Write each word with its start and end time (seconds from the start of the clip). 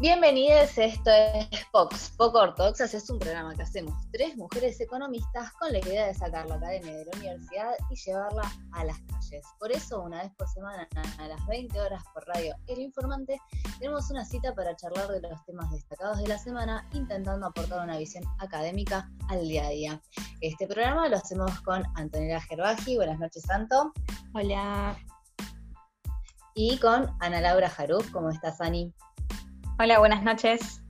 Bienvenidos, 0.00 0.78
esto 0.78 1.10
es 1.10 1.48
Pox, 1.72 2.12
Poco 2.16 2.38
Ortodoxas, 2.38 2.94
es 2.94 3.10
un 3.10 3.18
programa 3.18 3.52
que 3.56 3.62
hacemos 3.62 4.00
tres 4.12 4.36
mujeres 4.36 4.80
economistas 4.80 5.50
con 5.54 5.72
la 5.72 5.80
idea 5.80 6.06
de 6.06 6.14
sacar 6.14 6.46
la 6.46 6.54
academia 6.54 6.98
de 6.98 7.04
la 7.04 7.18
universidad 7.18 7.72
y 7.90 7.96
llevarla 7.96 8.42
a 8.74 8.84
las 8.84 8.96
calles. 9.00 9.44
Por 9.58 9.72
eso, 9.72 10.00
una 10.00 10.22
vez 10.22 10.30
por 10.38 10.48
semana, 10.50 10.86
a 11.18 11.26
las 11.26 11.44
20 11.48 11.80
horas 11.80 12.00
por 12.14 12.24
radio 12.28 12.54
El 12.68 12.78
Informante, 12.78 13.40
tenemos 13.80 14.08
una 14.12 14.24
cita 14.24 14.54
para 14.54 14.76
charlar 14.76 15.08
de 15.08 15.20
los 15.20 15.44
temas 15.46 15.68
destacados 15.72 16.18
de 16.18 16.28
la 16.28 16.38
semana, 16.38 16.88
intentando 16.92 17.46
aportar 17.46 17.82
una 17.82 17.98
visión 17.98 18.22
académica 18.38 19.10
al 19.28 19.48
día 19.48 19.66
a 19.66 19.70
día. 19.70 20.00
Este 20.40 20.68
programa 20.68 21.08
lo 21.08 21.16
hacemos 21.16 21.50
con 21.62 21.82
Antonella 21.96 22.40
Gerbaji. 22.42 22.94
Buenas 22.94 23.18
noches, 23.18 23.42
Santo. 23.42 23.92
Hola. 24.32 24.96
Y 26.54 26.78
con 26.78 27.10
Ana 27.18 27.40
Laura 27.40 27.68
Jaruf. 27.68 28.12
¿Cómo 28.12 28.30
estás, 28.30 28.60
Ani? 28.60 28.94
Hola, 29.80 30.00
buenas 30.00 30.24
noches. 30.24 30.82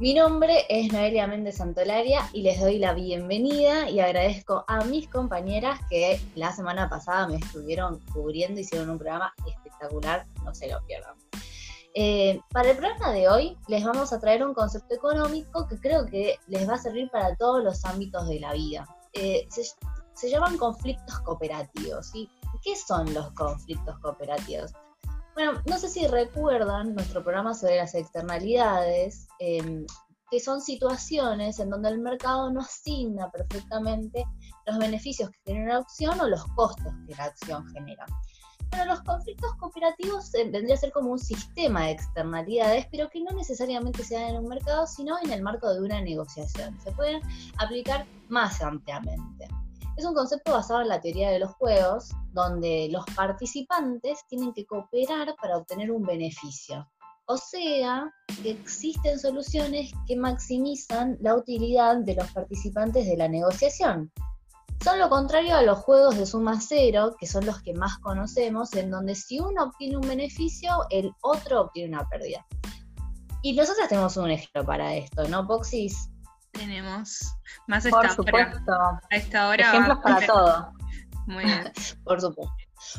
Mi 0.00 0.14
nombre 0.14 0.66
es 0.68 0.92
Noelia 0.92 1.28
Méndez 1.28 1.58
Santolaria 1.58 2.28
y 2.32 2.42
les 2.42 2.60
doy 2.60 2.80
la 2.80 2.92
bienvenida 2.92 3.88
y 3.88 4.00
agradezco 4.00 4.64
a 4.66 4.82
mis 4.84 5.06
compañeras 5.06 5.78
que 5.88 6.20
la 6.34 6.50
semana 6.50 6.90
pasada 6.90 7.28
me 7.28 7.36
estuvieron 7.36 8.00
cubriendo, 8.12 8.60
hicieron 8.60 8.90
un 8.90 8.98
programa 8.98 9.32
espectacular, 9.46 10.26
no 10.42 10.52
se 10.56 10.68
lo 10.68 10.84
pierdan. 10.86 11.14
Eh, 11.94 12.40
para 12.50 12.72
el 12.72 12.78
programa 12.78 13.12
de 13.12 13.28
hoy 13.28 13.56
les 13.68 13.84
vamos 13.84 14.12
a 14.12 14.18
traer 14.18 14.44
un 14.44 14.52
concepto 14.52 14.96
económico 14.96 15.68
que 15.68 15.78
creo 15.78 16.04
que 16.04 16.40
les 16.48 16.68
va 16.68 16.74
a 16.74 16.78
servir 16.78 17.08
para 17.10 17.36
todos 17.36 17.62
los 17.62 17.84
ámbitos 17.84 18.26
de 18.26 18.40
la 18.40 18.54
vida. 18.54 18.88
Eh, 19.12 19.46
se, 19.50 20.28
llaman 20.28 20.58
conflictos 20.58 21.20
cooperativos. 21.20 22.12
¿y 22.12 22.28
¿Qué 22.64 22.74
son 22.74 23.14
los 23.14 23.30
conflictos 23.34 23.96
cooperativos? 24.00 24.72
Bueno, 25.36 25.60
no 25.66 25.76
sé 25.76 25.90
si 25.90 26.06
recuerdan 26.06 26.94
nuestro 26.94 27.22
programa 27.22 27.52
sobre 27.52 27.76
las 27.76 27.94
externalidades, 27.94 29.28
em, 29.38 29.84
que 30.30 30.40
son 30.40 30.62
situaciones 30.62 31.60
en 31.60 31.68
donde 31.68 31.90
el 31.90 31.98
mercado 31.98 32.50
no 32.50 32.60
asigna 32.60 33.30
perfectamente 33.30 34.24
los 34.66 34.78
beneficios 34.78 35.28
que 35.28 35.38
tiene 35.44 35.64
una 35.64 35.76
acción 35.76 36.18
o 36.18 36.26
los 36.26 36.42
costos 36.54 36.90
que 37.06 37.14
la 37.16 37.24
acción 37.24 37.66
genera. 37.68 38.06
Bueno, 38.70 38.86
los 38.86 39.02
conflictos 39.02 39.54
cooperativos 39.56 40.34
eh, 40.34 40.48
vendría 40.50 40.74
a 40.74 40.78
ser 40.78 40.90
como 40.90 41.12
un 41.12 41.18
sistema 41.18 41.84
de 41.84 41.90
externalidades, 41.90 42.86
pero 42.90 43.10
que 43.10 43.20
no 43.20 43.30
necesariamente 43.36 44.04
se 44.04 44.14
dan 44.14 44.30
en 44.30 44.36
un 44.38 44.48
mercado, 44.48 44.86
sino 44.86 45.18
en 45.22 45.32
el 45.32 45.42
marco 45.42 45.68
de 45.68 45.82
una 45.82 46.00
negociación. 46.00 46.80
Se 46.80 46.92
pueden 46.92 47.20
aplicar 47.58 48.06
más 48.30 48.62
ampliamente. 48.62 49.48
Es 49.96 50.04
un 50.04 50.14
concepto 50.14 50.52
basado 50.52 50.82
en 50.82 50.88
la 50.88 51.00
teoría 51.00 51.30
de 51.30 51.38
los 51.38 51.52
juegos, 51.52 52.10
donde 52.32 52.88
los 52.90 53.04
participantes 53.16 54.20
tienen 54.28 54.52
que 54.52 54.66
cooperar 54.66 55.34
para 55.40 55.56
obtener 55.56 55.90
un 55.90 56.02
beneficio. 56.02 56.86
O 57.28 57.38
sea, 57.38 58.12
que 58.42 58.50
existen 58.50 59.18
soluciones 59.18 59.90
que 60.06 60.14
maximizan 60.16 61.16
la 61.20 61.34
utilidad 61.34 61.96
de 61.96 62.14
los 62.14 62.30
participantes 62.30 63.06
de 63.06 63.16
la 63.16 63.26
negociación. 63.26 64.12
Son 64.84 64.98
lo 64.98 65.08
contrario 65.08 65.56
a 65.56 65.62
los 65.62 65.78
juegos 65.78 66.18
de 66.18 66.26
suma 66.26 66.60
cero, 66.60 67.16
que 67.18 67.26
son 67.26 67.46
los 67.46 67.62
que 67.62 67.72
más 67.72 67.98
conocemos, 67.98 68.74
en 68.74 68.90
donde 68.90 69.14
si 69.14 69.40
uno 69.40 69.64
obtiene 69.64 69.96
un 69.96 70.06
beneficio, 70.06 70.70
el 70.90 71.10
otro 71.22 71.62
obtiene 71.62 71.96
una 71.96 72.06
pérdida. 72.08 72.46
Y 73.40 73.54
nosotros 73.54 73.88
tenemos 73.88 74.16
un 74.18 74.30
ejemplo 74.30 74.64
para 74.64 74.94
esto, 74.94 75.26
¿no, 75.26 75.46
Poxis? 75.46 76.10
Tenemos. 76.56 77.36
Más 77.66 77.86
Por 77.86 78.08
supuesto. 78.10 78.72
A 78.72 79.00
esta 79.10 79.48
hora. 79.48 79.68
Ejemplos 79.68 79.98
para 80.02 80.26
todo. 80.26 80.72
Muy 81.26 81.44
bien. 81.44 81.72
Por 82.04 82.20
supuesto. 82.20 82.54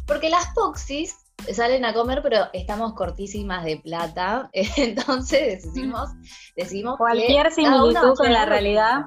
Porque 0.06 0.30
las 0.30 0.48
poxis 0.54 1.16
salen 1.54 1.86
a 1.86 1.94
comer, 1.94 2.22
pero 2.22 2.48
estamos 2.54 2.94
cortísimas 2.94 3.64
de 3.64 3.78
plata. 3.78 4.50
Entonces 4.54 5.64
decidimos, 5.64 6.10
decidimos 6.56 6.98
cualquier 6.98 7.52
similitud 7.52 8.16
con 8.16 8.32
la 8.32 8.46
realidad. 8.46 9.06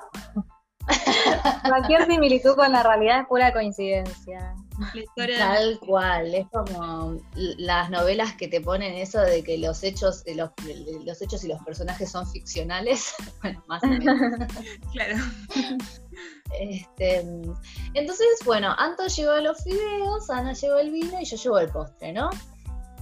Cualquier 1.68 2.06
similitud 2.06 2.54
con 2.54 2.72
la 2.72 2.82
realidad 2.82 3.20
es 3.20 3.26
pura 3.26 3.52
coincidencia. 3.52 4.54
Tal 5.36 5.78
cual, 5.80 6.34
es 6.34 6.46
como 6.48 7.16
las 7.34 7.90
novelas 7.90 8.34
que 8.34 8.48
te 8.48 8.60
ponen 8.60 8.94
eso 8.94 9.20
de 9.20 9.42
que 9.42 9.58
los 9.58 9.82
hechos, 9.82 10.24
los, 10.34 10.50
los 11.04 11.22
hechos 11.22 11.44
y 11.44 11.48
los 11.48 11.62
personajes 11.62 12.10
son 12.10 12.26
ficcionales. 12.26 13.14
bueno, 13.42 13.62
más 13.66 13.82
o 13.82 13.88
menos. 13.88 14.48
claro. 14.92 15.16
Este, 16.58 17.24
entonces, 17.94 18.26
bueno, 18.44 18.74
Anto 18.78 19.06
llevó 19.06 19.36
los 19.36 19.62
fideos, 19.62 20.30
Ana 20.30 20.52
llevó 20.52 20.78
el 20.78 20.90
vino 20.90 21.20
y 21.20 21.24
yo 21.24 21.36
llevo 21.36 21.58
el 21.58 21.68
postre, 21.68 22.12
¿no? 22.12 22.30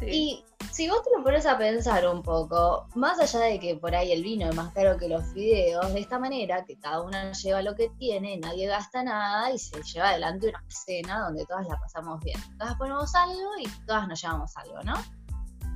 Y 0.06 0.44
si 0.70 0.88
vos 0.88 1.02
te 1.02 1.10
lo 1.16 1.24
pones 1.24 1.46
a 1.46 1.56
pensar 1.58 2.06
un 2.06 2.22
poco, 2.22 2.86
más 2.94 3.18
allá 3.18 3.40
de 3.46 3.58
que 3.58 3.76
por 3.76 3.94
ahí 3.94 4.12
el 4.12 4.22
vino 4.22 4.48
es 4.48 4.54
más 4.54 4.72
caro 4.72 4.96
que 4.96 5.08
los 5.08 5.24
fideos, 5.32 5.92
de 5.92 6.00
esta 6.00 6.18
manera 6.18 6.64
que 6.64 6.78
cada 6.78 7.02
una 7.02 7.32
lleva 7.32 7.62
lo 7.62 7.74
que 7.74 7.90
tiene, 7.98 8.38
nadie 8.38 8.66
gasta 8.66 9.02
nada 9.02 9.50
y 9.50 9.58
se 9.58 9.82
lleva 9.82 10.10
adelante 10.10 10.48
una 10.48 10.62
cena 10.68 11.20
donde 11.20 11.44
todas 11.46 11.66
la 11.66 11.78
pasamos 11.78 12.22
bien. 12.22 12.38
Todas 12.58 12.76
ponemos 12.76 13.14
algo 13.14 13.50
y 13.60 13.68
todas 13.86 14.06
nos 14.08 14.20
llevamos 14.20 14.56
algo, 14.56 14.82
¿no? 14.84 14.94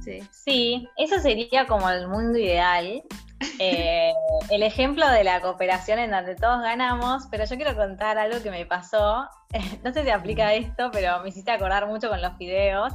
Sí. 0.02 0.20
Sí, 0.30 0.88
eso 0.96 1.18
sería 1.20 1.66
como 1.66 1.88
el 1.90 2.08
mundo 2.08 2.38
ideal. 2.38 3.02
Eh, 3.58 4.12
el 4.50 4.62
ejemplo 4.62 5.08
de 5.08 5.24
la 5.24 5.40
cooperación 5.40 5.98
en 5.98 6.12
donde 6.12 6.36
todos 6.36 6.62
ganamos, 6.62 7.26
pero 7.28 7.44
yo 7.44 7.56
quiero 7.56 7.74
contar 7.74 8.16
algo 8.16 8.40
que 8.40 8.52
me 8.52 8.66
pasó. 8.66 9.28
No 9.82 9.92
sé 9.92 10.04
si 10.04 10.10
aplica 10.10 10.54
esto, 10.54 10.90
pero 10.92 11.20
me 11.22 11.30
hiciste 11.30 11.50
acordar 11.50 11.88
mucho 11.88 12.08
con 12.08 12.22
los 12.22 12.36
fideos 12.36 12.92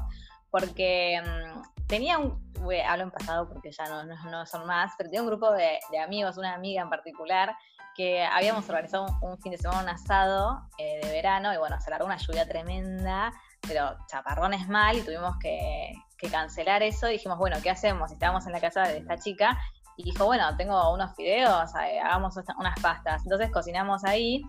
porque 0.52 1.22
mm, 1.22 1.86
tenía 1.88 2.18
un, 2.18 2.48
hablo 2.88 3.04
en 3.04 3.12
pasado 3.12 3.48
porque 3.48 3.72
ya 3.72 3.86
no, 3.86 4.04
no, 4.04 4.46
son 4.46 4.66
más, 4.66 4.94
pero 4.98 5.10
tenía 5.10 5.22
un 5.22 5.28
grupo 5.28 5.52
de, 5.52 5.80
amigos, 6.04 6.38
una 6.38 6.54
amiga 6.54 6.82
en 6.82 6.90
particular, 6.90 7.56
que 7.96 8.24
habíamos 8.24 8.68
organizado 8.70 9.08
un, 9.22 9.40
fin 9.40 9.54
de 9.54 9.58
semana, 9.58 9.94
asado 9.94 10.62
eh, 10.78 11.00
de 11.02 11.12
verano, 11.12 11.54
y 11.54 11.58
bueno, 11.58 11.80
se 11.82 11.90
largó 11.90 12.06
una 12.06 12.18
lluvia 12.18 12.48
tremenda, 12.48 13.34
pero 13.68 13.98
chaparrones 14.08 14.68
mal, 14.68 14.98
y 14.98 15.02
tuvimos 15.02 15.38
que, 15.40 15.94
cancelar 16.30 16.84
eso, 16.84 17.08
y 17.10 17.14
dijimos, 17.14 17.38
bueno, 17.38 17.58
¿qué 17.64 17.70
hacemos? 17.70 18.12
Estábamos 18.12 18.46
en 18.46 18.52
la 18.52 18.60
casa 18.60 18.82
de 18.84 18.98
esta 18.98 19.18
chica, 19.18 19.58
y 19.96 20.04
dijo, 20.04 20.26
bueno, 20.26 20.56
tengo 20.58 20.94
unos 20.94 21.16
fideos, 21.16 21.72
eh, 21.76 22.00
hagamos 22.00 22.36
unas 22.60 22.80
pastas. 22.82 23.24
Entonces 23.24 23.50
cocinamos 23.52 24.04
ahí, 24.04 24.44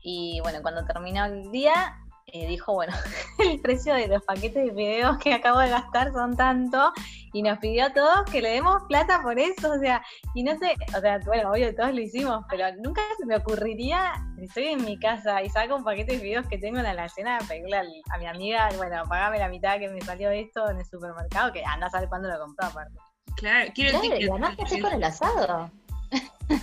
y 0.00 0.40
bueno, 0.42 0.60
cuando 0.62 0.84
terminó 0.86 1.26
el 1.26 1.50
día, 1.50 1.98
eh, 2.26 2.46
dijo, 2.46 2.72
bueno, 2.72 2.94
el 3.38 3.60
precio 3.60 3.94
de 3.94 4.08
los 4.08 4.22
paquetes 4.22 4.64
de 4.64 4.70
videos 4.70 5.18
que 5.18 5.34
acabo 5.34 5.58
de 5.58 5.68
gastar 5.68 6.12
son 6.12 6.36
tanto, 6.36 6.92
y 7.32 7.42
nos 7.42 7.58
pidió 7.58 7.86
a 7.86 7.92
todos 7.92 8.30
que 8.30 8.40
le 8.40 8.50
demos 8.50 8.82
plata 8.88 9.20
por 9.22 9.38
eso, 9.38 9.72
o 9.72 9.78
sea, 9.78 10.02
y 10.34 10.44
no 10.44 10.56
sé, 10.58 10.74
o 10.96 11.00
sea, 11.00 11.18
bueno, 11.26 11.50
obvio, 11.50 11.74
todos 11.74 11.92
lo 11.92 12.00
hicimos, 12.00 12.44
pero 12.48 12.66
nunca 12.82 13.02
se 13.18 13.26
me 13.26 13.36
ocurriría, 13.36 14.12
estoy 14.40 14.68
en 14.68 14.84
mi 14.84 14.98
casa 14.98 15.42
y 15.42 15.50
saco 15.50 15.76
un 15.76 15.84
paquete 15.84 16.12
de 16.12 16.22
videos 16.22 16.46
que 16.48 16.58
tengo 16.58 16.78
en 16.78 16.84
la 16.84 16.90
alacena, 16.90 17.38
pedirle 17.48 17.76
a, 17.76 18.18
mi 18.18 18.26
amiga, 18.26 18.68
bueno, 18.76 19.02
pagame 19.08 19.38
la 19.38 19.48
mitad 19.48 19.78
que 19.78 19.88
me 19.88 20.00
salió 20.00 20.30
esto 20.30 20.70
en 20.70 20.78
el 20.78 20.86
supermercado, 20.86 21.52
que 21.52 21.64
anda 21.64 21.88
a 21.88 21.90
saber 21.90 22.08
cuándo 22.08 22.28
lo 22.28 22.38
compró 22.38 22.66
aparte. 22.68 22.94
Claro, 23.36 23.70
quiero 23.74 23.98
decir 23.98 24.12
que... 24.12 24.24
Y 24.24 24.30
además, 24.30 24.56
¿qué 24.68 24.80
con 24.80 24.92
el 24.92 25.02
asado? 25.02 25.70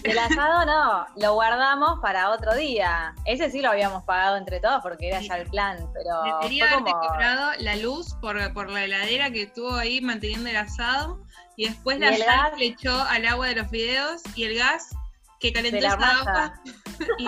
El 0.04 0.18
asado 0.18 0.66
no, 0.66 1.08
lo 1.18 1.34
guardamos 1.34 2.00
para 2.02 2.30
otro 2.30 2.56
día. 2.56 3.14
Ese 3.26 3.50
sí 3.50 3.62
lo 3.62 3.70
habíamos 3.70 4.04
pagado 4.04 4.38
entre 4.38 4.60
todos 4.60 4.82
porque 4.82 5.08
era 5.08 5.22
ya 5.22 5.38
el 5.38 5.50
plan, 5.50 5.78
pero. 5.94 6.40
Debería 6.40 6.66
haberte 6.66 6.92
cobrado 6.92 7.52
la 7.60 7.76
luz 7.78 8.16
por, 8.22 8.36
la 8.70 8.84
heladera 8.84 9.32
que 9.32 9.44
estuvo 9.44 9.74
ahí 9.74 10.02
manteniendo 10.02 10.50
el 10.50 10.58
asado 10.58 11.22
y 11.56 11.68
después 11.68 12.00
la 12.00 12.16
sal 12.16 12.54
le 12.58 12.68
echó 12.68 12.96
al 13.04 13.26
agua 13.26 13.48
de 13.48 13.56
los 13.56 13.70
fideos 13.70 14.22
y 14.36 14.44
el 14.46 14.58
gas 14.58 14.96
que 15.40 15.52
calentó 15.52 15.78
esa 15.78 15.94
agua 15.94 16.54
y, 17.18 17.28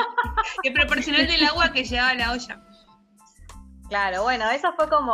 que 0.62 0.72
proporcionó 0.72 1.17
el 1.17 1.44
agua 1.44 1.72
que 1.72 1.83
llevaba 1.83 2.13
la 2.13 2.31
olla. 2.31 2.62
Claro, 3.89 4.24
bueno, 4.24 4.50
eso 4.51 4.74
fue 4.74 4.89
como 4.89 5.13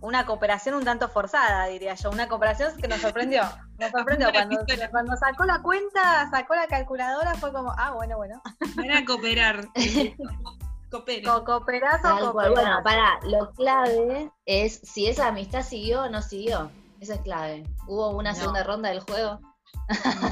una 0.00 0.26
cooperación 0.26 0.74
un 0.74 0.84
tanto 0.84 1.08
forzada, 1.08 1.66
diría 1.66 1.94
yo, 1.94 2.10
una 2.10 2.28
cooperación 2.28 2.76
que 2.76 2.88
nos 2.88 3.00
sorprendió. 3.00 3.42
Sorprendió 3.90 4.30
cuando, 4.32 4.64
cuando 4.90 5.16
sacó 5.16 5.44
la 5.44 5.60
cuenta, 5.60 6.30
sacó 6.30 6.54
la 6.54 6.66
calculadora, 6.66 7.34
fue 7.34 7.52
como, 7.52 7.72
ah, 7.76 7.92
bueno, 7.92 8.16
bueno. 8.16 8.40
Era 8.82 9.04
cooperar. 9.04 9.68
Coopero. 10.90 11.44
cooperás 11.44 12.04
o 12.04 12.32
Bueno, 12.32 12.80
para, 12.84 13.18
lo 13.24 13.50
clave 13.52 14.30
es 14.46 14.80
si 14.84 15.08
esa 15.08 15.28
amistad 15.28 15.62
siguió 15.62 16.02
o 16.02 16.08
no 16.08 16.22
siguió. 16.22 16.70
Eso 17.00 17.14
es 17.14 17.20
clave. 17.22 17.64
¿Hubo 17.88 18.10
una 18.10 18.34
segunda 18.34 18.62
ronda 18.62 18.90
del 18.90 19.00
juego? 19.00 19.40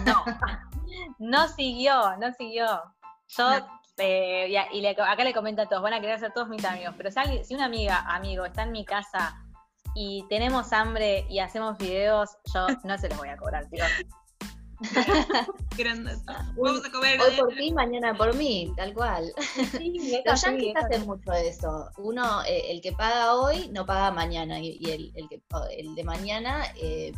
No. 0.06 0.24
no 1.18 1.48
siguió, 1.48 2.16
no 2.18 2.32
siguió. 2.32 2.80
Yo 3.36 3.66
eh, 3.98 4.48
y 4.72 4.86
acá 4.86 5.24
le 5.24 5.34
comento 5.34 5.62
a 5.62 5.66
todos, 5.66 5.82
van 5.82 5.92
a 5.92 6.00
querer 6.00 6.18
ser 6.18 6.32
todos 6.32 6.48
mis 6.48 6.64
amigos, 6.64 6.94
pero 6.96 7.10
si, 7.10 7.44
si 7.44 7.54
una 7.54 7.66
amiga, 7.66 8.00
amigo, 8.08 8.44
está 8.44 8.62
en 8.62 8.72
mi 8.72 8.84
casa 8.84 9.41
y 9.94 10.24
tenemos 10.28 10.72
hambre 10.72 11.26
y 11.28 11.38
hacemos 11.38 11.78
videos, 11.78 12.30
yo 12.54 12.66
no 12.84 12.98
se 12.98 13.08
los 13.08 13.18
voy 13.18 13.28
a 13.28 13.36
cobrar, 13.36 13.68
tío. 13.68 13.84
Vamos 16.56 16.84
a 16.84 16.90
comer. 16.90 17.20
Hoy 17.20 17.36
por 17.36 17.54
ti, 17.54 17.72
mañana 17.72 18.14
por 18.14 18.34
mí, 18.34 18.72
tal 18.76 18.92
cual. 18.94 19.32
Los 20.24 20.42
yankees 20.42 20.76
hacen 20.76 21.06
mucho 21.06 21.32
eso. 21.32 21.90
Uno, 21.98 22.42
eh, 22.44 22.70
el 22.70 22.80
que 22.80 22.92
paga 22.92 23.34
hoy, 23.34 23.68
no 23.68 23.86
paga 23.86 24.10
mañana. 24.10 24.58
Y, 24.58 24.78
el, 24.90 25.12
el, 25.14 25.28
que, 25.28 25.42
el 25.76 25.94
de 25.94 26.04
mañana 26.04 26.64
eh, 26.76 27.12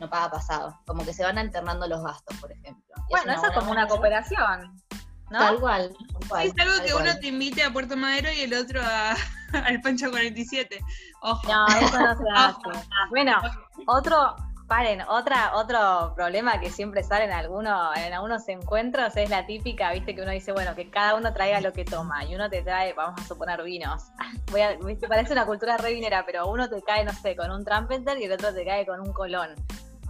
no 0.00 0.10
paga 0.10 0.30
pasado. 0.30 0.80
Como 0.86 1.04
que 1.04 1.12
se 1.12 1.22
van 1.22 1.38
alternando 1.38 1.86
los 1.86 2.02
gastos, 2.02 2.36
por 2.38 2.52
ejemplo. 2.52 2.94
bueno, 3.10 3.32
eso 3.32 3.46
es 3.46 3.52
como 3.52 3.70
una 3.70 3.86
cooperación. 3.86 4.82
¿No? 5.30 5.38
Tal 5.38 5.60
cual. 5.60 5.96
es 6.42 6.52
algo 6.58 6.84
que 6.84 6.94
uno 6.94 7.18
te 7.18 7.28
invite 7.28 7.62
a 7.62 7.72
Puerto 7.72 7.96
Madero 7.96 8.30
y 8.32 8.40
el 8.40 8.54
otro 8.54 8.80
a, 8.82 9.14
al 9.64 9.80
Pancho 9.80 10.10
47. 10.10 10.78
Ojo. 11.22 11.48
No, 11.48 11.66
eso 11.66 11.98
no 11.98 12.16
se 12.16 12.24
hace. 12.34 12.88
bueno, 13.10 13.40
otro, 13.86 14.36
paren, 14.66 15.02
otra, 15.08 15.52
otro 15.54 16.12
problema 16.14 16.60
que 16.60 16.70
siempre 16.70 17.02
sale 17.02 17.24
en 17.24 17.32
algunos, 17.32 17.96
en 17.96 18.12
algunos 18.12 18.48
encuentros 18.48 19.16
es 19.16 19.30
la 19.30 19.46
típica, 19.46 19.92
viste, 19.92 20.14
que 20.14 20.22
uno 20.22 20.30
dice, 20.30 20.52
bueno, 20.52 20.74
que 20.74 20.90
cada 20.90 21.14
uno 21.14 21.32
traiga 21.32 21.60
lo 21.60 21.72
que 21.72 21.84
toma, 21.84 22.24
y 22.24 22.34
uno 22.34 22.48
te 22.48 22.62
trae, 22.62 22.92
vamos 22.92 23.20
a 23.20 23.24
suponer, 23.24 23.62
vinos. 23.62 24.04
Voy 24.50 24.60
a, 24.60 24.76
viste, 24.76 25.08
parece 25.08 25.32
una 25.32 25.46
cultura 25.46 25.76
re 25.76 25.92
vinera, 25.92 26.24
pero 26.24 26.48
uno 26.48 26.68
te 26.68 26.82
cae, 26.82 27.04
no 27.04 27.12
sé, 27.12 27.36
con 27.36 27.50
un 27.50 27.64
trumpeter 27.64 28.18
y 28.18 28.24
el 28.24 28.32
otro 28.32 28.54
te 28.54 28.64
cae 28.64 28.86
con 28.86 29.00
un 29.00 29.12
colón. 29.12 29.54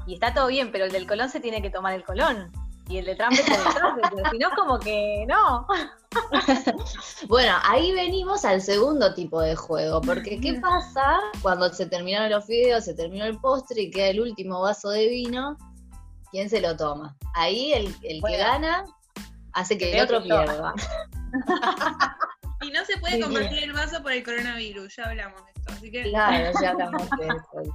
Y 0.07 0.15
está 0.15 0.33
todo 0.33 0.47
bien, 0.47 0.71
pero 0.71 0.85
el 0.85 0.93
del 0.93 1.07
colón 1.07 1.29
se 1.31 1.41
tiene 1.41 1.61
que 1.61 1.71
tomar 1.71 1.93
el 1.95 2.05
colón 2.05 2.53
y 2.88 2.99
el 2.99 3.06
de 3.06 3.17
Trump 3.17 3.33
es 3.33 3.47
el 3.49 3.55
de 3.56 4.23
si 4.31 4.38
no, 4.38 4.50
como 4.50 4.79
que 4.79 5.27
no. 5.29 5.67
bueno, 7.29 7.55
ahí 7.65 7.93
venimos 7.93 8.44
al 8.44 8.62
segundo 8.62 9.15
tipo 9.15 9.41
de 9.41 9.56
juego, 9.56 10.00
porque 10.00 10.41
¿qué 10.41 10.55
pasa 10.55 11.19
cuando 11.43 11.73
se 11.73 11.87
terminaron 11.87 12.31
los 12.31 12.47
videos, 12.47 12.85
se 12.85 12.94
terminó 12.94 13.25
el 13.25 13.38
postre 13.38 13.83
y 13.83 13.91
queda 13.91 14.09
el 14.09 14.21
último 14.21 14.61
vaso 14.61 14.91
de 14.91 15.09
vino? 15.09 15.56
¿Quién 16.31 16.49
se 16.49 16.61
lo 16.61 16.77
toma? 16.77 17.17
Ahí 17.35 17.73
el, 17.73 17.94
que 18.00 18.37
gana 18.37 18.85
hace 19.53 19.77
que 19.77 19.97
el 19.97 20.05
otro 20.05 20.23
pierda. 20.23 20.75
y 22.62 22.71
no 22.71 22.85
se 22.85 22.99
puede 22.99 23.21
convertir 23.21 23.65
el 23.65 23.73
vaso 23.73 24.03
por 24.03 24.12
el 24.12 24.23
coronavirus, 24.23 24.94
ya 24.97 25.05
hablamos 25.05 25.44
de 25.44 25.53
esto, 25.56 25.73
así 25.73 25.91
que... 25.91 26.03
Claro, 26.05 26.59
ya 26.62 26.71
hablamos 26.71 27.09
de 27.19 27.27
eso. 27.27 27.73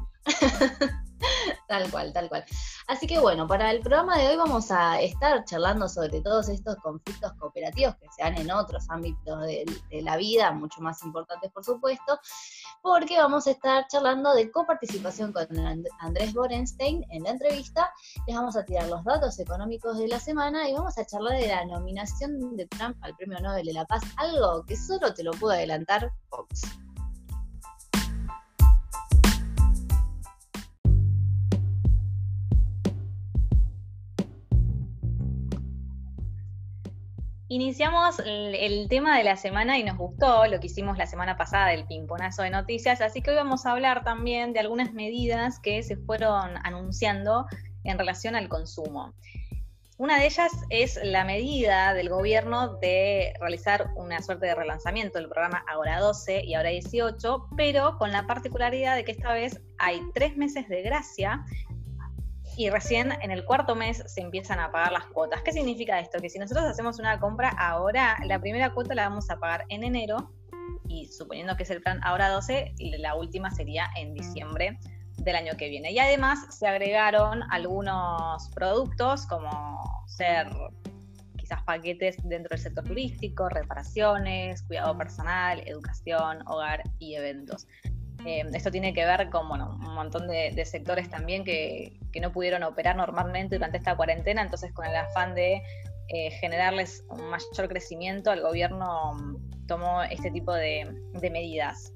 tal 1.67 1.89
cual, 1.91 2.13
tal 2.13 2.29
cual. 2.29 2.45
Así 2.87 3.07
que 3.07 3.19
bueno, 3.19 3.47
para 3.47 3.71
el 3.71 3.79
programa 3.79 4.17
de 4.17 4.29
hoy 4.29 4.37
vamos 4.37 4.71
a 4.71 4.99
estar 5.01 5.43
charlando 5.45 5.87
sobre 5.87 6.21
todos 6.21 6.49
estos 6.49 6.75
conflictos 6.77 7.33
cooperativos 7.33 7.95
que 7.95 8.07
se 8.15 8.23
dan 8.23 8.37
en 8.37 8.51
otros 8.51 8.89
ámbitos 8.89 9.41
de, 9.45 9.65
la 10.01 10.17
vida, 10.17 10.51
mucho 10.51 10.81
más 10.81 11.03
importantes 11.03 11.51
por 11.51 11.63
supuesto, 11.63 12.19
porque 12.81 13.17
vamos 13.17 13.47
a 13.47 13.51
estar 13.51 13.87
charlando 13.87 14.33
de 14.33 14.51
coparticipación 14.51 15.31
con 15.31 15.47
Andrés 15.99 16.33
Borenstein 16.33 17.05
en 17.11 17.23
la 17.23 17.31
entrevista. 17.31 17.91
Les 18.27 18.35
vamos 18.35 18.55
a 18.55 18.65
tirar 18.65 18.87
los 18.87 19.03
datos 19.03 19.39
económicos 19.39 19.97
de 19.97 20.07
la 20.07 20.19
semana 20.19 20.67
y 20.67 20.73
vamos 20.73 20.97
a 20.97 21.05
charlar 21.05 21.39
de 21.39 21.47
la 21.47 21.65
nominación 21.65 22.55
de 22.57 22.65
Trump 22.67 22.97
al 23.01 23.15
Premio 23.15 23.39
Nobel 23.39 23.65
de 23.65 23.73
la 23.73 23.85
Paz, 23.85 24.01
algo 24.17 24.63
que 24.65 24.75
solo 24.75 25.13
te 25.13 25.23
lo 25.23 25.31
puedo 25.31 25.53
adelantar 25.53 26.11
Fox. 26.29 26.61
Iniciamos 37.51 38.21
el, 38.25 38.87
tema 38.87 39.17
de 39.17 39.25
la 39.25 39.35
semana 39.35 39.77
y 39.77 39.83
nos 39.83 39.97
gustó 39.97 40.47
lo 40.47 40.61
que 40.61 40.67
hicimos 40.67 40.97
la 40.97 41.05
semana 41.05 41.35
pasada 41.35 41.67
del 41.67 41.85
pimponazo 41.85 42.43
de 42.43 42.49
noticias, 42.49 43.01
así 43.01 43.21
que 43.21 43.31
hoy 43.31 43.35
vamos 43.35 43.65
a 43.65 43.71
hablar 43.71 44.05
también 44.05 44.53
de 44.53 44.61
algunas 44.61 44.93
medidas 44.93 45.59
que 45.59 45.83
se 45.83 45.97
fueron 45.97 46.55
anunciando 46.63 47.47
en 47.83 47.99
relación 47.99 48.37
al 48.37 48.47
consumo. 48.47 49.13
Una 49.97 50.17
de 50.17 50.27
ellas 50.27 50.49
es 50.69 50.97
la 51.03 51.25
medida 51.25 51.93
del 51.93 52.07
gobierno 52.07 52.77
de 52.77 53.33
realizar 53.41 53.89
una 53.97 54.21
suerte 54.21 54.45
de 54.45 54.55
relanzamiento 54.55 55.19
del 55.19 55.27
programa 55.27 55.61
Ahora 55.67 55.99
12 55.99 56.45
y 56.45 56.53
Ahora 56.53 56.69
18, 56.69 57.49
pero 57.57 57.97
con 57.97 58.13
la 58.13 58.27
particularidad 58.27 58.95
de 58.95 59.03
que 59.03 59.11
esta 59.11 59.33
vez 59.33 59.59
hay 59.77 60.01
tres 60.13 60.37
meses 60.37 60.69
de 60.69 60.83
gracia 60.83 61.43
y 62.57 62.69
recién 62.69 63.11
en 63.21 63.31
el 63.31 63.45
cuarto 63.45 63.75
mes 63.75 64.03
se 64.05 64.21
empiezan 64.21 64.59
a 64.59 64.71
pagar 64.71 64.91
las 64.91 65.05
cuotas. 65.07 65.41
¿Qué 65.43 65.51
significa 65.51 65.99
esto? 65.99 66.19
Que 66.19 66.29
si 66.29 66.39
nosotros 66.39 66.65
hacemos 66.65 66.99
una 66.99 67.19
compra 67.19 67.49
ahora, 67.49 68.17
la 68.25 68.39
primera 68.39 68.73
cuota 68.73 68.95
la 68.95 69.09
vamos 69.09 69.29
a 69.29 69.37
pagar 69.37 69.65
en 69.69 69.83
enero 69.83 70.31
y 70.87 71.07
suponiendo 71.07 71.55
que 71.55 71.63
es 71.63 71.69
el 71.69 71.81
plan 71.81 71.99
ahora 72.03 72.29
12, 72.29 72.75
la 72.99 73.15
última 73.15 73.49
sería 73.51 73.89
en 73.97 74.13
diciembre 74.13 74.77
del 75.17 75.35
año 75.35 75.53
que 75.57 75.69
viene. 75.69 75.91
Y 75.91 75.99
además 75.99 76.53
se 76.57 76.67
agregaron 76.67 77.43
algunos 77.51 78.49
productos 78.49 79.25
como 79.27 80.05
ser 80.07 80.47
quizás 81.37 81.63
paquetes 81.63 82.17
dentro 82.23 82.49
del 82.49 82.59
sector 82.59 82.83
turístico, 82.83 83.49
reparaciones, 83.49 84.61
cuidado 84.63 84.97
personal, 84.97 85.63
educación, 85.65 86.39
hogar 86.47 86.83
y 86.99 87.15
eventos. 87.15 87.67
Eh, 88.25 88.43
esto 88.53 88.69
tiene 88.69 88.93
que 88.93 89.05
ver 89.05 89.29
con 89.29 89.49
un 89.49 89.93
montón 89.93 90.27
de, 90.27 90.65
sectores 90.65 91.09
también 91.09 91.43
que, 91.43 91.99
no 92.21 92.31
pudieron 92.31 92.63
operar 92.63 92.95
normalmente 92.95 93.55
durante 93.55 93.77
esta 93.77 93.95
cuarentena, 93.95 94.41
entonces 94.41 94.71
con 94.73 94.85
el 94.85 94.95
afán 94.95 95.33
de 95.33 95.61
eh, 96.09 96.31
generarles 96.39 97.03
un 97.09 97.29
mayor 97.29 97.67
crecimiento, 97.67 98.31
el 98.31 98.41
gobierno 98.41 99.13
mm, 99.13 99.65
tomó 99.65 100.03
este 100.03 100.29
tipo 100.29 100.53
de, 100.53 100.85
medidas. 101.21 101.93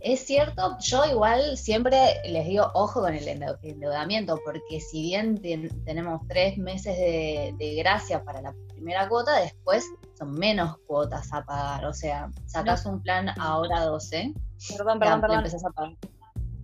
Es 0.00 0.20
cierto, 0.26 0.76
yo 0.80 1.04
igual 1.04 1.56
siempre 1.56 2.20
les 2.24 2.46
digo 2.46 2.70
ojo 2.74 3.02
con 3.02 3.14
el 3.14 3.28
endeudamiento, 3.28 4.40
porque 4.44 4.80
si 4.80 5.02
bien 5.02 5.40
tenemos 5.84 6.26
tres 6.28 6.58
meses 6.58 6.96
de, 6.96 7.54
de, 7.56 7.74
gracia 7.76 8.24
para 8.24 8.40
la 8.40 8.54
primera 8.82 9.08
cuota, 9.08 9.36
después 9.36 9.86
son 10.18 10.34
menos 10.34 10.76
cuotas 10.86 11.32
a 11.32 11.44
pagar. 11.44 11.84
O 11.86 11.92
sea, 11.92 12.30
sacas 12.46 12.84
un 12.84 13.00
plan 13.00 13.28
ahora 13.38 13.84
12 13.84 14.34
Perdón, 14.76 14.98
perdón, 14.98 15.20
perdón. 15.20 15.98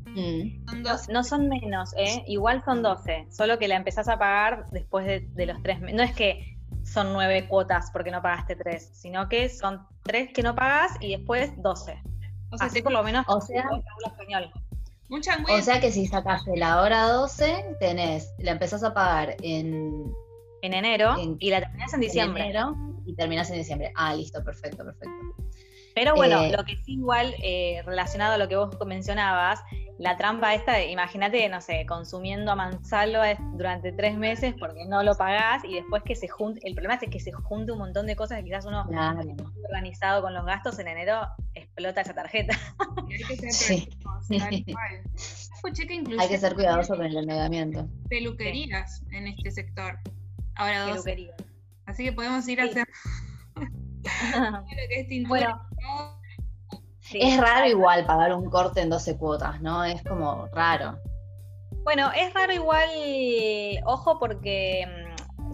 Mm. 0.06 0.82
No, 1.10 1.24
son 1.24 1.48
menos, 1.48 1.92
¿eh? 1.96 2.24
igual 2.26 2.62
son 2.64 2.82
12, 2.82 3.26
solo 3.30 3.58
que 3.58 3.68
la 3.68 3.76
empezás 3.76 4.08
a 4.08 4.18
pagar 4.18 4.66
después 4.70 5.06
de, 5.06 5.46
los 5.46 5.62
tres 5.62 5.80
meses. 5.80 5.96
No 5.96 6.02
es 6.02 6.14
que 6.14 6.56
son 6.84 7.12
nueve 7.12 7.46
cuotas 7.46 7.90
porque 7.92 8.10
no 8.10 8.22
pagaste 8.22 8.56
tres, 8.56 8.90
sino 8.94 9.28
que 9.28 9.48
son 9.48 9.86
tres 10.02 10.30
que 10.32 10.42
no 10.42 10.54
pagas 10.54 10.92
y 11.00 11.16
después 11.16 11.52
12. 11.62 12.02
O 12.50 12.56
sea, 12.56 12.66
Así 12.66 12.82
por 12.82 12.92
lo 12.92 13.02
menos 13.02 13.24
o 13.28 13.40
sea, 13.40 13.68
español. 14.06 14.50
o 15.10 15.62
sea 15.62 15.80
que 15.80 15.92
si 15.92 16.06
sacaste 16.06 16.56
la 16.56 16.80
hora 16.80 17.08
12, 17.08 17.76
tenés, 17.78 18.32
la 18.38 18.52
empezás 18.52 18.82
a 18.82 18.94
pagar 18.94 19.36
en... 19.42 20.10
En 20.62 20.74
enero 20.74 21.16
y 21.38 21.50
la 21.50 21.60
terminás 21.60 21.94
en 21.94 22.00
diciembre. 22.00 22.42
En 22.42 22.50
enero 22.50 22.76
y 23.06 23.14
terminás 23.14 23.50
en 23.50 23.56
diciembre. 23.56 23.92
Ah, 23.94 24.14
listo, 24.14 24.42
perfecto, 24.44 24.84
perfecto. 24.84 25.38
Pero 25.94 26.14
bueno, 26.14 26.44
eh, 26.44 26.52
lo 26.56 26.64
que 26.64 26.76
sí 26.76 26.92
igual, 26.92 27.34
eh, 27.42 27.82
relacionado 27.84 28.34
a 28.34 28.38
lo 28.38 28.48
que 28.48 28.54
vos 28.54 28.70
mencionabas, 28.86 29.60
la 29.98 30.16
trampa 30.16 30.54
esta, 30.54 30.80
imagínate, 30.84 31.48
no 31.48 31.60
sé, 31.60 31.86
consumiendo 31.86 32.52
a 32.52 32.54
mansalva 32.54 33.34
durante 33.54 33.90
tres 33.90 34.16
meses 34.16 34.54
porque 34.60 34.84
no 34.86 35.02
lo 35.02 35.16
pagás 35.16 35.64
y 35.64 35.74
después 35.74 36.04
que 36.04 36.14
se 36.14 36.28
junte, 36.28 36.60
el 36.62 36.74
problema 36.74 36.94
es 36.94 37.10
que 37.10 37.18
se 37.18 37.32
junte 37.32 37.72
un 37.72 37.78
montón 37.78 38.06
de 38.06 38.14
cosas 38.14 38.40
y 38.40 38.44
quizás 38.44 38.64
uno 38.64 38.86
organizado 39.64 40.22
con 40.22 40.34
los 40.34 40.44
gastos 40.46 40.78
en 40.78 40.86
enero 40.86 41.20
explota 41.54 42.02
esa 42.02 42.14
tarjeta. 42.14 42.56
hay 43.10 43.36
que 43.36 43.50
ser 43.50 43.88
Hay 46.20 46.28
que 46.28 46.38
ser 46.38 46.54
cuidadoso 46.54 46.94
con 46.94 47.06
el 47.06 47.16
endeudamiento. 47.16 47.88
Peluquerías 48.08 49.02
en 49.10 49.26
este 49.26 49.50
sector. 49.50 49.98
Ahora 50.58 50.94
dos. 50.94 51.04
Así 51.86 52.04
que 52.04 52.12
podemos 52.12 52.46
ir 52.48 52.60
a 52.60 52.64
hacer 52.64 52.86
bueno, 55.28 55.68
es 57.14 57.40
raro 57.40 57.66
igual 57.66 58.04
pagar 58.04 58.34
un 58.34 58.50
corte 58.50 58.80
en 58.80 58.90
12 58.90 59.16
cuotas, 59.16 59.60
¿no? 59.62 59.84
Es 59.84 60.02
como 60.02 60.46
raro. 60.48 60.98
Bueno, 61.84 62.10
es 62.14 62.34
raro 62.34 62.52
igual, 62.52 62.88
ojo, 63.86 64.18
porque 64.18 64.86
mm, 64.86 65.07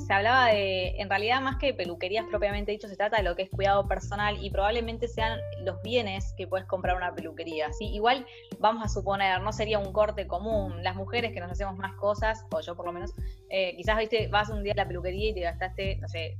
se 0.07 0.13
hablaba 0.13 0.49
de, 0.49 0.89
en 0.99 1.09
realidad 1.09 1.41
más 1.41 1.57
que 1.57 1.73
peluquerías 1.73 2.27
propiamente 2.27 2.73
dicho, 2.73 2.89
se 2.89 2.97
trata 2.97 3.17
de 3.17 3.23
lo 3.23 3.35
que 3.35 3.43
es 3.43 3.51
cuidado 3.51 3.89
personal 3.89 4.37
y 4.43 4.51
probablemente 4.51 5.09
sean 5.09 5.41
los 5.63 5.81
bienes 5.83 6.35
que 6.37 6.47
puedes 6.47 6.67
comprar 6.67 6.97
una 6.97 7.15
peluquería. 7.15 7.73
¿sí? 7.73 7.87
Igual 7.87 8.27
vamos 8.59 8.85
a 8.85 8.89
suponer, 8.89 9.41
no 9.41 9.53
sería 9.53 9.79
un 9.79 9.93
corte 9.93 10.27
común. 10.27 10.83
Las 10.83 10.97
mujeres 10.97 11.33
que 11.33 11.41
nos 11.41 11.51
hacemos 11.51 11.77
más 11.77 11.95
cosas, 11.95 12.45
o 12.51 12.61
yo 12.61 12.77
por 12.77 12.87
lo 12.87 12.93
menos, 12.93 13.13
eh, 13.49 13.75
quizás 13.77 13.99
viste, 13.99 14.29
vas 14.29 14.51
un 14.51 14.63
día 14.63 14.75
a 14.75 14.77
la 14.77 14.87
peluquería 14.87 15.31
y 15.31 15.35
te 15.35 15.41
gastaste, 15.41 15.97
no 15.97 16.09
sé, 16.09 16.37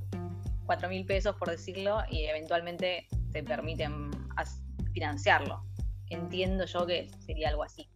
cuatro 0.65 0.89
mil 0.89 1.05
pesos, 1.05 1.35
por 1.35 1.49
decirlo, 1.49 1.99
y 2.09 2.25
eventualmente 2.25 3.07
te 3.31 3.43
permiten 3.43 4.11
financiarlo. 4.93 5.63
Entiendo 6.09 6.65
yo 6.65 6.85
que 6.85 7.09
sería 7.25 7.49
algo 7.49 7.63
así. 7.63 7.89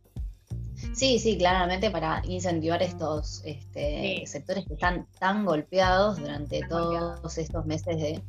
Sí, 0.94 1.20
sí, 1.20 1.38
claramente 1.38 1.92
para 1.92 2.22
incentivar 2.26 2.82
estos 2.82 3.42
este, 3.46 4.24
sectores 4.26 4.66
que 4.66 4.74
están 4.74 5.08
tan 5.20 5.46
golpeados 5.46 6.20
durante 6.20 6.62
todos 6.68 7.38
estos 7.38 7.66
meses 7.66 8.22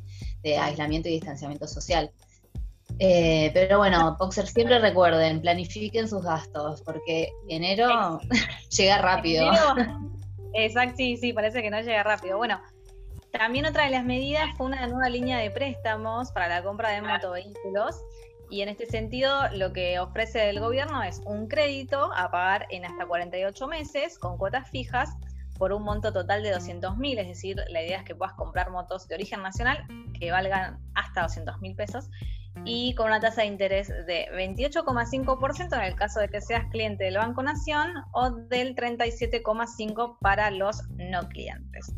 de, 0.43 0.57
aislamiento 0.57 1.09
y 1.09 1.13
distanciamiento 1.13 1.67
social. 1.67 2.11
Eh, 2.99 3.51
pero 3.53 3.79
bueno, 3.79 4.15
Boxer, 4.19 4.47
siempre 4.47 4.79
recuerden, 4.79 5.41
planifiquen 5.41 6.07
sus 6.07 6.23
gastos, 6.23 6.81
porque 6.81 7.31
enero 7.47 8.19
llega 8.69 8.97
rápido. 8.99 9.51
exacto, 10.53 10.97
sí, 10.97 11.17
sí, 11.17 11.33
parece 11.33 11.61
que 11.61 11.69
no 11.69 11.81
llega 11.81 12.03
rápido. 12.03 12.37
Bueno, 12.37 12.61
también 13.31 13.65
otra 13.65 13.85
de 13.85 13.91
las 13.91 14.03
medidas 14.03 14.49
fue 14.57 14.67
una 14.67 14.85
nueva 14.87 15.09
línea 15.09 15.39
de 15.39 15.49
préstamos 15.51 16.31
para 16.31 16.47
la 16.49 16.63
compra 16.63 16.91
de 16.91 17.01
motovehículos 17.01 17.95
y 18.51 18.61
en 18.61 18.69
este 18.69 18.85
sentido 18.85 19.31
lo 19.53 19.71
que 19.73 19.97
ofrece 19.99 20.49
el 20.49 20.59
gobierno 20.59 21.01
es 21.01 21.21
un 21.25 21.47
crédito 21.47 22.11
a 22.13 22.29
pagar 22.29 22.67
en 22.69 22.85
hasta 22.85 23.05
48 23.05 23.67
meses 23.67 24.19
con 24.19 24.37
cuotas 24.37 24.69
fijas 24.69 25.09
por 25.57 25.71
un 25.71 25.83
monto 25.83 26.11
total 26.11 26.43
de 26.43 26.51
200 26.51 26.97
mil, 26.97 27.17
es 27.17 27.27
decir, 27.27 27.55
la 27.69 27.81
idea 27.81 27.99
es 27.99 28.03
que 28.03 28.13
puedas 28.13 28.33
comprar 28.33 28.71
motos 28.71 29.07
de 29.07 29.15
origen 29.15 29.41
nacional 29.41 29.85
que 30.19 30.31
valgan 30.31 30.79
hasta 30.95 31.21
200 31.21 31.61
mil 31.61 31.75
pesos 31.75 32.09
y 32.65 32.93
con 32.95 33.07
una 33.07 33.19
tasa 33.19 33.41
de 33.41 33.47
interés 33.47 33.87
de 33.87 34.27
28,5% 34.33 35.77
en 35.77 35.83
el 35.83 35.95
caso 35.95 36.19
de 36.19 36.27
que 36.27 36.41
seas 36.41 36.65
cliente 36.71 37.05
del 37.05 37.17
Banco 37.17 37.41
Nación 37.43 37.91
o 38.11 38.31
del 38.31 38.75
37,5% 38.75 40.17
para 40.19 40.51
los 40.51 40.83
no 40.89 41.27
clientes. 41.29 41.93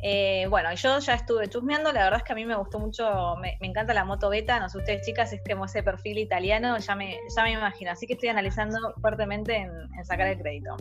Eh, 0.00 0.46
bueno, 0.48 0.72
yo 0.74 0.98
ya 1.00 1.14
estuve 1.14 1.48
chusmeando, 1.48 1.92
la 1.92 2.04
verdad 2.04 2.18
es 2.18 2.24
que 2.24 2.32
a 2.32 2.36
mí 2.36 2.46
me 2.46 2.54
gustó 2.56 2.78
mucho, 2.78 3.36
me, 3.40 3.58
encanta 3.60 3.92
la 3.94 4.04
moto 4.04 4.30
beta, 4.30 4.60
no 4.60 4.68
sé 4.68 4.78
ustedes 4.78 5.04
chicas, 5.04 5.32
es 5.32 5.40
como 5.48 5.64
ese 5.64 5.82
perfil 5.82 6.18
italiano, 6.18 6.78
ya 6.78 6.94
me, 6.94 7.18
ya 7.36 7.42
me 7.42 7.52
imagino, 7.52 7.90
así 7.90 8.06
que 8.06 8.12
estoy 8.12 8.28
analizando 8.28 8.94
fuertemente 9.00 9.56
en 9.56 10.04
sacar 10.04 10.28
el 10.28 10.38
crédito. 10.38 10.76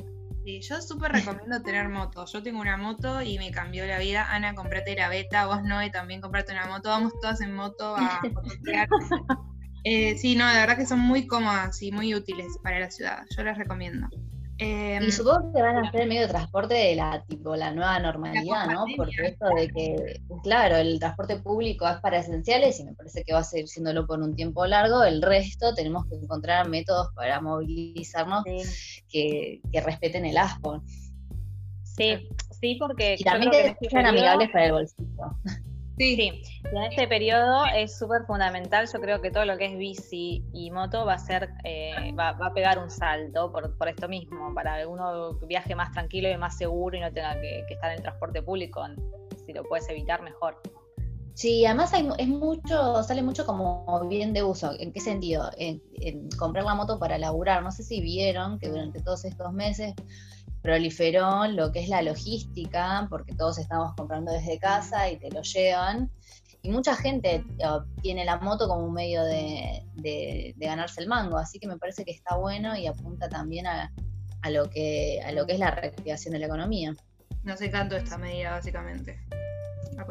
Sí, 0.48 0.62
yo 0.62 0.82
súper 0.82 1.12
recomiendo 1.12 1.62
tener 1.62 1.90
moto. 1.90 2.26
Yo 2.26 2.42
tengo 2.42 2.62
una 2.62 2.78
moto 2.78 3.22
y 3.22 3.38
me 3.38 3.52
cambió 3.52 3.86
la 3.86 4.00
vida. 4.00 4.34
Ana, 4.34 4.56
comprate 4.56 4.96
la 4.96 5.10
beta, 5.10 5.46
vos 5.46 5.62
no, 5.62 5.84
y 5.84 5.92
también 5.92 6.22
comprate 6.22 6.54
una 6.54 6.68
moto. 6.68 6.88
Vamos 6.88 7.12
todas 7.22 7.42
en 7.42 7.54
moto 7.54 7.98
a 7.98 8.22
fotografiar. 8.22 8.88
eh, 9.84 10.18
sí, 10.18 10.38
no, 10.38 10.48
de 10.48 10.58
verdad 10.58 10.78
que 10.78 10.86
son 10.86 11.00
muy 11.00 11.28
cómodas 11.28 11.82
y 11.82 11.92
muy 11.92 12.16
útiles 12.16 12.58
para 12.64 12.80
la 12.80 12.90
ciudad. 12.90 13.26
Yo 13.36 13.44
las 13.44 13.58
recomiendo. 13.58 14.08
Em, 14.60 15.04
y 15.04 15.12
supongo 15.12 15.54
que 15.54 15.62
van 15.62 15.78
a 15.78 15.92
ser 15.92 16.02
el 16.02 16.10
medio 16.10 16.22
de 16.22 16.30
transporte 16.30 16.74
de 16.74 16.96
la 16.96 17.24
tipo 17.28 17.56
la 17.56 17.72
nueva 17.72 18.00
normalidad, 18.00 18.68
¿no? 18.68 18.86
Porque 18.96 19.28
esto 19.28 19.46
de 19.50 19.68
que, 19.70 20.22
claro, 20.42 20.78
el 20.78 21.00
transporte 21.00 21.38
público 21.38 21.88
es 21.88 21.98
para 21.98 22.18
esenciales 22.18 22.80
y 22.80 22.86
me 22.86 22.94
parece 22.94 23.24
que 23.24 23.34
va 23.34 23.40
a 23.40 23.44
seguir 23.44 23.68
siéndolo 23.68 24.08
por 24.08 24.20
un 24.20 24.36
tiempo 24.36 24.66
largo. 24.66 25.04
El 25.04 25.22
resto 25.22 25.76
tenemos 25.76 26.08
que 26.08 26.16
encontrar 26.16 26.68
métodos 26.70 27.10
para 27.14 27.40
movilizarnos 27.40 28.44
que, 29.10 29.62
respeten 29.74 30.26
el 30.26 30.38
ASPO. 30.38 30.82
Sí, 31.84 32.28
sí, 32.60 32.78
porque. 32.80 33.16
Y 33.20 33.24
también 33.24 33.52
que 33.52 33.68
este 33.68 33.90
sean 33.90 34.08
amigables 34.08 34.50
para 34.50 34.66
el 34.66 34.72
bolsillo. 34.72 35.38
Sí. 35.98 36.16
sí. 36.16 36.42
en 36.72 36.84
este 36.84 37.08
periodo 37.08 37.66
es 37.76 37.98
súper 37.98 38.26
fundamental. 38.26 38.88
Yo 38.92 39.00
creo 39.00 39.20
que 39.22 39.32
todo 39.32 39.46
lo 39.46 39.58
que 39.58 39.66
es 39.66 39.78
bici 39.78 40.44
y 40.54 40.70
moto 40.70 41.06
va 41.06 41.14
a 41.14 41.18
ser, 41.18 41.50
eh, 41.64 42.14
va, 42.18 42.30
a 42.30 42.54
pegar 42.54 42.78
un 42.78 42.90
salto 42.92 43.52
por, 43.52 43.90
esto 43.90 44.08
mismo, 44.08 44.54
para 44.54 44.78
que 44.78 44.86
uno 44.86 45.34
viaje 45.48 45.76
más 45.76 45.92
tranquilo 45.92 46.30
y 46.30 46.38
más 46.38 46.58
seguro 46.58 46.96
y 46.98 47.00
no 47.00 47.12
tenga 47.12 47.40
que, 47.42 47.66
estar 47.70 47.92
en 47.92 47.98
el 47.98 48.04
transporte 48.04 48.44
público. 48.44 48.86
Si 49.46 49.54
lo 49.54 49.64
puedes 49.64 49.90
evitar, 49.90 50.22
mejor. 50.22 50.62
Sí, 51.34 51.66
además 51.66 51.92
es 52.18 52.28
mucho, 52.28 53.04
sale 53.04 53.22
mucho 53.22 53.46
como 53.46 54.08
bien 54.08 54.34
de 54.34 54.44
uso. 54.44 54.74
¿En 54.80 54.92
qué 54.92 55.00
sentido? 55.00 55.50
en, 55.58 55.82
comprar 56.38 56.66
la 56.66 56.76
moto 56.76 57.00
para 57.00 57.18
laburar. 57.18 57.64
No 57.64 57.72
sé 57.72 57.84
si 57.84 58.02
vieron 58.02 58.60
que 58.60 58.70
durante 58.70 59.02
todos 59.02 59.26
estos 59.26 59.52
meses 59.52 59.94
proliferó 60.68 61.48
lo 61.48 61.72
que 61.72 61.80
es 61.80 61.88
la 61.88 62.02
logística, 62.02 63.08
porque 63.10 63.34
todos 63.34 63.58
estamos 63.58 63.94
comprando 63.96 64.34
desde 64.34 64.60
casa 64.60 65.10
y 65.10 65.16
te 65.16 65.32
lo 65.32 65.42
llevan. 65.42 66.12
Y 66.62 66.72
mucha 66.72 66.94
gente 66.94 67.46
tiene 68.02 68.26
la 68.26 68.36
moto 68.40 68.68
como 68.68 68.86
un 68.86 68.94
medio 68.94 69.24
de, 69.24 70.54
ganarse 70.58 71.00
el 71.00 71.08
mango, 71.08 71.38
así 71.38 71.58
que 71.58 71.70
me 71.70 71.78
parece 71.78 72.04
que 72.04 72.12
está 72.12 72.36
bueno 72.36 72.76
y 72.76 72.86
apunta 72.86 73.30
también 73.30 73.66
a, 73.66 73.90
lo, 74.52 74.70
que, 74.70 75.22
a 75.26 75.32
lo 75.32 75.46
que 75.46 75.54
es 75.54 75.60
la 75.60 75.72
reactivación 75.72 76.34
de 76.34 76.40
la 76.40 76.48
economía. 76.48 76.94
Nos 77.46 77.62
encanta 77.62 77.96
esta 77.96 78.18
medida, 78.18 78.52
básicamente. 78.52 79.22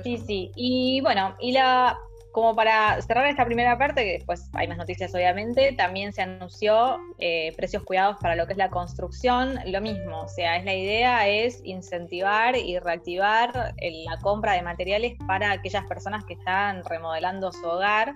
Sí, 0.05 0.17
sí. 0.27 0.53
Y 0.57 1.03
bueno, 1.03 1.37
y 1.39 1.53
la 1.53 1.99
como 2.37 2.55
para 2.55 3.01
cerrar 3.01 3.25
esta 3.29 3.47
primera 3.47 3.79
parte, 3.79 4.05
que 4.05 4.13
después 4.13 4.51
hay 4.53 4.69
más 4.69 4.77
noticias 4.77 5.15
obviamente, 5.15 5.73
también 5.73 6.13
se 6.13 6.21
anunció 6.21 6.99
eh, 7.19 7.55
precios 7.57 7.83
cuidados 7.83 8.19
para 8.21 8.37
lo 8.37 8.47
que 8.47 8.53
es 8.53 8.59
la 8.59 8.69
construcción, 8.69 9.59
lo 9.65 9.81
mismo, 9.81 10.21
o 10.21 10.29
sea, 10.29 10.59
es 10.59 10.67
la 10.67 10.75
idea 10.75 11.27
es 11.29 11.63
incentivar 11.65 12.55
y 12.55 12.79
reactivar 12.79 13.73
la 13.81 14.19
compra 14.21 14.53
de 14.53 14.61
materiales 14.61 15.15
para 15.27 15.51
aquellas 15.51 15.87
personas 15.87 16.27
que 16.27 16.35
están 16.35 16.85
remodelando 16.85 17.51
su 17.53 17.67
hogar, 17.67 18.13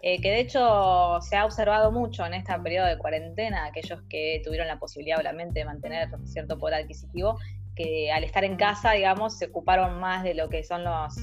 eh, 0.00 0.20
que 0.20 0.30
de 0.30 0.38
hecho 0.38 1.18
se 1.20 1.34
ha 1.34 1.44
observado 1.44 1.90
mucho 1.90 2.24
en 2.24 2.34
este 2.34 2.56
periodo 2.60 2.86
de 2.86 2.98
cuarentena, 2.98 3.64
aquellos 3.64 4.00
que 4.08 4.42
tuvieron 4.44 4.68
la 4.68 4.78
posibilidad 4.78 5.18
obviamente 5.18 5.58
de 5.58 5.64
mantener 5.64 6.08
cierto 6.24 6.56
poder 6.56 6.84
adquisitivo, 6.84 7.36
que 7.74 8.12
al 8.12 8.22
estar 8.22 8.44
en 8.44 8.54
casa, 8.54 8.92
digamos, 8.92 9.36
se 9.36 9.46
ocuparon 9.46 9.98
más 9.98 10.22
de 10.22 10.34
lo 10.34 10.48
que 10.48 10.62
son 10.62 10.84
los 10.84 11.16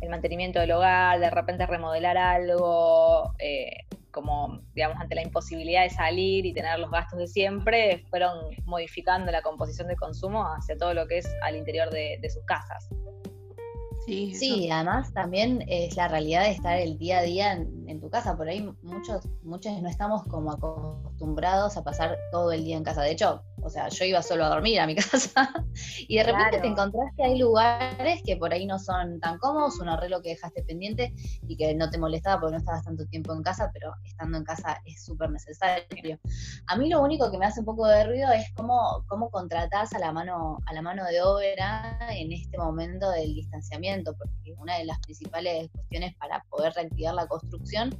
el 0.00 0.08
mantenimiento 0.08 0.60
del 0.60 0.72
hogar, 0.72 1.20
de 1.20 1.30
repente 1.30 1.66
remodelar 1.66 2.16
algo, 2.16 3.34
eh, 3.38 3.86
como 4.10 4.60
digamos 4.74 5.00
ante 5.00 5.14
la 5.14 5.22
imposibilidad 5.22 5.82
de 5.82 5.90
salir 5.90 6.46
y 6.46 6.52
tener 6.52 6.78
los 6.78 6.90
gastos 6.90 7.18
de 7.18 7.26
siempre, 7.26 8.04
fueron 8.10 8.54
modificando 8.64 9.30
la 9.32 9.42
composición 9.42 9.88
de 9.88 9.96
consumo 9.96 10.46
hacia 10.46 10.76
todo 10.76 10.94
lo 10.94 11.06
que 11.06 11.18
es 11.18 11.28
al 11.42 11.56
interior 11.56 11.90
de, 11.90 12.18
sus 12.32 12.44
casas. 12.44 12.88
Sí, 14.06 14.34
sí, 14.34 14.70
además 14.70 15.12
también 15.14 15.64
es 15.66 15.96
la 15.96 16.08
realidad 16.08 16.42
de 16.42 16.50
estar 16.50 16.78
el 16.78 16.98
día 16.98 17.20
a 17.20 17.22
día 17.22 17.52
en, 17.52 18.00
tu 18.00 18.10
casa. 18.10 18.36
Por 18.36 18.48
ahí 18.48 18.68
muchos, 18.82 19.26
muchos 19.42 19.80
no 19.80 19.88
estamos 19.88 20.24
como 20.24 20.52
acostumbrados 20.52 21.76
a 21.78 21.84
pasar 21.84 22.18
todo 22.30 22.52
el 22.52 22.64
día 22.64 22.76
en 22.76 22.84
casa. 22.84 23.00
De 23.00 23.12
hecho, 23.12 23.42
o 23.64 23.70
sea, 23.70 23.88
yo 23.88 24.04
iba 24.04 24.22
solo 24.22 24.44
a 24.44 24.50
dormir 24.50 24.78
a 24.78 24.86
mi 24.86 24.94
casa 25.10 25.50
y 26.06 26.18
de 26.18 26.22
repente 26.22 26.60
te 26.60 26.66
encontrás 26.66 27.10
que 27.16 27.24
hay 27.24 27.38
lugares 27.38 28.20
que 28.24 28.36
por 28.36 28.52
ahí 28.52 28.66
no 28.66 28.78
son 28.78 29.18
tan 29.20 29.38
cómodos, 29.38 29.80
un 29.80 29.88
arreglo 29.88 30.20
que 30.20 30.30
dejaste 30.30 30.62
pendiente 30.62 31.14
y 31.48 31.56
que 31.56 31.74
no 31.74 31.88
te 31.90 31.98
molestaba 31.98 32.40
porque 32.40 32.52
no 32.52 32.58
estabas 32.58 32.84
tanto 32.84 33.06
tiempo 33.06 33.32
en 33.32 33.42
casa, 33.42 33.70
pero 33.72 33.94
estando 34.04 34.38
en 34.38 34.44
casa 34.44 34.80
es 34.84 35.04
súper 35.04 35.30
necesario. 35.30 36.20
A 36.66 36.76
mí 36.76 36.90
lo 36.90 37.02
único 37.02 37.30
que 37.30 37.38
me 37.38 37.46
hace 37.46 37.60
un 37.60 37.66
poco 37.66 37.86
de 37.86 38.04
ruido 38.04 38.30
es 38.32 38.44
cómo, 38.54 39.04
cómo 39.08 39.30
contratás 39.30 39.94
a 39.94 39.98
la 39.98 40.12
mano, 40.12 40.58
a 40.66 40.72
la 40.74 40.82
mano 40.82 41.04
de 41.04 41.22
obra 41.22 41.98
en 42.10 42.32
este 42.32 42.58
momento 42.58 43.10
del 43.10 43.34
distanciamiento, 43.34 44.14
porque 44.16 44.54
una 44.58 44.76
de 44.76 44.84
las 44.84 44.98
principales 45.00 45.70
cuestiones 45.72 46.14
para 46.16 46.44
poder 46.50 46.74
reactivar 46.74 47.14
la 47.14 47.26
construcción 47.26 47.90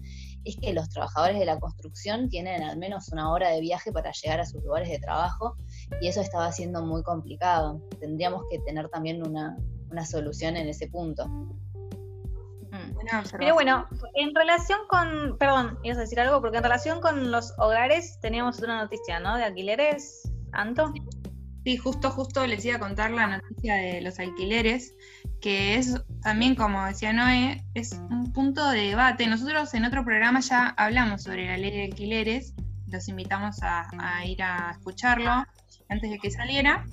es 0.44 0.56
que 0.56 0.72
los 0.72 0.88
trabajadores 0.90 1.38
de 1.38 1.44
la 1.44 1.58
construcción 1.58 2.28
tienen 2.28 2.62
al 2.62 2.78
menos 2.78 3.08
una 3.10 3.32
hora 3.32 3.50
de 3.50 3.60
viaje 3.60 3.92
para 3.92 4.12
llegar 4.12 4.40
a 4.40 4.46
sus 4.46 4.62
lugares 4.62 4.90
de 4.90 4.98
trabajo 4.98 5.56
y 6.00 6.08
eso 6.08 6.20
estaba 6.20 6.52
siendo 6.52 6.82
muy 6.84 7.02
complicado. 7.02 7.80
Tendríamos 8.00 8.42
que 8.50 8.58
tener 8.60 8.88
también 8.88 9.26
una, 9.26 9.56
solución 10.06 10.56
en 10.56 10.68
ese 10.68 10.88
punto. 10.88 11.26
Mm. 11.28 11.54
Pero 13.38 13.54
bueno, 13.54 13.86
en 14.14 14.34
relación 14.34 14.80
con, 14.88 15.38
perdón, 15.38 15.78
ibas 15.84 15.98
a 15.98 16.02
decir 16.02 16.18
algo, 16.18 16.40
porque 16.40 16.56
en 16.56 16.64
relación 16.64 17.00
con 17.00 17.30
los 17.30 17.54
hogares 17.58 18.18
teníamos 18.20 18.58
una 18.58 18.82
noticia, 18.82 19.20
¿no? 19.20 19.36
De 19.36 19.44
alquileres, 19.44 20.32
Anto. 20.52 20.92
Sí, 21.64 21.76
justo, 21.78 22.10
justo 22.10 22.46
les 22.46 22.64
iba 22.64 22.76
a 22.76 22.78
contar 22.78 23.10
la 23.10 23.38
noticia 23.38 23.76
de 23.76 24.02
los 24.02 24.18
alquileres, 24.18 24.94
que 25.44 25.76
es 25.76 26.00
también, 26.22 26.54
como 26.54 26.86
decía 26.86 27.12
Noé, 27.12 27.62
es 27.74 27.92
un 27.92 28.32
punto 28.32 28.70
de 28.70 28.80
debate. 28.80 29.26
Nosotros 29.26 29.74
en 29.74 29.84
otro 29.84 30.02
programa 30.02 30.40
ya 30.40 30.68
hablamos 30.68 31.24
sobre 31.24 31.46
la 31.46 31.58
ley 31.58 31.70
de 31.70 31.84
alquileres, 31.84 32.54
los 32.86 33.08
invitamos 33.08 33.58
a, 33.60 34.24
ir 34.24 34.42
a 34.42 34.70
escucharlo 34.70 35.44
antes 35.90 36.10
de 36.10 36.18
que 36.18 36.30
saliera. 36.30 36.86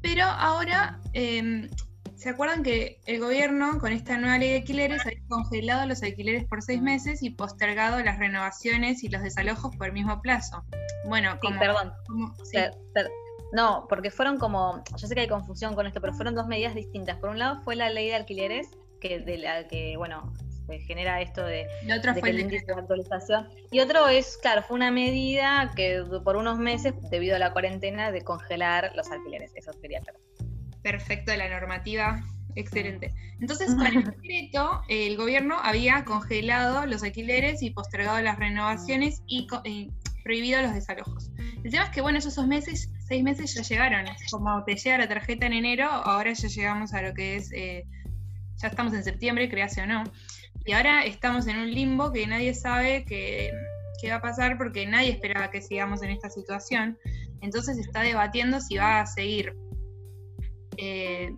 Pero 0.00 0.26
ahora, 0.26 1.00
em, 1.14 1.68
¿se 2.14 2.28
acuerdan 2.28 2.62
que 2.62 3.00
el 3.06 3.18
gobierno 3.18 3.80
con 3.80 3.90
esta 3.90 4.18
nueva 4.18 4.38
ley 4.38 4.50
de 4.50 4.56
alquileres 4.58 5.04
ha 5.04 5.10
congelado 5.28 5.84
los 5.84 6.00
alquileres 6.04 6.44
por 6.44 6.62
seis 6.62 6.80
meses 6.80 7.24
y 7.24 7.30
postergado 7.30 8.00
las 8.04 8.20
renovaciones 8.20 9.02
y 9.02 9.08
los 9.08 9.20
desalojos 9.20 9.74
por 9.74 9.88
el 9.88 9.94
mismo 9.94 10.22
plazo? 10.22 10.62
Bueno, 11.08 11.36
como, 11.40 11.58
perdón. 11.58 11.92
No, 13.52 13.86
porque 13.88 14.10
fueron 14.10 14.38
como, 14.38 14.82
yo 14.96 15.06
sé 15.06 15.14
que 15.14 15.22
hay 15.22 15.28
confusión 15.28 15.74
con 15.74 15.86
esto, 15.86 16.00
pero 16.00 16.12
fueron 16.12 16.34
dos 16.34 16.46
medidas 16.46 16.74
distintas. 16.74 17.16
Por 17.18 17.30
un 17.30 17.38
lado 17.38 17.60
fue 17.62 17.76
la 17.76 17.90
ley 17.90 18.08
de 18.08 18.14
alquileres, 18.14 18.68
que 19.00 19.20
de 19.20 19.38
la 19.38 19.66
que, 19.68 19.96
bueno, 19.96 20.32
se 20.66 20.78
genera 20.80 21.20
esto 21.22 21.44
de, 21.44 21.66
el 21.82 22.40
índice 22.40 22.66
de 22.66 22.74
actualización. 22.74 23.48
Y 23.70 23.80
otro 23.80 24.06
es, 24.08 24.36
claro, 24.36 24.62
fue 24.62 24.76
una 24.76 24.90
medida 24.90 25.72
que 25.74 26.04
por 26.24 26.36
unos 26.36 26.58
meses, 26.58 26.94
debido 27.10 27.36
a 27.36 27.38
la 27.38 27.52
cuarentena, 27.52 28.12
de 28.12 28.22
congelar 28.22 28.92
los 28.94 29.10
alquileres. 29.10 29.52
Eso 29.54 29.70
quería 29.80 30.00
claro. 30.00 30.18
Perfecto, 30.82 31.34
la 31.34 31.48
normativa 31.48 32.22
Excelente. 32.58 33.14
Entonces, 33.40 33.74
con 33.74 33.86
el 33.86 34.04
decreto, 34.04 34.82
el 34.88 35.16
gobierno 35.16 35.56
había 35.62 36.04
congelado 36.04 36.86
los 36.86 37.04
alquileres 37.04 37.62
y 37.62 37.70
postergado 37.70 38.20
las 38.20 38.38
renovaciones 38.38 39.22
y, 39.26 39.46
prohibido 40.28 40.60
los 40.60 40.74
desalojos. 40.74 41.30
El 41.64 41.70
tema 41.70 41.84
es 41.84 41.90
que, 41.90 42.02
bueno, 42.02 42.18
esos 42.18 42.46
meses, 42.46 42.90
seis 43.06 43.24
meses 43.24 43.54
ya 43.54 43.62
llegaron. 43.62 44.04
Como 44.30 44.62
te 44.64 44.76
llega 44.76 44.98
la 44.98 45.08
tarjeta 45.08 45.46
en 45.46 45.54
enero, 45.54 45.86
ahora 45.88 46.34
ya 46.34 46.48
llegamos 46.48 46.92
a 46.92 47.00
lo 47.00 47.14
que 47.14 47.36
es, 47.36 47.50
eh, 47.52 47.86
ya 48.56 48.68
estamos 48.68 48.92
en 48.92 49.02
septiembre, 49.02 49.48
crease 49.48 49.80
o 49.80 49.86
no. 49.86 50.04
Y 50.66 50.72
ahora 50.72 51.06
estamos 51.06 51.46
en 51.46 51.56
un 51.56 51.70
limbo 51.70 52.12
que 52.12 52.26
nadie 52.26 52.52
sabe 52.52 53.06
qué, 53.06 53.52
va 54.10 54.16
a 54.16 54.20
pasar 54.20 54.58
porque 54.58 54.86
nadie 54.86 55.12
esperaba 55.12 55.50
que 55.50 55.62
sigamos 55.62 56.02
en 56.02 56.10
esta 56.10 56.28
situación. 56.28 56.98
Entonces 57.40 57.76
se 57.76 57.82
está 57.82 58.02
debatiendo 58.02 58.60
si 58.60 58.76
va 58.76 59.00
a 59.00 59.06
seguir 59.06 59.56
eh, 60.76 61.34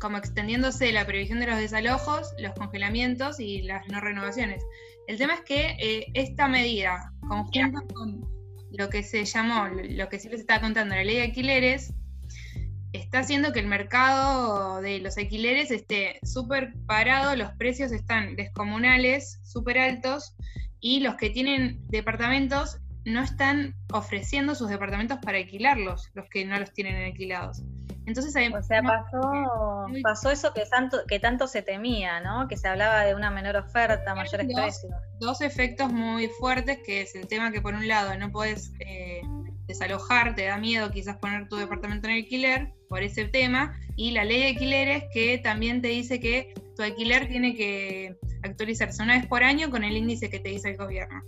como 0.00 0.18
extendiéndose 0.18 0.92
la 0.92 1.06
previsión 1.06 1.40
de 1.40 1.46
los 1.46 1.58
desalojos, 1.58 2.34
los 2.38 2.52
congelamientos 2.52 3.40
y 3.40 3.62
las 3.62 3.88
no 3.88 4.00
renovaciones. 4.00 4.62
El 5.06 5.18
tema 5.18 5.34
es 5.34 5.40
que 5.42 5.76
eh, 5.78 6.06
esta 6.14 6.48
medida, 6.48 7.12
conjunta 7.28 7.82
con 7.92 8.24
lo 8.70 8.88
que 8.88 9.02
se 9.02 9.24
llamó, 9.24 9.68
lo 9.68 10.08
que 10.08 10.18
sí 10.18 10.28
les 10.28 10.40
estaba 10.40 10.60
contando, 10.60 10.94
la 10.94 11.04
ley 11.04 11.16
de 11.16 11.22
alquileres, 11.22 11.92
está 12.92 13.20
haciendo 13.20 13.52
que 13.52 13.60
el 13.60 13.66
mercado 13.66 14.80
de 14.80 15.00
los 15.00 15.16
alquileres 15.16 15.70
esté 15.70 16.18
súper 16.22 16.74
parado, 16.86 17.36
los 17.36 17.52
precios 17.52 17.92
están 17.92 18.36
descomunales, 18.36 19.40
súper 19.42 19.78
altos, 19.78 20.34
y 20.80 21.00
los 21.00 21.16
que 21.16 21.30
tienen 21.30 21.80
departamentos 21.88 22.78
no 23.04 23.22
están 23.22 23.74
ofreciendo 23.92 24.54
sus 24.54 24.68
departamentos 24.68 25.18
para 25.18 25.38
alquilarlos, 25.38 26.10
los 26.14 26.28
que 26.28 26.44
no 26.44 26.58
los 26.58 26.72
tienen 26.72 27.04
alquilados. 27.04 27.62
Entonces 28.04 28.34
hay, 28.34 28.48
o 28.48 28.62
sea, 28.62 28.82
pasó, 28.82 29.86
pasó 30.02 30.30
eso 30.30 30.52
que 30.52 30.66
tanto, 30.66 30.98
que 31.06 31.20
tanto 31.20 31.46
se 31.46 31.62
temía, 31.62 32.20
¿no? 32.20 32.48
Que 32.48 32.56
se 32.56 32.66
hablaba 32.66 33.04
de 33.04 33.14
una 33.14 33.30
menor 33.30 33.56
oferta, 33.56 34.14
mayores 34.14 34.48
dos, 34.48 34.56
precios. 34.56 34.92
Dos 35.20 35.40
efectos 35.40 35.92
muy 35.92 36.26
fuertes, 36.28 36.78
que 36.84 37.02
es 37.02 37.14
el 37.14 37.28
tema 37.28 37.52
que 37.52 37.60
por 37.60 37.74
un 37.74 37.86
lado 37.86 38.16
no 38.18 38.32
puedes 38.32 38.72
eh, 38.80 39.22
desalojar, 39.66 40.34
te 40.34 40.46
da 40.46 40.58
miedo 40.58 40.90
quizás 40.90 41.16
poner 41.18 41.48
tu 41.48 41.56
departamento 41.56 42.08
en 42.08 42.14
alquiler 42.14 42.72
por 42.88 43.02
ese 43.02 43.26
tema, 43.26 43.78
y 43.94 44.10
la 44.10 44.24
ley 44.24 44.40
de 44.40 44.48
alquileres 44.48 45.04
que 45.12 45.38
también 45.38 45.80
te 45.80 45.88
dice 45.88 46.18
que 46.18 46.54
tu 46.74 46.82
alquiler 46.82 47.28
tiene 47.28 47.54
que 47.54 48.16
actualizarse 48.42 49.00
una 49.02 49.16
vez 49.16 49.26
por 49.26 49.44
año 49.44 49.70
con 49.70 49.84
el 49.84 49.96
índice 49.96 50.28
que 50.28 50.40
te 50.40 50.48
dice 50.48 50.70
el 50.70 50.76
gobierno 50.76 51.22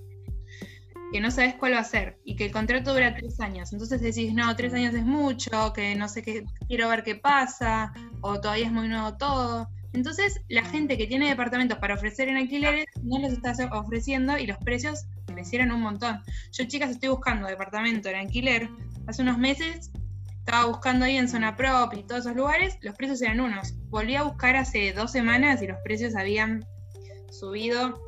que 1.15 1.21
no 1.21 1.31
sabes 1.31 1.55
cuál 1.55 1.75
va 1.75 1.79
a 1.79 1.85
ser 1.85 2.19
y 2.25 2.35
que 2.35 2.47
el 2.47 2.51
contrato 2.51 2.93
dura 2.93 3.15
tres 3.15 3.39
años. 3.39 3.73
Entonces 3.73 4.01
decís, 4.01 4.35
no, 4.35 4.57
tres 4.57 4.75
años 4.75 4.93
es 4.95 5.05
mucho, 5.05 5.73
que 5.73 5.95
no 5.95 6.09
sé 6.09 6.23
qué, 6.23 6.45
quiero 6.67 6.89
ver 6.89 7.05
qué 7.05 7.15
pasa, 7.15 7.93
o 8.21 8.41
todavía 8.41 8.67
es 8.67 8.73
muy 8.73 8.89
nuevo 8.89 9.17
todo. 9.17 9.69
Entonces, 9.93 10.41
la 10.49 10.65
gente 10.65 10.99
que 10.99 11.07
tiene 11.07 11.29
departamentos 11.29 11.79
para 11.79 11.95
ofrecer 11.95 12.29
en 12.29 12.37
alquileres 12.37 12.87
no 13.05 13.21
los 13.21 13.33
está 13.33 13.53
ofreciendo 13.71 14.37
y 14.39 14.49
los 14.49 14.59
precios 14.59 15.05
crecieron 15.27 15.71
un 15.71 15.83
montón. 15.83 16.21
Yo, 16.51 16.65
chicas, 16.65 16.91
estoy 16.91 17.11
buscando 17.11 17.47
departamento 17.47 18.09
en 18.09 18.17
alquiler. 18.17 18.69
Hace 19.07 19.23
unos 19.23 19.39
meses 19.39 19.93
estaba 20.41 20.67
buscando 20.67 21.05
ahí 21.05 21.17
en 21.17 21.29
Zona 21.29 21.55
Prop 21.55 21.95
y 21.95 22.03
todos 22.03 22.23
esos 22.23 22.35
lugares, 22.35 22.77
los 22.81 22.97
precios 22.97 23.23
eran 23.23 23.39
unos. 23.39 23.73
Volví 23.89 24.17
a 24.17 24.25
buscar 24.25 24.57
hace 24.57 24.93
dos 24.93 25.13
semanas 25.13 25.63
y 25.63 25.69
los 25.69 25.79
precios 25.85 26.17
habían 26.17 26.67
subido 27.31 28.03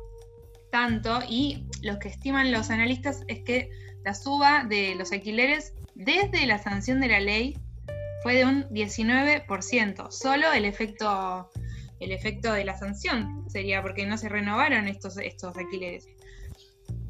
tanto 0.71 1.19
y 1.29 1.66
lo 1.81 1.99
que 1.99 2.09
estiman 2.09 2.51
los 2.51 2.69
analistas 2.69 3.23
es 3.27 3.39
que 3.39 3.69
la 4.03 4.13
suba 4.13 4.63
de 4.63 4.95
los 4.95 5.11
alquileres 5.11 5.73
desde 5.95 6.45
la 6.45 6.59
sanción 6.59 6.99
de 6.99 7.07
la 7.07 7.19
ley 7.19 7.57
fue 8.23 8.35
de 8.35 8.45
un 8.45 8.63
19%. 8.69 10.11
Solo 10.11 10.51
el 10.53 10.65
efecto, 10.65 11.49
el 11.99 12.11
efecto 12.11 12.53
de 12.53 12.65
la 12.65 12.77
sanción 12.77 13.45
sería 13.49 13.81
porque 13.81 14.05
no 14.05 14.17
se 14.17 14.29
renovaron 14.29 14.87
estos, 14.87 15.17
estos 15.17 15.55
alquileres. 15.57 16.07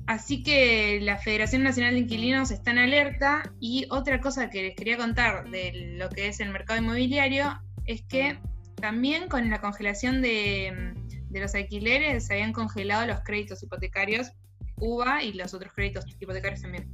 Así 0.05 0.41
que 0.41 1.00
la 1.01 1.17
Federación 1.17 1.63
Nacional 1.63 1.93
de 1.93 2.00
Inquilinos 2.00 2.51
está 2.51 2.71
en 2.71 2.77
alerta 2.77 3.51
y 3.59 3.86
otra 3.89 4.21
cosa 4.21 4.50
que 4.50 4.63
les 4.63 4.75
quería 4.75 4.95
contar 4.95 5.50
de 5.50 5.95
lo 5.97 6.09
que 6.09 6.29
es 6.29 6.39
el 6.39 6.50
mercado 6.50 6.79
inmobiliario 6.79 7.59
es 7.86 8.03
que 8.03 8.39
también 8.75 9.27
con 9.27 9.50
la 9.50 9.59
congelación 9.59 10.21
de, 10.21 10.93
de 11.29 11.39
los 11.41 11.55
alquileres 11.55 12.27
se 12.27 12.33
habían 12.33 12.53
congelado 12.53 13.05
los 13.05 13.19
créditos 13.21 13.62
hipotecarios 13.63 14.31
UBA 14.79 15.24
y 15.24 15.34
los 15.34 15.53
otros 15.53 15.74
créditos 15.74 16.05
hipotecarios 16.19 16.62
también. 16.62 16.89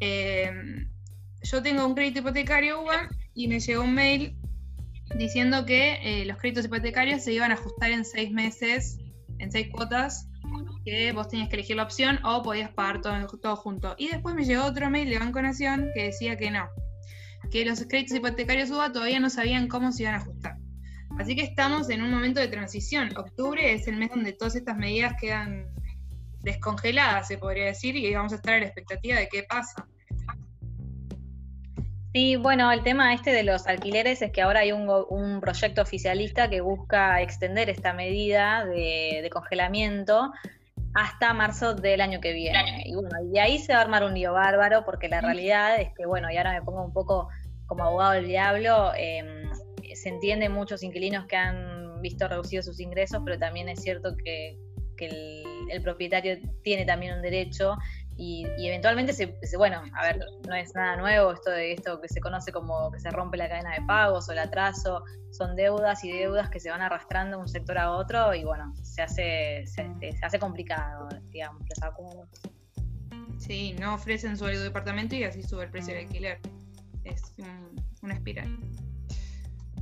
Em, 0.00 0.90
yo 1.42 1.62
tengo 1.62 1.86
un 1.86 1.94
crédito 1.94 2.20
hipotecario 2.20 2.82
UBA 2.82 3.08
y 3.34 3.48
me 3.48 3.60
llegó 3.60 3.82
un 3.82 3.94
mail 3.94 4.36
diciendo 5.16 5.64
que 5.64 5.98
eh, 6.02 6.24
los 6.24 6.38
créditos 6.38 6.64
hipotecarios 6.64 7.22
se 7.22 7.32
iban 7.32 7.50
a 7.50 7.54
ajustar 7.54 7.90
en 7.90 8.04
seis 8.04 8.30
meses, 8.30 8.98
en 9.38 9.50
seis 9.50 9.68
cuotas, 9.72 10.28
que 10.84 11.12
vos 11.12 11.28
tenías 11.28 11.48
que 11.48 11.56
elegir 11.56 11.76
la 11.76 11.82
opción 11.82 12.18
o 12.24 12.42
podías 12.42 12.70
pagar 12.70 13.00
todo, 13.00 13.26
todo 13.26 13.56
junto. 13.56 13.94
Y 13.98 14.08
después 14.08 14.34
me 14.34 14.44
llegó 14.44 14.64
otro 14.64 14.88
mail 14.90 15.10
de 15.10 15.18
Banco 15.18 15.42
Nación 15.42 15.90
que 15.94 16.04
decía 16.04 16.36
que 16.36 16.50
no, 16.50 16.68
que 17.50 17.64
los 17.64 17.82
créditos 17.86 18.16
hipotecarios 18.16 18.70
UBA 18.70 18.92
todavía 18.92 19.20
no 19.20 19.30
sabían 19.30 19.68
cómo 19.68 19.92
se 19.92 20.04
iban 20.04 20.14
a 20.14 20.18
ajustar. 20.18 20.56
Así 21.18 21.36
que 21.36 21.42
estamos 21.42 21.90
en 21.90 22.02
un 22.02 22.10
momento 22.10 22.40
de 22.40 22.48
transición. 22.48 23.10
Octubre 23.16 23.74
es 23.74 23.86
el 23.88 23.96
mes 23.96 24.10
donde 24.10 24.32
todas 24.32 24.56
estas 24.56 24.76
medidas 24.76 25.14
quedan 25.20 25.66
descongeladas, 26.42 27.28
se 27.28 27.38
podría 27.38 27.66
decir, 27.66 27.96
y 27.96 28.14
vamos 28.14 28.32
a 28.32 28.36
estar 28.36 28.54
a 28.54 28.58
la 28.58 28.66
expectativa 28.66 29.18
de 29.18 29.28
qué 29.28 29.42
pasa. 29.42 29.86
Sí, 32.12 32.34
bueno, 32.34 32.72
el 32.72 32.82
tema 32.82 33.14
este 33.14 33.30
de 33.30 33.44
los 33.44 33.68
alquileres 33.68 34.20
es 34.20 34.32
que 34.32 34.42
ahora 34.42 34.60
hay 34.60 34.72
un, 34.72 35.40
proyecto 35.40 35.82
oficialista 35.82 36.50
que 36.50 36.60
busca 36.60 37.22
extender 37.22 37.70
esta 37.70 37.92
medida 37.92 38.64
de, 38.64 39.28
congelamiento 39.32 40.32
hasta 40.92 41.32
marzo 41.34 41.74
del 41.74 42.00
año 42.00 42.20
que 42.20 42.32
viene. 42.32 42.82
Y 42.84 42.94
bueno, 42.94 43.10
y 43.32 43.38
ahí 43.38 43.58
se 43.60 43.74
va 43.74 43.78
a 43.78 43.82
armar 43.82 44.02
un 44.02 44.14
lío 44.14 44.32
bárbaro, 44.32 44.84
porque 44.84 45.08
la 45.08 45.20
realidad 45.20 45.80
es 45.80 45.94
que, 45.94 46.04
bueno, 46.04 46.28
y 46.32 46.36
ahora 46.36 46.52
me 46.52 46.62
pongo 46.62 46.84
un 46.84 46.92
poco 46.92 47.28
como 47.66 47.84
abogado 47.84 48.12
del 48.14 48.26
diablo, 48.26 48.92
eh, 48.96 49.48
se 49.94 50.08
entiende 50.08 50.48
muchos 50.48 50.82
inquilinos 50.82 51.26
que 51.26 51.36
han 51.36 52.02
visto 52.02 52.26
reducidos 52.26 52.66
sus 52.66 52.80
ingresos, 52.80 53.22
pero 53.24 53.38
también 53.38 53.68
es 53.68 53.80
cierto 53.82 54.16
que, 54.16 54.58
el, 55.06 55.82
propietario 55.82 56.36
tiene 56.62 56.84
también 56.84 57.14
un 57.14 57.22
derecho 57.22 57.76
y, 58.16 58.44
eventualmente 58.58 59.12
se, 59.12 59.34
bueno, 59.56 59.82
a 59.94 60.02
ver, 60.02 60.18
no 60.46 60.54
es 60.54 60.74
nada 60.74 60.96
nuevo 60.96 61.32
esto 61.32 61.50
de 61.50 61.72
esto 61.72 62.00
que 62.00 62.08
se 62.08 62.20
conoce 62.20 62.52
como 62.52 62.90
que 62.90 63.00
se 63.00 63.10
rompe 63.10 63.36
la 63.36 63.48
cadena 63.48 63.72
de 63.72 63.82
pagos 63.86 64.28
o 64.28 64.32
el 64.32 64.38
atraso, 64.40 65.04
son 65.30 65.56
deudas 65.56 66.04
y 66.04 66.12
deudas 66.12 66.50
que 66.50 66.60
se 66.60 66.70
van 66.70 66.82
arrastrando 66.82 67.36
de 67.36 67.42
un 67.42 67.48
sector 67.48 67.78
a 67.78 67.92
otro 67.92 68.34
y 68.34 68.44
bueno, 68.44 68.74
se 68.82 69.02
hace, 69.02 69.64
se, 69.66 69.88
hace 70.22 70.38
complicado, 70.38 71.08
digamos, 71.30 71.62
los 71.62 72.28
Sí, 73.38 73.74
no 73.80 73.94
ofrecen 73.94 74.36
su 74.36 74.44
departamento 74.44 75.14
y 75.14 75.24
así 75.24 75.42
sube 75.42 75.64
el 75.64 75.70
precio 75.70 75.94
del 75.94 76.04
alquiler. 76.04 76.40
Es 77.04 77.22
una 78.02 78.14
espiral. 78.14 78.58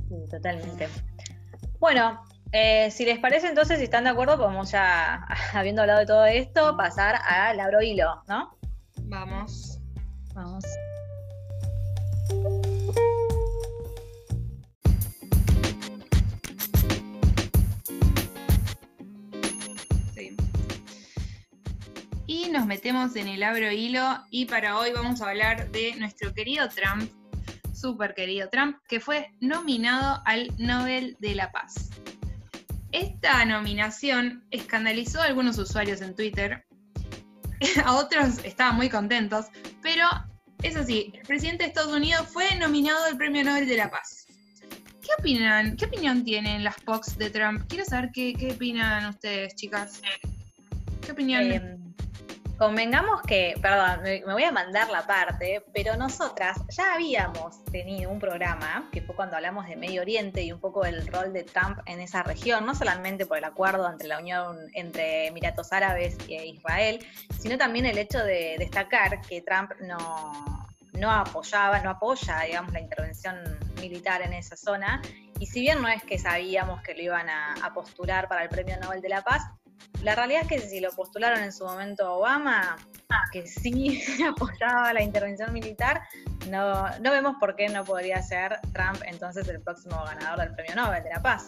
Sí, 0.07 0.15
totalmente. 0.31 0.87
Bueno, 1.79 2.23
eh, 2.51 2.89
si 2.89 3.05
les 3.05 3.19
parece, 3.19 3.47
entonces, 3.47 3.77
si 3.77 3.83
están 3.83 4.05
de 4.05 4.09
acuerdo, 4.09 4.37
podemos 4.37 4.71
ya, 4.71 5.25
habiendo 5.53 5.81
hablado 5.81 5.99
de 5.99 6.05
todo 6.05 6.25
esto, 6.25 6.75
pasar 6.75 7.15
a 7.27 7.53
Labro 7.53 7.81
Hilo, 7.81 8.23
¿no? 8.27 8.57
Vamos. 9.03 9.79
Vamos. 10.33 10.63
Sí. 20.13 20.35
Y 22.25 22.49
nos 22.49 22.65
metemos 22.65 23.15
en 23.15 23.27
el 23.27 23.43
Abro 23.43 23.71
Hilo 23.71 24.23
y 24.31 24.45
para 24.45 24.77
hoy 24.77 24.91
vamos 24.91 25.21
a 25.21 25.29
hablar 25.29 25.69
de 25.71 25.95
nuestro 25.97 26.33
querido 26.33 26.67
Trump, 26.69 27.11
súper 27.73 28.15
querido 28.15 28.49
Trump, 28.49 28.77
que 28.87 28.99
fue 28.99 29.31
nominado 29.39 30.21
al 30.25 30.47
Nobel 30.57 31.15
de 31.19 31.35
la 31.35 31.51
Paz. 31.51 31.89
Esta 32.91 33.45
nominación 33.45 34.43
escandalizó 34.51 35.21
a 35.21 35.25
algunos 35.25 35.57
usuarios 35.57 36.01
en 36.01 36.15
Twitter, 36.15 36.65
a 37.85 37.95
otros 37.95 38.43
estaban 38.43 38.75
muy 38.75 38.89
contentos, 38.89 39.47
pero 39.81 40.05
es 40.63 40.75
así, 40.75 41.11
el 41.13 41.21
presidente 41.21 41.63
de 41.63 41.69
Estados 41.69 41.93
Unidos 41.93 42.27
fue 42.31 42.55
nominado 42.55 43.05
al 43.05 43.17
Premio 43.17 43.43
Nobel 43.43 43.67
de 43.67 43.77
la 43.77 43.89
Paz. 43.89 44.25
¿Qué 45.01 45.09
opinan? 45.17 45.75
¿Qué 45.75 45.85
opinión 45.85 46.23
tienen 46.23 46.63
las 46.63 46.79
POCs 46.81 47.17
de 47.17 47.29
Trump? 47.29 47.63
Quiero 47.67 47.85
saber 47.85 48.11
qué, 48.13 48.51
opinan 48.53 49.05
ustedes, 49.09 49.55
chicas. 49.55 50.01
¿Qué 51.01 51.11
opinión? 51.11 51.51
Em, 51.51 51.88
Convengamos 52.59 53.21
que, 53.21 53.55
perdón, 53.61 54.01
me, 54.03 54.21
voy 54.25 54.43
a 54.43 54.51
mandar 54.51 54.89
la 54.89 55.07
parte, 55.07 55.63
pero 55.73 55.95
nosotras 55.95 56.57
ya 56.67 56.93
habíamos 56.93 57.63
tenido 57.63 58.11
un 58.11 58.19
programa, 58.19 58.89
que 58.91 59.01
fue 59.01 59.15
cuando 59.15 59.37
hablamos 59.37 59.65
de 59.65 59.77
Medio 59.77 60.01
Oriente 60.01 60.43
y 60.43 60.51
un 60.51 60.59
poco 60.59 60.83
del 60.83 61.07
rol 61.07 61.31
de 61.31 61.45
Trump 61.45 61.79
en 61.85 62.01
esa 62.01 62.21
región, 62.21 62.65
no 62.65 62.75
solamente 62.75 63.25
por 63.25 63.37
el 63.37 63.45
acuerdo 63.45 63.89
entre 63.89 64.09
la 64.09 64.19
unión 64.19 64.57
entre 64.73 65.27
Emiratos 65.27 65.71
Árabes 65.71 66.17
e 66.27 66.47
Israel, 66.47 66.99
sino 67.39 67.57
también 67.57 67.85
el 67.85 67.97
hecho 67.97 68.19
de 68.19 68.57
destacar 68.59 69.21
que 69.21 69.41
Trump 69.41 69.71
no, 69.79 70.67
no 70.91 71.11
apoyaba, 71.11 71.79
no 71.79 71.91
apoya, 71.91 72.41
digamos, 72.41 72.73
la 72.73 72.81
intervención 72.81 73.37
militar 73.79 74.21
en 74.21 74.33
esa 74.33 74.57
zona. 74.57 75.01
Y 75.39 75.45
si 75.45 75.61
bien 75.61 75.81
no 75.81 75.87
es 75.87 76.03
que 76.03 76.19
sabíamos 76.19 76.81
que 76.81 76.93
lo 76.93 77.03
iban 77.03 77.29
a 77.29 77.73
postular 77.73 78.27
para 78.27 78.43
el 78.43 78.49
Premio 78.49 78.75
Nobel 78.81 78.99
de 78.99 79.07
la 79.07 79.23
Paz, 79.23 79.43
la 80.01 80.15
realidad 80.15 80.43
es 80.43 80.47
que 80.47 80.59
si 80.59 80.79
lo 80.79 80.91
postularon 80.91 81.43
en 81.43 81.51
su 81.51 81.65
momento 81.65 82.15
Obama, 82.15 82.77
que 83.31 83.45
sí 83.47 84.01
apoyaba 84.27 84.93
la 84.93 85.01
intervención 85.01 85.51
militar, 85.53 86.01
no, 86.49 86.89
no 86.99 87.11
vemos 87.11 87.35
por 87.39 87.55
qué 87.55 87.69
no 87.69 87.83
podría 87.83 88.21
ser 88.21 88.59
Trump 88.73 89.01
entonces 89.05 89.47
el 89.47 89.61
próximo 89.61 90.03
ganador 90.05 90.39
del 90.39 90.55
Premio 90.55 90.75
Nobel 90.75 91.03
de 91.03 91.09
la 91.09 91.21
Paz. 91.21 91.47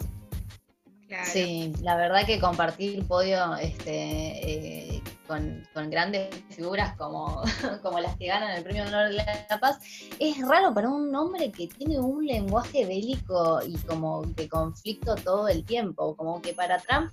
Sí, 1.24 1.72
la 1.82 1.96
verdad 1.96 2.24
que 2.24 2.40
compartir 2.40 3.06
podio 3.06 3.54
este, 3.56 4.96
eh, 4.96 5.02
con, 5.26 5.90
grandes 5.90 6.34
figuras 6.50 6.96
como, 6.96 7.42
como 7.82 8.00
las 8.00 8.16
que 8.16 8.26
ganan 8.26 8.56
el 8.56 8.62
Premio 8.62 8.84
Honor 8.84 9.10
de 9.10 9.16
la 9.16 9.60
Paz 9.60 9.78
es 10.18 10.38
raro 10.46 10.72
para 10.72 10.88
un 10.88 11.14
hombre 11.14 11.52
que 11.52 11.68
tiene 11.68 11.98
un 11.98 12.26
lenguaje 12.26 12.86
bélico 12.86 13.60
y 13.66 13.76
como 13.78 14.22
de 14.22 14.48
conflicto 14.48 15.14
todo 15.16 15.48
el 15.48 15.64
tiempo, 15.64 16.16
como 16.16 16.40
que 16.40 16.54
para 16.54 16.78
Trump 16.78 17.12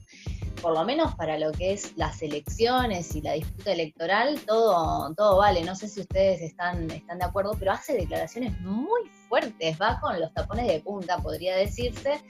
por 0.62 0.74
lo 0.74 0.84
menos 0.84 1.16
para 1.16 1.38
lo 1.38 1.52
que 1.52 1.74
es 1.74 1.98
las 1.98 2.22
elecciones 2.22 3.16
y 3.16 3.22
la 3.22 3.34
disputa 3.34 3.72
electoral, 3.72 4.40
todo, 4.46 5.14
todo 5.16 5.38
vale. 5.38 5.64
No 5.64 5.76
sé 5.76 5.88
si 5.88 6.02
ustedes 6.02 6.42
están, 6.42 6.90
están 6.92 7.20
de 7.20 7.26
acuerdo, 7.26 7.56
pero 7.58 7.72
hace 7.72 7.94
declaraciones 7.94 8.60
muy 8.62 9.10
fuertes, 9.28 9.80
va 9.80 10.00
con 10.00 10.20
los 10.20 10.34
tapones 10.34 10.68
de 10.68 10.80
punta, 10.80 11.18
podría 11.18 11.56
decirse, 11.56 12.22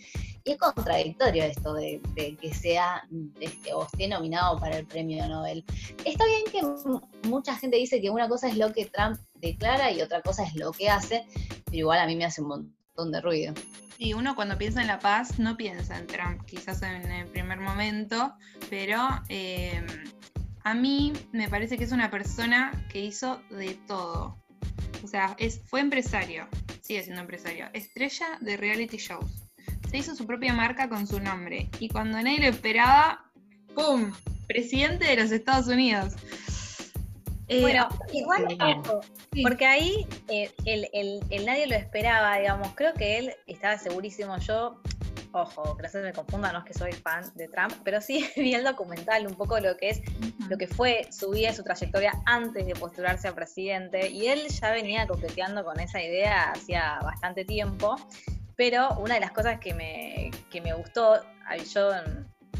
y 0.43 0.51
es 0.51 0.57
contradictorio 0.57 1.43
esto 1.43 1.73
de, 1.73 2.01
que 2.15 2.53
sea 2.53 3.03
este, 3.39 3.73
o 3.73 3.83
esté 3.83 4.07
nominado 4.07 4.59
para 4.59 4.77
el 4.77 4.85
premio 4.85 5.27
Nobel. 5.27 5.63
Está 6.05 6.25
bien 6.25 6.43
que 6.51 7.27
mucha 7.27 7.55
gente 7.55 7.77
dice 7.77 8.01
que 8.01 8.09
una 8.09 8.27
cosa 8.27 8.47
es 8.47 8.57
lo 8.57 8.71
que 8.73 8.85
Trump 8.85 9.19
declara 9.35 9.91
y 9.91 10.01
otra 10.01 10.21
cosa 10.21 10.43
es 10.43 10.55
lo 10.55 10.71
que 10.71 10.89
hace, 10.89 11.25
pero 11.65 11.77
igual 11.77 11.99
a 11.99 12.07
mí 12.07 12.15
me 12.15 12.25
hace 12.25 12.41
un 12.41 12.47
montón 12.47 12.78
de 13.05 13.21
ruido. 13.21 13.53
Y 13.97 14.13
uno 14.13 14.35
cuando 14.35 14.57
piensa 14.57 14.81
en 14.81 14.87
la 14.87 14.99
paz 14.99 15.39
no 15.39 15.57
piensa 15.57 15.97
en 15.97 16.07
Trump, 16.07 16.45
quizás 16.45 16.81
en 16.83 17.11
el 17.11 17.27
primer 17.27 17.59
momento, 17.59 18.33
pero 18.69 18.97
eh, 19.27 19.85
a 20.63 20.73
mí 20.73 21.13
me 21.31 21.49
parece 21.49 21.77
que 21.77 21.83
es 21.83 21.91
una 21.91 22.09
persona 22.09 22.71
que 22.91 23.03
hizo 23.03 23.41
de 23.49 23.77
todo. 23.87 24.37
O 25.03 25.07
sea, 25.07 25.35
es, 25.37 25.61
fue 25.65 25.81
empresario, 25.81 26.47
sigue 26.81 27.03
siendo 27.03 27.21
empresario, 27.21 27.67
estrella 27.73 28.37
de 28.39 28.55
reality 28.57 28.97
shows. 28.97 29.49
Se 29.89 29.97
hizo 29.97 30.15
su 30.15 30.25
propia 30.25 30.53
marca 30.53 30.87
con 30.87 31.07
su 31.07 31.19
nombre 31.19 31.69
y 31.79 31.89
cuando 31.89 32.21
nadie 32.21 32.39
lo 32.39 32.47
esperaba, 32.47 33.31
¡pum! 33.75 34.13
Presidente 34.47 35.05
de 35.05 35.17
los 35.17 35.31
Estados 35.31 35.67
Unidos. 35.67 36.13
Eh, 37.49 37.61
bueno, 37.61 37.89
igual, 38.13 38.47
porque 39.41 39.65
ahí 39.65 40.07
eh, 40.27 40.51
el, 40.65 41.45
nadie 41.45 41.65
lo 41.65 41.75
esperaba, 41.75 42.37
digamos. 42.37 42.69
Creo 42.75 42.93
que 42.93 43.17
él 43.17 43.33
estaba 43.47 43.75
segurísimo. 43.79 44.37
Yo, 44.37 44.79
ojo, 45.31 45.75
que 45.75 45.81
no 45.81 45.89
se 45.89 46.01
me 46.01 46.13
confunda, 46.13 46.53
no 46.53 46.59
es 46.59 46.65
que 46.65 46.75
soy 46.75 46.91
fan 46.93 47.23
de 47.33 47.47
Trump, 47.47 47.73
pero 47.83 48.01
sí 48.01 48.29
vi 48.37 48.53
el 48.53 48.63
documental, 48.63 49.25
un 49.25 49.33
poco 49.33 49.59
lo 49.59 49.75
que 49.77 49.89
es, 49.89 50.01
lo 50.47 50.59
que 50.59 50.67
fue 50.67 51.07
su 51.11 51.31
vida 51.31 51.49
y 51.49 51.55
su 51.55 51.63
trayectoria 51.63 52.13
antes 52.27 52.67
de 52.67 52.75
postularse 52.75 53.27
a 53.27 53.33
presidente. 53.33 54.09
Y 54.09 54.27
él 54.27 54.47
ya 54.47 54.69
venía 54.69 55.07
coqueteando 55.07 55.65
con 55.65 55.79
esa 55.79 56.03
idea 56.03 56.51
hacía 56.51 56.99
bastante 57.01 57.45
tiempo. 57.45 57.95
Pero 58.55 58.89
una 58.99 59.15
de 59.15 59.21
las 59.21 59.31
cosas 59.31 59.59
que 59.59 59.73
me, 59.73 60.29
que 60.51 60.61
me 60.61 60.73
gustó, 60.73 61.19
yo 61.73 61.91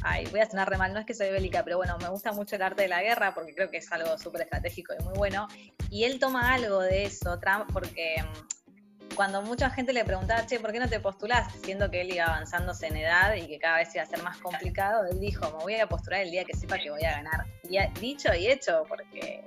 ay, 0.03 0.25
voy 0.31 0.39
a 0.39 0.49
sonar 0.49 0.69
re 0.69 0.77
mal, 0.77 0.93
no 0.93 0.99
es 0.99 1.05
que 1.05 1.13
soy 1.13 1.29
bélica, 1.29 1.63
pero 1.63 1.77
bueno, 1.77 1.97
me 1.99 2.09
gusta 2.09 2.31
mucho 2.31 2.55
el 2.55 2.61
arte 2.61 2.83
de 2.83 2.87
la 2.87 3.01
guerra 3.01 3.33
porque 3.33 3.53
creo 3.53 3.69
que 3.69 3.77
es 3.77 3.91
algo 3.91 4.17
súper 4.17 4.41
estratégico 4.41 4.93
y 4.99 5.03
muy 5.03 5.13
bueno. 5.13 5.47
Y 5.89 6.03
él 6.03 6.19
toma 6.19 6.53
algo 6.53 6.79
de 6.79 7.03
eso, 7.03 7.39
Trump, 7.39 7.69
porque 7.71 8.15
mm, 8.21 9.15
cuando 9.15 9.41
mucha 9.41 9.69
gente 9.69 9.93
le 9.93 10.05
preguntaba, 10.05 10.45
che, 10.45 10.59
¿por 10.59 10.71
qué 10.71 10.79
no 10.79 10.87
te 10.87 10.99
postulás? 10.99 11.53
Siendo 11.63 11.89
que 11.89 12.01
él 12.01 12.13
iba 12.13 12.25
avanzándose 12.25 12.87
en 12.87 12.97
edad 12.97 13.35
y 13.35 13.47
que 13.47 13.59
cada 13.59 13.77
vez 13.77 13.93
iba 13.95 14.03
a 14.03 14.07
ser 14.07 14.21
más 14.23 14.37
complicado, 14.37 15.05
él 15.05 15.19
dijo, 15.19 15.49
me 15.57 15.63
voy 15.63 15.75
a 15.75 15.87
postular 15.87 16.21
el 16.21 16.31
día 16.31 16.45
que 16.45 16.55
sepa 16.55 16.77
que 16.77 16.89
voy 16.89 17.03
a 17.03 17.11
ganar. 17.11 17.45
Y 17.63 17.77
dicho 17.99 18.33
y 18.33 18.47
hecho, 18.47 18.83
porque 18.87 19.43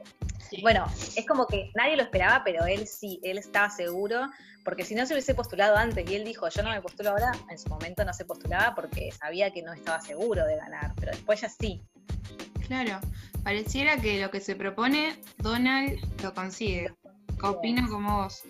bueno, 0.60 0.84
es 1.16 1.26
como 1.26 1.46
que 1.46 1.70
nadie 1.74 1.96
lo 1.96 2.02
esperaba, 2.02 2.42
pero 2.44 2.66
él 2.66 2.86
sí, 2.86 3.20
él 3.22 3.38
estaba 3.38 3.70
seguro, 3.70 4.28
porque 4.64 4.84
si 4.84 4.94
no 4.94 5.06
se 5.06 5.14
hubiese 5.14 5.34
postulado 5.34 5.76
antes 5.76 6.08
y 6.10 6.14
él 6.14 6.24
dijo, 6.24 6.48
yo 6.48 6.62
no 6.62 6.70
me 6.70 6.80
postulo 6.82 7.10
ahora, 7.10 7.32
en 7.50 7.58
su 7.58 7.68
momento 7.68 8.04
no 8.04 8.12
se 8.12 8.24
postulaba 8.24 8.74
porque 8.74 9.10
sabía 9.12 9.50
que 9.50 9.62
no 9.62 9.72
estaba 9.72 10.00
seguro 10.00 10.44
de 10.44 10.56
ganar, 10.56 10.92
pero 10.96 11.12
después 11.12 11.40
ya 11.40 11.48
sí. 11.48 11.82
Claro, 12.66 13.00
pareciera 13.42 13.96
que 13.96 14.20
lo 14.20 14.30
que 14.30 14.40
se 14.40 14.56
propone, 14.56 15.16
Donald 15.38 15.98
lo 16.22 16.34
consigue. 16.34 16.92
Opino 17.42 17.88
como 17.88 18.22
vos. 18.22 18.42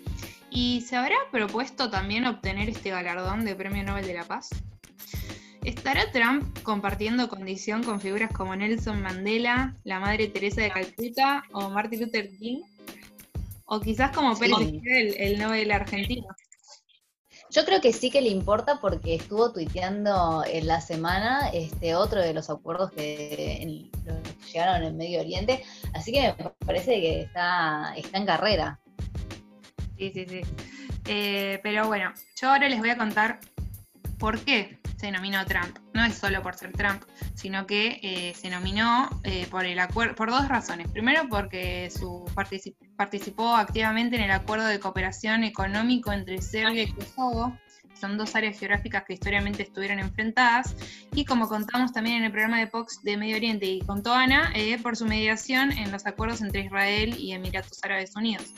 ¿Y 0.51 0.81
se 0.81 0.95
habrá 0.95 1.15
propuesto 1.31 1.89
también 1.89 2.27
obtener 2.27 2.69
este 2.69 2.91
galardón 2.91 3.43
de 3.43 3.55
Premio 3.55 3.83
Nobel 3.83 4.05
de 4.05 4.13
la 4.13 4.23
Paz? 4.23 4.49
¿Estará 5.63 6.11
Trump 6.11 6.59
compartiendo 6.63 7.29
condición 7.29 7.83
con 7.83 8.01
figuras 8.01 8.31
como 8.33 8.53
Nelson 8.53 9.01
Mandela, 9.01 9.77
la 9.85 9.99
Madre 9.99 10.27
Teresa 10.27 10.61
de 10.61 10.71
Calcuta 10.71 11.43
o 11.53 11.69
Martin 11.69 12.01
Luther 12.01 12.29
King? 12.37 12.61
O 13.65 13.79
quizás 13.79 14.11
como 14.11 14.37
Pérez 14.37 14.57
el, 14.85 15.15
el 15.17 15.39
Nobel 15.39 15.71
argentino. 15.71 16.27
Yo 17.49 17.63
creo 17.65 17.79
que 17.79 17.93
sí 17.93 18.09
que 18.09 18.21
le 18.21 18.29
importa 18.29 18.81
porque 18.81 19.15
estuvo 19.15 19.53
tuiteando 19.53 20.43
en 20.45 20.67
la 20.67 20.81
semana 20.81 21.49
este 21.53 21.95
otro 21.95 22.19
de 22.19 22.33
los 22.33 22.49
acuerdos 22.49 22.91
que, 22.91 23.89
llegaron 24.51 24.83
en 24.83 24.97
Medio 24.97 25.21
Oriente, 25.21 25.63
así 25.93 26.11
que 26.11 26.33
me 26.37 26.51
parece 26.65 26.99
que 26.99 27.21
está, 27.21 27.93
está 27.95 28.17
en 28.17 28.25
carrera. 28.25 28.79
Sí, 29.97 30.11
sí, 30.13 30.25
sí. 30.27 30.41
Eh, 31.05 31.59
pero 31.63 31.87
bueno, 31.87 32.11
yo 32.41 32.49
ahora 32.49 32.67
les 32.67 32.79
voy 32.79 32.89
a 32.89 32.97
contar 32.97 33.39
por 34.17 34.39
qué 34.39 34.79
se 34.97 35.11
nominó 35.11 35.45
Trump. 35.45 35.77
No 35.93 36.05
es 36.05 36.15
solo 36.15 36.41
por 36.41 36.55
ser 36.55 36.71
Trump, 36.71 37.03
sino 37.33 37.67
que 37.67 37.99
eh, 38.01 38.33
se 38.35 38.49
nominó 38.49 39.09
eh, 39.23 39.47
por 39.51 39.65
el 39.65 39.77
por 39.89 40.29
dos 40.29 40.47
razones. 40.47 40.87
Primero, 40.89 41.27
porque 41.29 41.91
su 41.91 42.25
participó 42.95 43.55
activamente 43.55 44.15
en 44.15 44.23
el 44.23 44.31
acuerdo 44.31 44.65
de 44.65 44.79
cooperación 44.79 45.43
económico 45.43 46.11
entre 46.11 46.41
Serbia 46.41 46.83
y 46.83 46.91
Kosovo. 46.91 47.57
Son 47.99 48.17
dos 48.17 48.35
áreas 48.35 48.59
geográficas 48.59 49.03
que 49.05 49.13
históricamente 49.13 49.63
estuvieron 49.63 49.99
enfrentadas. 49.99 50.75
Y 51.13 51.25
como 51.25 51.47
contamos 51.47 51.93
también 51.93 52.17
en 52.17 52.23
el 52.25 52.31
programa 52.31 52.59
de 52.59 52.67
Fox 52.67 52.99
de 53.03 53.17
Medio 53.17 53.37
Oriente 53.37 53.65
y 53.65 53.81
con 53.81 54.03
Toana, 54.03 54.51
eh, 54.55 54.77
por 54.81 54.97
su 54.97 55.05
mediación 55.05 55.71
en 55.71 55.91
los 55.91 56.05
acuerdos 56.05 56.41
entre 56.41 56.61
Israel 56.61 57.15
y 57.17 57.31
Emiratos 57.31 57.79
Árabes 57.83 58.15
Unidos. 58.15 58.53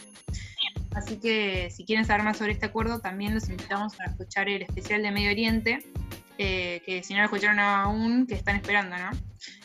Así 0.96 1.18
que 1.18 1.70
si 1.72 1.86
quieren 1.86 2.06
saber 2.06 2.24
más 2.24 2.38
sobre 2.38 2.54
este 2.54 2.66
acuerdo, 2.66 3.00
también 3.00 3.34
los 3.34 3.50
invitamos 3.50 4.00
a 4.00 4.06
escuchar 4.06 4.48
el 4.48 4.62
especial 4.62 5.04
de 5.04 5.12
Medio 5.12 5.32
Oriente, 5.32 5.86
eh, 6.38 6.82
que 6.86 7.04
si 7.04 7.14
no 7.14 7.20
lo 7.20 7.26
escucharon 7.26 7.60
aún, 7.60 8.26
que 8.26 8.36
están 8.36 8.56
esperando, 8.56 8.98
¿no? 8.98 9.12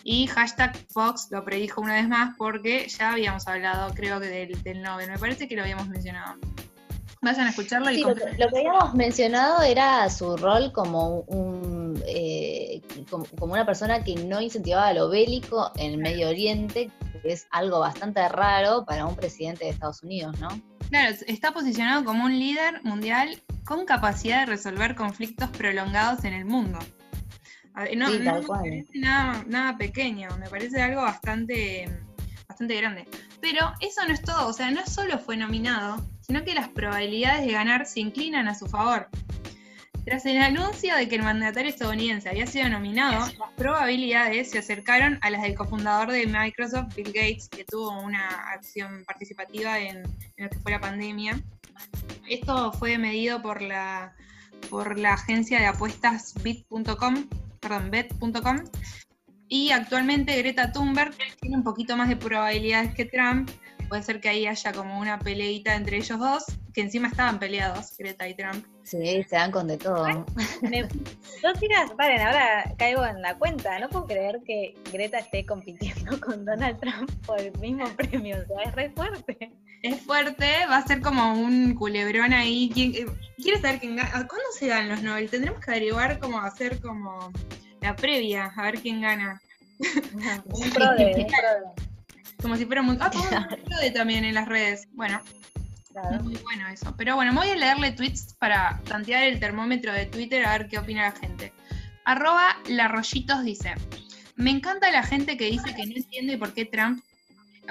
Y 0.03 0.27
hashtag 0.27 0.77
Fox 0.93 1.29
lo 1.31 1.45
predijo 1.45 1.81
una 1.81 1.95
vez 1.95 2.09
más 2.09 2.35
porque 2.37 2.89
ya 2.89 3.13
habíamos 3.13 3.47
hablado, 3.47 3.95
creo 3.95 4.21
que 4.21 4.27
del, 4.27 4.63
del 4.63 4.83
Nobel, 4.83 5.09
me 5.09 5.19
parece 5.19 5.47
que 5.47 5.57
lo 5.57 5.63
habíamos 5.63 5.89
mencionado. 5.89 6.35
Vayan 7.23 7.47
a 7.47 7.51
escucharlo. 7.51 7.91
y 7.91 8.01
lo, 8.03 8.15
que, 8.15 8.25
lo, 8.39 8.49
que 8.49 8.59
habíamos 8.59 8.95
mencionado 8.95 9.63
era 9.63 10.09
su 10.11 10.37
rol 10.37 10.73
como 10.73 11.21
un 11.21 12.03
eh, 12.07 12.83
como, 13.09 13.27
una 13.41 13.67
persona 13.67 14.03
que 14.03 14.15
no 14.15 14.41
incentivaba 14.41 14.93
lo 14.93 15.09
bélico 15.09 15.71
en 15.77 15.93
el 15.93 15.99
Medio 15.99 16.29
Oriente, 16.29 16.91
que 17.21 17.33
es 17.33 17.47
algo 17.51 17.81
bastante 17.81 18.29
raro 18.29 18.85
para 18.85 19.07
un 19.07 19.17
presidente 19.17 19.65
de 19.65 19.71
Estados 19.71 20.03
Unidos, 20.03 20.39
¿no? 20.41 20.49
Claro, 20.89 21.15
está 21.27 21.53
posicionado 21.53 22.05
como 22.05 22.25
un 22.25 22.39
líder 22.39 22.83
mundial 22.83 23.41
con 23.65 23.87
capacidad 23.87 24.41
de 24.41 24.47
resolver 24.47 24.97
conflictos 24.97 25.49
prolongados 25.51 26.25
en 26.25 26.35
el 26.35 26.45
mundo. 26.45 26.79
No, 27.97 28.11
me 28.11 28.43
parece 28.43 28.99
nada, 28.99 29.77
pequeño, 29.79 30.29
me 30.39 30.49
parece 30.51 30.83
algo 30.83 31.03
bastante, 31.03 31.89
bastante 32.49 32.77
grande. 32.77 33.09
Pero 33.41 33.73
eso 33.81 34.05
no 34.07 34.13
es 34.13 34.21
todo, 34.23 34.49
o 34.49 34.53
sea, 34.53 34.71
no 34.71 34.85
solo 34.87 35.19
fue 35.19 35.37
nominado, 35.37 36.05
sino 36.21 36.45
que 36.45 36.55
las 36.55 36.69
probabilidades 36.69 37.47
de 37.47 37.53
ganar 37.53 37.87
se 37.87 38.01
inclinan 38.01 38.49
a 38.49 38.55
su 38.55 38.67
favor. 38.67 39.09
Tras 40.05 40.25
el 40.27 40.39
anuncio 40.39 40.97
de 40.97 41.09
que 41.09 41.17
el 41.17 41.23
mandatario 41.23 41.71
estadounidense 41.71 42.29
había 42.29 42.47
sido 42.47 42.69
nominado, 42.69 43.27
las 43.39 43.53
probabilidades 43.57 44.51
se 44.51 44.59
acercaron 44.59 45.19
a 45.21 45.31
las 45.31 45.43
del 45.43 45.55
cofundador 45.55 46.11
de 46.11 46.27
Microsoft, 46.27 46.95
Bill 46.97 47.13
Gates, 47.13 47.49
que 47.49 47.65
tuvo 47.65 48.01
una 48.01 48.27
acción 48.53 49.05
participativa 49.05 49.79
en, 49.79 50.03
lo 50.37 50.49
que 50.49 50.59
fue 50.59 50.73
la 50.73 50.81
pandemia. 50.81 51.41
Esto 52.29 52.73
fue 52.73 52.97
medido 52.99 53.43
por 53.43 53.61
la, 53.61 54.15
por 54.71 54.99
la 54.99 55.15
agencia 55.15 55.59
de 55.59 55.67
apuestas 55.67 56.35
bit.com, 56.43 57.27
perdón, 57.61 57.91
bet.com. 57.91 58.65
Y 59.49 59.73
actualmente 59.73 60.37
Greta 60.39 60.73
Thunberg 60.73 61.15
tiene 61.41 61.57
un 61.57 61.65
poquito 61.65 61.97
más 61.97 62.09
de 62.09 62.17
probabilidades 62.17 62.95
que 62.95 63.05
Trump, 63.05 63.51
puede 63.91 64.05
ser 64.05 64.21
que 64.21 64.29
ahí 64.29 64.47
haya 64.47 64.73
como 64.73 65.01
una 65.01 65.19
peleita 65.19 65.75
entre 65.75 65.97
ellos 65.97 66.19
dos, 66.19 66.45
que 66.73 66.81
encima 66.81 67.09
estaban 67.09 67.41
peleados, 67.41 67.97
Greta 67.99 68.29
y 68.29 68.35
Trump. 68.35 68.65
Sí, 68.85 69.25
se 69.25 69.35
dan 69.37 69.51
con 69.51 69.67
de 69.67 69.77
todo. 69.77 70.07
Dos 71.43 71.59
tiras, 71.59 71.91
paren, 71.97 72.21
ahora 72.21 72.73
caigo 72.79 73.05
en 73.05 73.21
la 73.21 73.37
cuenta. 73.37 73.79
No 73.81 73.89
puedo 73.89 74.07
creer 74.07 74.41
que 74.47 74.77
Greta 74.93 75.19
esté 75.19 75.45
compitiendo 75.45 76.21
con 76.21 76.45
Donald 76.45 76.79
Trump 76.79 77.11
por 77.27 77.41
el 77.41 77.53
mismo 77.59 77.85
premio. 77.97 78.37
O 78.43 78.47
sea, 78.47 78.63
es 78.65 78.75
re 78.77 78.91
fuerte. 78.91 79.53
Es 79.83 80.01
fuerte, 80.03 80.47
va 80.71 80.77
a 80.77 80.87
ser 80.87 81.01
como 81.01 81.35
un 81.35 81.75
culebrón 81.75 82.33
ahí. 82.33 82.71
¿Quién, 82.73 82.95
eh, 82.95 83.07
¿Quieres 83.39 83.61
saber 83.61 83.81
quién 83.81 83.97
gana? 83.97 84.11
¿Cuándo 84.11 84.47
se 84.57 84.69
dan 84.69 84.89
los 84.89 85.03
Nobel? 85.03 85.29
Tendremos 85.29 85.65
que 85.65 85.71
averiguar 85.73 86.21
cómo 86.21 86.39
hacer 86.39 86.81
como 86.81 87.33
la 87.81 87.97
previa, 87.97 88.53
a 88.57 88.63
ver 88.63 88.81
quién 88.81 89.01
gana. 89.01 89.41
un 90.45 90.71
pro 90.71 90.95
de, 90.97 91.27
como 92.41 92.57
si 92.57 92.67
fuera 92.67 92.83
muy... 92.83 92.97
Ah, 93.01 93.11
de 93.81 93.91
también 93.91 94.25
en 94.25 94.35
las 94.35 94.49
redes. 94.49 94.89
Bueno, 94.93 95.21
muy 96.23 96.37
bueno 96.37 96.69
eso. 96.69 96.95
Pero 96.97 97.17
bueno, 97.17 97.33
voy 97.35 97.49
a 97.49 97.57
leerle 97.57 97.93
tweets 97.93 98.35
para 98.35 98.81
tantear 98.85 99.25
el 99.25 99.41
termómetro 99.41 99.93
de 99.93 100.07
Twitter 100.07 100.45
a 100.45 100.59
ver 100.59 100.69
qué 100.69 100.79
opina 100.79 101.03
la 101.03 101.13
gente. 101.13 101.53
Arroba 102.05 102.57
Larrollitos 102.69 103.45
dice, 103.45 103.75
me 104.37 104.51
encanta 104.51 104.91
la 104.91 105.03
gente 105.03 105.37
que 105.37 105.47
dice 105.47 105.75
que 105.75 105.87
no 105.87 105.95
entiende 105.97 106.39
por 106.39 106.53
qué 106.55 106.65
Trump 106.65 107.03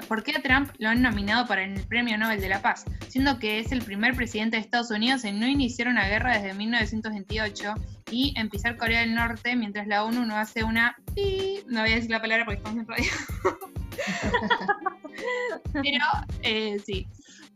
¿por 0.08 0.22
qué 0.22 0.32
a 0.36 0.42
Trump 0.42 0.70
lo 0.78 0.88
han 0.88 1.02
nominado 1.02 1.46
para 1.46 1.64
el 1.64 1.80
Premio 1.86 2.16
Nobel 2.18 2.40
de 2.40 2.48
la 2.48 2.62
Paz? 2.62 2.84
Siendo 3.08 3.38
que 3.38 3.60
es 3.60 3.72
el 3.72 3.82
primer 3.82 4.14
presidente 4.14 4.56
de 4.56 4.62
Estados 4.62 4.90
Unidos 4.90 5.24
en 5.24 5.40
no 5.40 5.46
iniciar 5.46 5.88
una 5.88 6.08
guerra 6.08 6.38
desde 6.38 6.54
1928 6.54 7.74
y 8.10 8.34
en 8.36 8.48
pisar 8.48 8.76
Corea 8.76 9.00
del 9.00 9.14
Norte 9.14 9.56
mientras 9.56 9.86
la 9.86 10.04
ONU 10.04 10.24
no 10.24 10.36
hace 10.36 10.64
una... 10.64 10.96
No 11.66 11.80
voy 11.80 11.92
a 11.92 11.96
decir 11.96 12.10
la 12.10 12.20
palabra 12.20 12.44
porque 12.44 12.58
estamos 12.58 12.80
en 12.80 12.88
radio. 12.88 13.10
Pero 15.72 16.04
eh, 16.42 16.78
sí, 16.84 17.06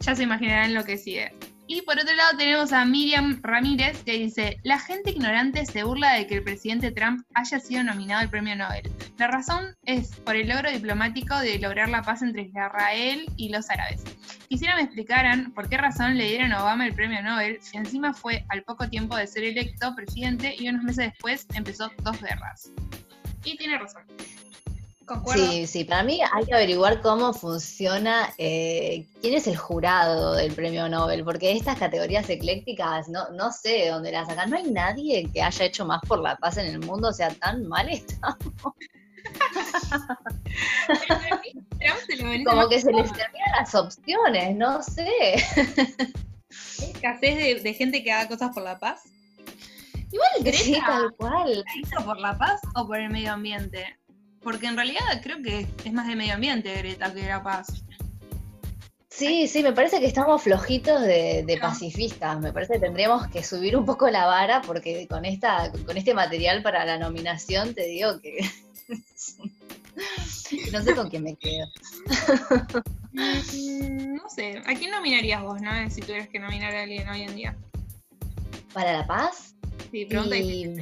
ya 0.01 0.15
se 0.15 0.23
imaginarán 0.23 0.75
lo 0.75 0.85
que 0.85 0.99
sigue. 0.99 1.33
Y 1.67 1.81
por 1.83 1.99
otro 1.99 2.15
lado 2.15 2.37
tenemos 2.37 2.73
a 2.75 2.85
Miriam 2.85 3.41
Ramírez 3.43 4.03
que 4.05 4.19
dice, 4.19 4.59
la 4.65 4.79
gente 4.79 5.13
ignorante 5.13 5.65
se 5.65 5.83
burla 5.83 6.13
de 6.13 6.27
que 6.27 6.37
el 6.37 6.45
presidente 6.45 6.91
Trump 6.91 7.25
haya 7.33 7.59
sido 7.59 7.83
nominado 7.83 8.21
al 8.21 8.29
premio 8.29 8.55
Nobel. 8.55 8.93
La 9.17 9.29
razón 9.29 9.75
es 9.87 10.15
por 10.17 10.37
el 10.37 10.49
logro 10.49 10.71
diplomático 10.71 11.39
de 11.39 11.59
lograr 11.59 11.89
la 11.89 12.03
paz 12.03 12.21
entre 12.21 12.43
Israel 12.43 13.25
y 13.37 13.49
los 13.49 13.71
árabes. 13.71 14.05
Quisiera 14.49 14.77
me 14.77 14.83
explicaran 14.83 15.53
por 15.53 15.71
qué 15.71 15.79
razón 15.79 16.19
le 16.19 16.29
dieron 16.29 16.53
a 16.53 16.63
Obama 16.63 16.87
el 16.87 16.93
premio 16.93 17.23
Nobel 17.23 17.59
si 17.63 17.79
encima 17.79 18.13
fue 18.13 18.45
al 18.51 18.63
poco 18.65 18.87
tiempo 18.91 19.17
de 19.17 19.27
ser 19.27 19.45
electo 19.45 19.95
presidente 19.95 20.55
y 20.59 20.69
unos 20.69 20.83
meses 20.83 21.13
después 21.13 21.47
empezó 21.55 21.91
dos 22.03 22.21
guerras. 22.21 22.73
Y 23.43 23.57
tiene 23.57 23.79
razón. 23.79 24.03
Sí, 25.33 25.67
sí, 25.67 25.85
para 25.85 26.03
mí 26.03 26.21
hay 26.33 26.47
que 26.47 26.55
averiguar 26.55 27.03
cómo 27.03 27.35
funciona, 27.35 28.33
eh, 28.39 29.07
quién 29.21 29.35
es 29.35 29.47
el 29.47 29.57
jurado 29.57 30.35
del 30.35 30.53
premio 30.53 30.89
Nobel, 30.89 31.25
porque 31.25 31.53
estas 31.53 31.79
categorías 31.79 32.29
eclécticas 32.31 33.09
no, 33.09 33.29
no 33.31 33.53
sé 33.53 33.71
de 33.71 33.89
dónde 33.89 34.13
las 34.13 34.29
sacan. 34.29 34.51
No 34.51 34.57
hay 34.57 34.71
nadie 34.71 35.29
que 35.33 35.43
haya 35.43 35.65
hecho 35.67 35.85
más 35.85 36.01
por 36.09 36.21
la 36.21 36.37
paz 36.37 36.57
en 36.57 36.67
el 36.67 36.79
mundo, 36.81 37.09
o 37.09 37.13
sea, 37.13 37.29
tan 37.35 37.67
mal 37.69 37.89
estamos. 37.91 38.39
Como 42.47 42.69
que 42.69 42.81
se 42.81 42.93
les 42.93 43.13
terminan 43.13 43.51
las 43.59 43.75
opciones, 43.75 44.57
no 44.57 44.83
sé. 44.83 45.35
¿Escasez 46.49 47.63
de, 47.63 47.75
gente 47.75 48.03
que 48.03 48.13
haga 48.13 48.29
cosas 48.29 48.55
por 48.55 48.63
la 48.63 48.79
paz? 48.79 49.03
Igual 50.11 50.31
Greta, 50.41 50.59
sí, 50.59 50.79
tal 50.87 51.13
cual. 51.17 51.65
¿hizo 51.77 52.05
por 52.05 52.19
la 52.19 52.39
paz 52.39 52.61
o 52.75 52.87
por 52.87 52.99
el 52.99 53.11
medio 53.11 53.33
ambiente? 53.33 53.99
Porque 54.45 54.67
en 54.67 54.77
realidad 54.77 55.01
creo 55.23 55.43
que 55.43 55.67
es 55.85 55.93
más 55.93 56.07
de 56.07 56.15
medio 56.15 56.35
ambiente 56.35 56.73
Greta 56.77 57.13
que 57.13 57.27
la 57.27 57.43
paz. 57.43 57.85
Sí, 59.09 59.49
sí, 59.49 59.63
me 59.63 59.73
parece 59.73 60.01
que 60.01 60.07
estamos 60.07 60.43
flojitos 60.43 61.01
de, 61.01 61.59
pacifistas. 61.61 62.41
Me 62.41 62.53
parece 62.53 62.75
que 62.75 62.81
tendríamos 62.81 63.29
que 63.29 63.43
subir 63.43 63.77
un 63.77 63.87
poco 63.87 64.11
la 64.11 64.27
vara 64.27 64.61
porque 64.61 65.07
con 65.09 65.25
esta, 65.25 65.73
con 65.87 65.97
este 65.97 66.15
material 66.15 66.63
para 66.63 66.85
la 66.85 66.99
nominación 66.99 67.75
te 67.75 67.87
digo 67.87 68.21
que 68.21 68.39
no 70.73 70.83
sé 70.83 70.95
con 70.95 71.09
quién 71.09 71.23
me 71.23 71.37
quedo. 71.37 71.67
Mm, 73.13 74.17
no 74.17 74.29
sé, 74.29 74.61
¿a 74.67 74.75
quién 74.75 74.91
nominarías 74.91 75.41
vos, 75.43 75.61
no? 75.61 75.71
Si 75.89 76.01
tuvieras 76.01 76.29
que 76.29 76.41
nominar 76.41 76.75
a 76.75 76.83
alguien 76.83 77.09
hoy 77.09 77.23
en 77.23 77.37
día. 77.37 77.57
¿Para 78.73 78.93
la 78.93 79.07
paz? 79.07 79.55
Sí, 79.93 80.05
pregunta 80.07 80.37
y... 80.37 80.77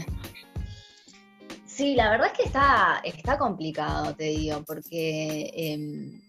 Sí, 1.75 1.95
la 1.95 2.11
verdad 2.11 2.27
es 2.27 2.33
que 2.35 2.45
está, 2.45 3.01
está 3.03 3.39
complicado, 3.39 4.15
te 4.15 4.25
digo, 4.25 4.63
porque 4.63 5.51
em, 5.55 6.21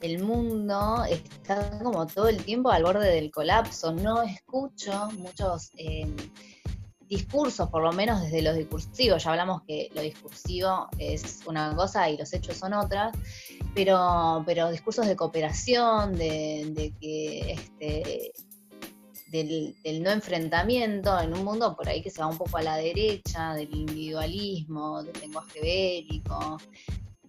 el 0.00 0.22
mundo 0.22 1.04
está 1.10 1.80
como 1.82 2.06
todo 2.06 2.28
el 2.28 2.44
tiempo 2.44 2.70
al 2.70 2.84
borde 2.84 3.10
del 3.10 3.32
colapso. 3.32 3.92
No 3.92 4.22
escucho 4.22 5.10
muchos 5.18 5.72
em, 5.76 6.14
discursos, 7.08 7.68
por 7.68 7.82
lo 7.82 7.92
menos 7.92 8.22
desde 8.22 8.42
los 8.42 8.54
discursivos. 8.54 9.24
Ya 9.24 9.30
hablamos 9.30 9.62
que 9.62 9.90
lo 9.92 10.02
discursivo 10.02 10.86
es 10.98 11.40
una 11.46 11.74
cosa 11.74 12.08
y 12.08 12.16
los 12.16 12.32
hechos 12.32 12.56
son 12.56 12.72
otras, 12.72 13.12
pero, 13.74 14.44
pero 14.46 14.70
discursos 14.70 15.08
de 15.08 15.16
cooperación, 15.16 16.16
de, 16.16 16.70
de 16.70 16.92
que 17.00 17.52
este, 17.54 18.32
del, 19.32 20.02
no 20.02 20.10
enfrentamiento 20.10 21.18
en 21.18 21.32
un 21.32 21.44
mundo 21.44 21.74
por 21.74 21.88
ahí 21.88 22.02
que 22.02 22.10
se 22.10 22.20
va 22.20 22.26
un 22.26 22.36
poco 22.36 22.58
a 22.58 22.62
la 22.62 22.76
derecha, 22.76 23.54
del 23.54 23.74
individualismo, 23.74 25.02
del 25.02 25.18
lenguaje 25.20 25.60
bélico. 25.60 26.60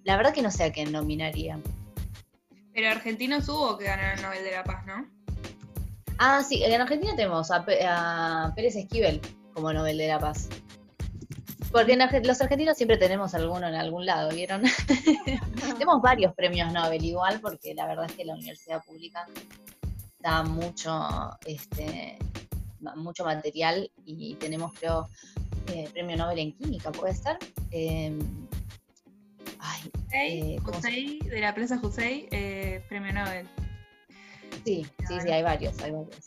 La 0.04 0.18
verdad 0.18 0.34
que 0.34 0.42
no 0.42 0.52
sé 0.52 0.66
a 0.66 0.72
quién 0.72 0.92
nominaría. 0.92 1.60
Pero 2.74 2.90
argentinos 2.90 3.48
hubo 3.48 3.78
que 3.78 3.86
ganar 3.86 4.18
el 4.18 4.22
Nobel 4.22 4.44
de 4.44 4.52
la 4.52 4.64
Paz, 4.66 4.86
¿no? 4.86 5.08
Ah, 6.18 6.44
sí, 6.44 6.62
en 6.64 6.82
Argentina 6.82 7.16
tenemos 7.16 7.50
a, 7.52 7.64
Pérez 8.54 8.76
Esquivel 8.76 9.22
como 9.54 9.72
Nobel 9.72 9.98
de 9.98 10.08
la 10.10 10.20
Paz. 10.20 10.50
Porque 11.72 11.98
los 12.24 12.42
argentinos 12.42 12.76
siempre 12.76 12.98
tenemos 12.98 13.34
alguno 13.34 13.68
en 13.68 13.76
algún 13.76 14.06
lado, 14.06 14.30
¿vieron? 14.32 14.62
tenemos 15.74 16.02
varios 16.02 16.34
premios 16.36 16.72
Nobel 16.74 17.04
igual, 17.04 17.40
porque 17.40 17.74
la 17.74 17.88
verdad 17.88 18.06
es 18.06 18.12
que 18.12 18.26
la 18.26 18.34
universidad 18.34 18.84
pública 18.84 19.26
da 20.24 20.42
mucho, 20.42 21.38
este, 21.46 22.18
mucho 22.96 23.26
material 23.26 23.92
y 24.06 24.36
tenemos, 24.36 24.74
creo, 24.74 25.10
eh, 25.68 25.90
premio 25.92 26.16
Nobel 26.16 26.40
en 26.40 26.54
química, 26.54 26.92
¿puede 26.92 27.14
ser? 27.14 27.38
Em, 27.72 28.20
ay, 29.60 29.92
eh, 30.14 30.60
de 31.30 31.40
la 31.42 31.54
prensa 31.54 31.78
José, 31.78 32.28
eh, 32.32 32.84
premio 32.88 33.14
Nobel. 33.14 33.48
Sí, 34.64 34.88
sí, 35.08 35.20
sí, 35.22 35.30
hay 35.30 35.44
varios, 35.44 35.78
hay 35.82 35.92
varios. 35.92 36.24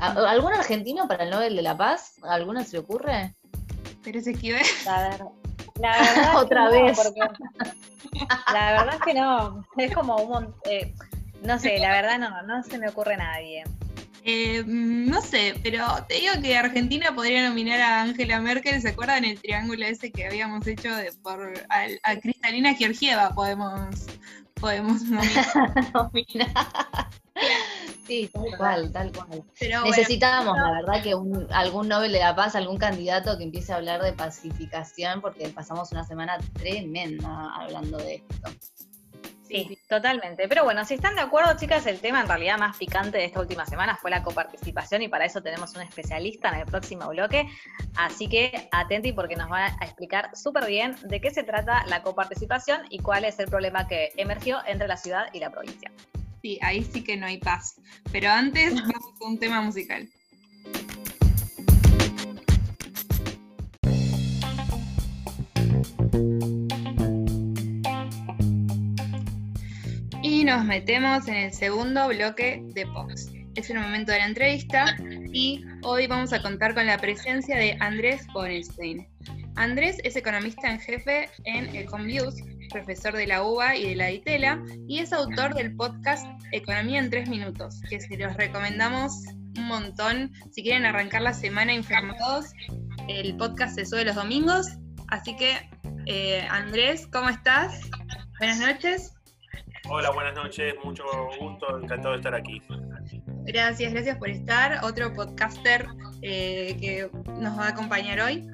¿Algún 0.00 0.52
argentino 0.52 1.08
para 1.08 1.24
el 1.24 1.30
Nobel 1.30 1.56
de 1.56 1.62
la 1.62 1.76
Paz? 1.76 2.16
¿Alguna 2.22 2.62
se 2.62 2.72
le 2.72 2.78
ocurre? 2.80 3.34
Esquivel. 4.04 4.62
La 4.84 5.08
verdad. 5.08 5.28
La 5.80 5.98
verdad 5.98 6.36
Otra 6.36 6.70
vez. 6.70 6.98
la 8.52 8.70
verdad 8.72 8.94
es 8.96 9.00
que 9.02 9.14
no. 9.14 9.64
Es 9.78 9.94
como 9.94 10.16
un 10.16 10.28
montón. 10.28 10.54
No 11.44 11.58
sé, 11.58 11.78
la 11.78 11.90
verdad 11.90 12.18
no, 12.18 12.42
no 12.42 12.62
se 12.62 12.78
me 12.78 12.88
ocurre 12.88 13.16
nadie. 13.16 13.64
Eh, 14.26 14.64
no 14.66 15.20
sé, 15.20 15.54
pero 15.62 15.84
te 16.08 16.14
digo 16.14 16.32
que 16.42 16.56
Argentina 16.56 17.14
podría 17.14 17.46
nominar 17.46 17.78
a 17.82 18.00
Angela 18.00 18.40
Merkel, 18.40 18.80
¿se 18.80 18.88
acuerdan 18.88 19.26
el 19.26 19.38
triángulo 19.38 19.84
ese 19.84 20.10
que 20.10 20.24
habíamos 20.26 20.66
hecho 20.66 20.88
por 21.22 21.52
a, 21.68 22.16
Cristalina 22.16 22.72
Georgieva? 22.72 23.34
Podemos, 23.34 24.06
podemos 24.54 25.02
nominar. 25.02 26.48
sí, 28.06 28.30
tal 28.32 28.56
cual, 28.56 28.92
tal 28.92 29.12
cual. 29.12 29.44
Necesitábamos, 29.84 30.56
la 30.56 30.72
verdad, 30.72 31.02
que 31.02 31.14
un, 31.14 31.46
algún 31.52 31.88
Nobel 31.88 32.12
de 32.12 32.20
la 32.20 32.34
Paz, 32.34 32.56
algún 32.56 32.78
candidato 32.78 33.36
que 33.36 33.44
empiece 33.44 33.74
a 33.74 33.76
hablar 33.76 34.00
de 34.02 34.14
pacificación, 34.14 35.20
porque 35.20 35.50
pasamos 35.50 35.92
una 35.92 36.04
semana 36.04 36.38
tremenda 36.54 37.54
hablando 37.54 37.98
de 37.98 38.14
esto. 38.14 38.50
Sí, 39.46 39.78
totalmente. 39.88 40.48
Pero 40.48 40.64
bueno, 40.64 40.84
si 40.84 40.94
están 40.94 41.14
de 41.14 41.20
acuerdo, 41.20 41.56
chicas, 41.56 41.86
el 41.86 42.00
tema 42.00 42.20
en 42.22 42.28
realidad 42.28 42.58
más 42.58 42.76
picante 42.76 43.18
de 43.18 43.26
esta 43.26 43.40
última 43.40 43.66
semana 43.66 43.96
fue 43.96 44.10
la 44.10 44.22
coparticipación 44.22 45.02
y 45.02 45.08
para 45.08 45.26
eso 45.26 45.42
tenemos 45.42 45.74
un 45.74 45.82
especialista 45.82 46.48
en 46.48 46.60
el 46.60 46.66
próximo 46.66 47.08
bloque. 47.08 47.46
Así 47.96 48.28
que 48.28 48.68
atenti 48.72 49.12
porque 49.12 49.36
nos 49.36 49.50
va 49.50 49.66
a 49.66 49.84
explicar 49.84 50.30
súper 50.34 50.66
bien 50.66 50.96
de 51.02 51.20
qué 51.20 51.30
se 51.30 51.42
trata 51.42 51.84
la 51.86 52.02
coparticipación 52.02 52.82
y 52.88 53.00
cuál 53.00 53.24
es 53.24 53.38
el 53.38 53.46
problema 53.46 53.86
que 53.86 54.12
emergió 54.16 54.58
entre 54.66 54.88
la 54.88 54.96
ciudad 54.96 55.26
y 55.32 55.40
la 55.40 55.50
provincia. 55.50 55.90
Sí, 56.40 56.58
ahí 56.62 56.82
sí 56.82 57.04
que 57.04 57.16
no 57.16 57.26
hay 57.26 57.38
paz. 57.38 57.76
Pero 58.12 58.30
antes 58.30 58.74
vamos 58.80 59.14
a 59.20 59.26
un 59.26 59.38
tema 59.38 59.60
musical. 59.60 60.08
Nos 70.44 70.64
metemos 70.66 71.26
en 71.26 71.36
el 71.36 71.52
segundo 71.54 72.06
bloque 72.08 72.62
de 72.74 72.86
Pox. 72.88 73.32
Es 73.54 73.70
el 73.70 73.78
momento 73.78 74.12
de 74.12 74.18
la 74.18 74.26
entrevista 74.26 74.94
y 75.32 75.64
hoy 75.82 76.06
vamos 76.06 76.34
a 76.34 76.42
contar 76.42 76.74
con 76.74 76.86
la 76.86 76.98
presencia 76.98 77.56
de 77.56 77.74
Andrés 77.80 78.26
Bonestein. 78.34 79.08
Andrés 79.56 79.96
es 80.04 80.16
economista 80.16 80.70
en 80.70 80.80
jefe 80.80 81.30
en 81.44 81.74
Ecomviews, 81.74 82.34
profesor 82.70 83.14
de 83.14 83.26
la 83.26 83.42
UBA 83.42 83.76
y 83.76 83.88
de 83.88 83.96
la 83.96 84.06
DITELA 84.08 84.62
y 84.86 84.98
es 84.98 85.14
autor 85.14 85.54
del 85.54 85.74
podcast 85.76 86.26
Economía 86.52 86.98
en 86.98 87.08
tres 87.08 87.26
minutos, 87.26 87.80
que 87.88 87.98
se 87.98 88.14
los 88.18 88.36
recomendamos 88.36 89.14
un 89.56 89.66
montón. 89.66 90.30
Si 90.52 90.62
quieren 90.62 90.84
arrancar 90.84 91.22
la 91.22 91.32
semana 91.32 91.72
informados, 91.72 92.52
el 93.08 93.34
podcast 93.38 93.76
se 93.76 93.86
sube 93.86 94.04
los 94.04 94.16
domingos. 94.16 94.66
Así 95.08 95.34
que, 95.36 95.70
eh, 96.04 96.46
Andrés, 96.50 97.06
¿cómo 97.10 97.30
estás? 97.30 97.80
Buenas 98.38 98.58
noches. 98.58 99.13
Hola, 99.86 100.10
buenas 100.10 100.34
noches, 100.34 100.74
mucho 100.82 101.04
gusto, 101.38 101.78
encantado 101.78 102.12
de 102.12 102.16
estar 102.16 102.34
aquí. 102.34 102.62
Gracias, 103.44 103.92
gracias 103.92 104.16
por 104.16 104.30
estar. 104.30 104.82
Otro 104.82 105.12
podcaster 105.12 105.86
eh, 106.22 106.76
que 106.80 107.10
nos 107.38 107.58
va 107.58 107.66
a 107.66 107.68
acompañar 107.68 108.20
hoy. 108.20 108.48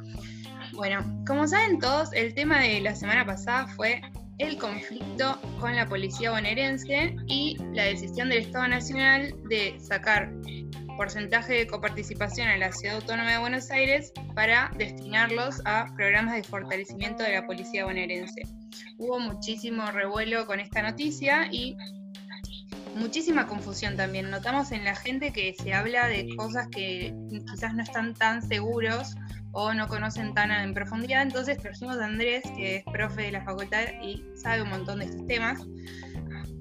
Bueno, 0.72 1.04
como 1.26 1.46
saben 1.46 1.78
todos, 1.78 2.12
el 2.12 2.34
tema 2.34 2.60
de 2.60 2.80
la 2.80 2.94
semana 2.96 3.24
pasada 3.24 3.68
fue 3.68 4.02
el 4.38 4.58
conflicto 4.58 5.38
con 5.60 5.76
la 5.76 5.86
policía 5.86 6.32
bonaerense 6.32 7.14
y 7.26 7.56
la 7.74 7.84
decisión 7.84 8.28
del 8.30 8.38
Estado 8.38 8.66
Nacional 8.68 9.32
de 9.48 9.78
sacar 9.78 10.32
porcentaje 10.96 11.54
de 11.54 11.66
coparticipación 11.66 12.48
en 12.48 12.60
la 12.60 12.72
Ciudad 12.72 12.96
Autónoma 12.96 13.32
de 13.32 13.38
Buenos 13.38 13.70
Aires 13.70 14.12
para 14.34 14.70
destinarlos 14.76 15.62
a 15.64 15.86
programas 15.96 16.34
de 16.34 16.42
fortalecimiento 16.42 17.22
de 17.22 17.34
la 17.34 17.46
policía 17.46 17.84
bonaerense. 17.84 18.42
Hubo 18.98 19.18
muchísimo 19.20 19.90
revuelo 19.90 20.46
con 20.46 20.60
esta 20.60 20.82
noticia 20.82 21.48
y 21.50 21.76
muchísima 22.96 23.46
confusión 23.46 23.96
también. 23.96 24.30
Notamos 24.30 24.72
en 24.72 24.84
la 24.84 24.94
gente 24.94 25.32
que 25.32 25.54
se 25.54 25.72
habla 25.72 26.08
de 26.08 26.34
cosas 26.36 26.68
que 26.68 27.14
quizás 27.50 27.74
no 27.74 27.82
están 27.82 28.14
tan 28.14 28.46
seguros 28.46 29.14
o 29.52 29.72
no 29.74 29.88
conocen 29.88 30.34
tan 30.34 30.50
en 30.50 30.74
profundidad. 30.74 31.22
Entonces 31.22 31.58
trajimos 31.58 31.98
a 31.98 32.04
Andrés, 32.04 32.42
que 32.56 32.76
es 32.76 32.84
profe 32.84 33.22
de 33.22 33.32
la 33.32 33.44
facultad 33.44 33.84
y 34.02 34.24
sabe 34.36 34.62
un 34.62 34.70
montón 34.70 35.00
de 35.00 35.06
estos 35.06 35.26
temas. 35.26 35.60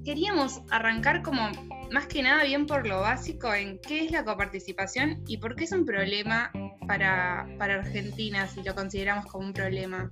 Queríamos 0.03 0.61
arrancar 0.71 1.21
como 1.21 1.49
más 1.91 2.07
que 2.07 2.21
nada 2.21 2.43
bien 2.43 2.65
por 2.65 2.87
lo 2.87 3.01
básico 3.01 3.53
en 3.53 3.79
qué 3.79 4.05
es 4.05 4.11
la 4.11 4.23
coparticipación 4.23 5.23
y 5.27 5.37
por 5.37 5.55
qué 5.55 5.65
es 5.65 5.71
un 5.71 5.85
problema 5.85 6.51
para, 6.87 7.47
para 7.57 7.75
Argentina, 7.75 8.47
si 8.47 8.63
lo 8.63 8.75
consideramos 8.75 9.25
como 9.25 9.47
un 9.47 9.53
problema. 9.53 10.09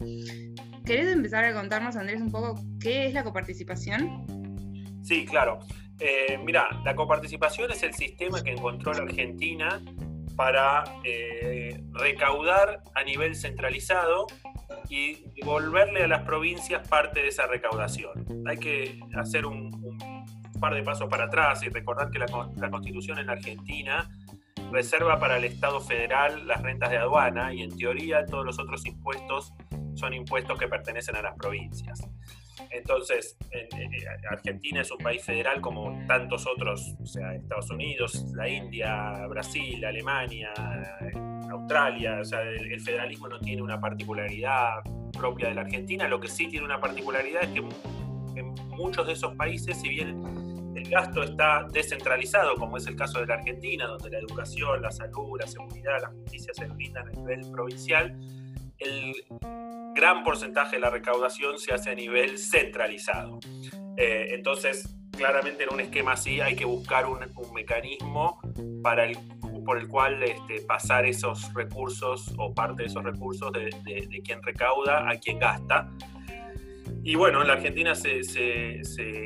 ¿Querés 0.86 1.08
empezar 1.08 1.44
a 1.44 1.54
contarnos, 1.54 1.96
Andrés, 1.96 2.22
un 2.22 2.32
poco 2.32 2.60
qué 2.80 3.08
es 3.08 3.14
la 3.14 3.24
coparticipación? 3.24 4.26
Sí, 5.04 5.26
claro. 5.26 5.60
Eh, 6.00 6.38
mira, 6.44 6.68
la 6.86 6.96
coparticipación 6.96 7.72
es 7.72 7.82
el 7.84 7.94
sistema 7.94 8.44
que 8.44 8.52
encontró 8.52 8.94
la 8.94 9.04
Argentina 9.04 9.82
para 10.36 10.84
eh, 11.04 11.82
recaudar 11.94 12.84
a 12.94 13.04
nivel 13.04 13.36
centralizado 13.36 14.28
y 14.90 15.26
devolverle 15.36 16.04
a 16.04 16.08
las 16.08 16.24
provincias 16.24 16.88
parte 16.88 17.22
de 17.22 17.30
esa 17.30 17.48
recaudación. 17.48 18.26
Hay 18.48 18.58
que 18.58 19.00
hacer 19.16 19.46
un, 19.46 19.72
par 20.60 20.74
de 20.74 20.84
pasos 20.84 21.08
para 21.10 21.26
atrás 21.26 21.62
y 21.64 21.70
recordar 21.70 22.10
que 22.10 22.20
la, 22.20 22.26
la, 22.56 22.70
Constitución 22.72 23.20
en 23.20 23.30
Argentina 23.30 24.10
reserva 24.72 25.20
para 25.20 25.38
el 25.38 25.44
Estado 25.44 25.80
federal 25.80 26.48
las 26.48 26.62
rentas 26.62 26.90
de 26.90 26.98
aduana 26.98 27.54
y 27.54 27.62
en 27.62 27.78
teoría 27.78 28.26
todos 28.26 28.44
los 28.44 28.60
otros 28.60 28.86
impuestos 28.86 29.54
son 29.94 30.14
impuestos 30.14 30.58
que 30.58 30.68
pertenecen 30.68 31.16
a 31.16 31.22
las 31.22 31.36
provincias. 31.36 32.08
Entonces, 32.72 33.38
Argentina 34.30 34.82
es 34.82 34.92
un 34.92 34.98
país 34.98 35.24
federal 35.24 35.62
como 35.62 36.06
tantos 36.08 36.48
otros, 36.48 36.96
o 37.02 37.06
sea, 37.06 37.36
Estados 37.36 37.70
Unidos, 37.70 38.26
la 38.34 38.50
India, 38.50 39.26
Brasil, 39.28 39.84
Alemania, 39.86 40.54
Australia, 41.50 42.20
o 42.22 42.26
sea, 42.26 42.42
el, 42.42 42.80
federalismo 42.82 43.28
no 43.28 43.40
tiene 43.40 43.62
una 43.62 43.80
particularidad 43.80 44.82
propia 45.18 45.50
de 45.50 45.56
la 45.56 45.62
Argentina, 45.62 46.08
lo 46.08 46.20
que 46.20 46.28
sí 46.28 46.48
tiene 46.48 46.66
una 46.66 46.80
particularidad 46.80 47.44
es 47.44 47.50
que 47.50 48.40
en 48.40 48.54
muchos 48.70 49.08
de 49.08 49.14
esos 49.14 49.36
países, 49.36 49.80
si 49.80 49.90
bien 49.90 50.24
el 50.76 50.90
gasto 50.90 51.24
está 51.24 51.68
descentralizado, 51.72 52.56
como 52.56 52.78
es 52.78 52.86
el 52.88 52.96
caso 52.96 53.20
de 53.20 53.26
la 53.26 53.36
Argentina, 53.36 53.88
donde 53.88 54.10
la 54.12 54.20
educación, 54.20 54.82
la 54.82 54.92
salud, 54.92 55.40
la 55.40 55.48
seguridad, 55.48 56.02
la 56.02 56.10
justicia 56.10 56.54
se 56.54 56.66
brindan 56.66 57.08
a 57.08 57.12
nivel 57.12 57.42
provincial, 57.52 58.16
el 58.78 59.16
gran 59.98 60.24
porcentaje 60.24 60.76
de 60.76 60.82
la 60.82 60.92
recaudación 60.92 61.58
se 61.58 61.74
hace 61.74 61.90
a 61.90 61.96
nivel 61.96 62.38
centralizado. 62.38 63.40
Eh, 63.98 64.28
entonces, 64.30 64.96
claramente 65.12 65.64
en 65.64 65.74
un 65.74 65.80
esquema 65.80 66.12
así 66.12 66.40
hay 66.40 66.56
que 66.56 66.66
buscar 66.66 67.08
un, 67.08 67.20
mecanismo 67.54 68.40
para 68.84 69.06
el, 69.06 69.18
por 69.66 69.80
el 69.80 69.88
cual 69.88 70.22
este, 70.22 70.62
pasar 70.62 71.08
esos 71.08 71.52
recursos 71.56 72.32
o 72.38 72.54
parte 72.54 72.84
de 72.84 72.90
esos 72.90 73.04
recursos 73.04 73.52
de, 73.52 73.72
de 73.86 74.22
quien 74.22 74.42
recauda 74.44 75.10
a 75.10 75.18
quien 75.18 75.40
gasta. 75.40 75.90
Y 77.08 77.16
bueno, 77.16 77.42
en 77.42 77.48
la 77.48 77.54
Argentina 77.54 77.96
se, 77.96 78.20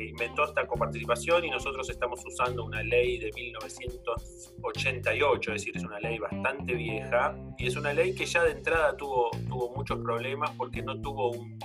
inventó 0.08 0.44
esta 0.44 0.64
coparticipación 0.68 1.44
y 1.44 1.50
nosotros 1.50 1.90
estamos 1.90 2.24
usando 2.24 2.64
una 2.64 2.80
ley 2.80 3.18
de 3.18 3.32
1988, 3.34 5.52
es 5.52 5.62
decir, 5.62 5.76
es 5.76 5.82
una 5.82 5.98
ley 5.98 6.20
bastante 6.20 6.74
vieja 6.74 7.34
y 7.58 7.66
es 7.66 7.74
una 7.74 7.92
ley 7.92 8.14
que 8.14 8.24
ya 8.24 8.44
de 8.44 8.52
entrada 8.52 8.96
tuvo, 8.96 9.32
tuvo 9.48 9.74
muchos 9.74 9.98
problemas 9.98 10.52
porque 10.52 10.80
no 10.80 11.00
tuvo 11.00 11.32
un, 11.32 11.58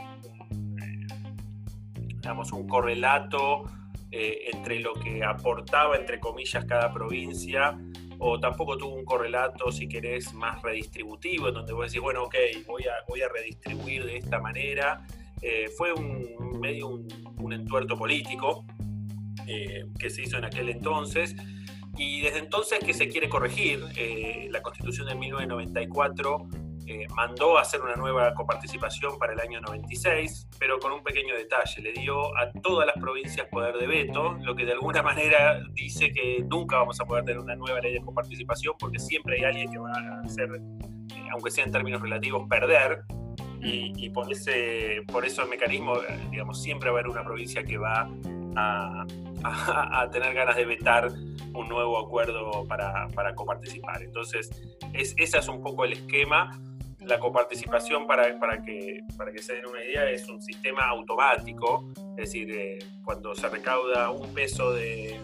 digamos, 2.08 2.52
un 2.52 2.68
correlato 2.68 3.66
eh, 4.10 4.50
entre 4.52 4.80
lo 4.80 4.96
que 4.96 5.24
aportaba, 5.24 5.98
entre 5.98 6.20
comillas, 6.20 6.66
cada 6.66 6.92
provincia 6.92 7.78
o 8.18 8.40
tampoco 8.40 8.76
tuvo 8.76 8.96
un 8.96 9.06
correlato, 9.06 9.72
si 9.72 9.88
querés, 9.88 10.34
más 10.34 10.64
redistributivo, 10.64 11.50
en 11.50 11.54
donde 11.54 11.74
vos 11.74 11.86
decís, 11.86 12.02
bueno, 12.02 12.24
ok, 12.24 12.36
voy 12.66 12.86
a, 12.86 13.06
voy 13.08 13.22
a 13.22 13.30
redistribuir 13.30 14.04
de 14.04 14.18
esta 14.18 14.40
manera 14.40 15.06
eh, 15.42 15.70
fue 15.78 15.94
un 15.94 16.60
medio 16.60 16.90
un, 16.90 17.54
entuerto 17.54 17.96
político 17.98 18.66
eh, 19.46 19.86
que 20.00 20.10
se 20.10 20.24
hizo 20.24 20.38
en 20.38 20.46
aquel 20.46 20.70
entonces 20.70 21.36
y 21.98 22.22
desde 22.22 22.40
entonces 22.40 22.80
que 22.80 22.94
se 22.94 23.08
quiere 23.08 23.30
corregir. 23.30 23.84
Eh, 23.96 24.48
la 24.52 24.62
constitución 24.62 25.08
de 25.08 25.16
1994 25.16 26.48
mandó 27.18 27.58
a 27.58 27.64
hacer 27.64 27.82
una 27.82 27.98
nueva 27.98 28.34
coparticipación 28.34 29.20
para 29.20 29.34
el 29.34 29.42
año 29.42 29.60
96, 29.60 30.48
pero 30.58 30.80
con 30.80 30.94
un 30.94 31.04
pequeño 31.04 31.36
detalle, 31.36 31.82
le 31.82 31.92
dio 31.92 32.18
a 32.38 32.50
todas 32.64 32.88
las 32.88 32.96
provincias 32.96 33.46
poder 33.48 33.76
de 33.76 33.88
veto, 33.88 34.38
lo 34.42 34.56
que 34.56 34.66
de 34.66 34.72
alguna 34.72 35.04
manera 35.04 35.62
dice 35.74 36.14
que 36.14 36.46
nunca 36.50 36.78
vamos 36.78 36.98
a 37.02 37.06
poder 37.06 37.26
tener 37.26 37.42
una 37.42 37.58
nueva 37.58 37.82
ley 37.82 37.92
de 37.92 38.00
coparticipación 38.00 38.76
porque 38.80 39.00
siempre 39.00 39.36
hay 39.36 39.44
alguien 39.44 39.70
que 39.70 39.80
va 39.80 39.92
a 39.92 40.22
hacer, 40.22 40.50
aunque 41.34 41.52
sea 41.52 41.66
en 41.66 41.72
términos 41.72 42.02
relativos, 42.02 42.48
perder 42.48 43.04
y, 43.62 44.10
por, 44.10 44.32
ese, 44.32 45.04
por 45.08 45.26
eso 45.26 45.44
el 45.44 45.50
mecanismo, 45.50 45.96
digamos, 46.30 46.62
siempre 46.62 46.90
va 46.90 46.98
a 46.98 47.00
haber 47.00 47.12
una 47.12 47.24
provincia 47.24 47.64
que 47.64 47.78
va 47.78 48.10
a, 48.56 49.06
tener 50.12 50.34
ganas 50.34 50.56
de 50.56 50.66
vetar 50.66 51.10
un 51.54 51.68
nuevo 51.68 52.00
acuerdo 52.00 52.66
para, 52.68 53.08
para 53.10 53.36
coparticipar. 53.36 54.02
Entonces, 54.04 54.50
es, 54.94 55.14
ese 55.18 55.38
es 55.38 55.48
un 55.48 55.62
poco 55.62 55.86
el 55.86 55.94
esquema. 55.94 56.60
La 57.00 57.20
coparticipación, 57.20 58.08
para, 58.08 58.38
para, 58.40 58.62
que, 58.64 59.02
para 59.18 59.32
que 59.32 59.42
se 59.42 59.54
den 59.54 59.68
una 59.68 59.84
idea, 59.84 60.10
es 60.10 60.28
un 60.28 60.42
sistema 60.42 60.84
automático, 60.86 61.90
es 62.12 62.16
decir, 62.16 62.52
eh, 62.52 62.80
cuando 63.04 63.34
se 63.36 63.48
recauda 63.48 64.10
un 64.10 64.34
peso 64.34 64.74
de 64.74 65.20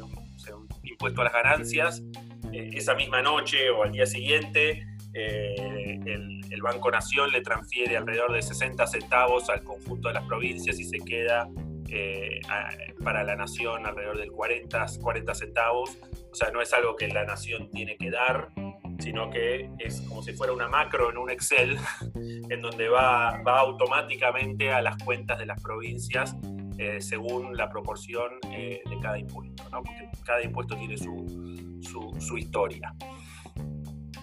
un 0.53 0.67
impuesto 0.83 1.21
a 1.21 1.23
las 1.25 1.33
ganancias, 1.33 2.03
eh, 2.51 2.71
esa 2.73 2.93
misma 2.93 3.21
noche 3.21 3.69
o 3.71 3.83
al 3.83 3.91
día 3.91 4.05
siguiente, 4.05 4.85
eh, 5.13 5.99
el, 6.05 6.61
Banco 6.61 6.89
Nación 6.89 7.29
le 7.31 7.41
transfiere 7.41 7.97
alrededor 7.97 8.31
de 8.31 8.41
60 8.41 8.87
centavos 8.87 9.49
al 9.49 9.63
conjunto 9.63 10.07
de 10.07 10.13
las 10.13 10.23
provincias 10.23 10.79
y 10.79 10.85
se 10.85 10.97
queda 10.99 11.49
eh, 11.89 12.39
para 13.03 13.23
la 13.23 13.35
Nación 13.35 13.85
alrededor 13.85 14.17
del 14.17 14.31
40, 14.31 14.85
40 15.01 15.35
centavos. 15.35 15.97
O 16.31 16.35
sea, 16.35 16.51
no 16.51 16.61
es 16.61 16.71
algo 16.73 16.95
que 16.95 17.09
la 17.09 17.25
Nación 17.25 17.69
tiene 17.69 17.97
que 17.97 18.09
dar, 18.11 18.49
sino 18.99 19.29
que 19.29 19.69
es 19.79 20.01
como 20.01 20.23
si 20.23 20.31
fuera 20.33 20.53
una 20.53 20.69
macro 20.69 21.09
en 21.09 21.17
un 21.17 21.29
Excel, 21.29 21.77
en 22.49 22.61
donde 22.61 22.87
va, 22.87 23.41
va 23.43 23.59
automáticamente 23.59 24.71
a 24.71 24.81
las 24.81 24.97
cuentas 25.03 25.37
de 25.37 25.45
las 25.45 25.61
provincias 25.61 26.35
eh, 26.77 27.01
según 27.01 27.55
la 27.55 27.69
proporción 27.69 28.31
de 28.41 28.81
cada 29.01 29.19
impuesto, 29.19 29.63
¿no? 29.69 29.83
porque 29.83 30.09
cada 30.23 30.41
impuesto 30.41 30.75
tiene 30.75 30.97
su, 30.97 31.79
su, 31.81 32.19
su 32.19 32.37
historia. 32.37 32.95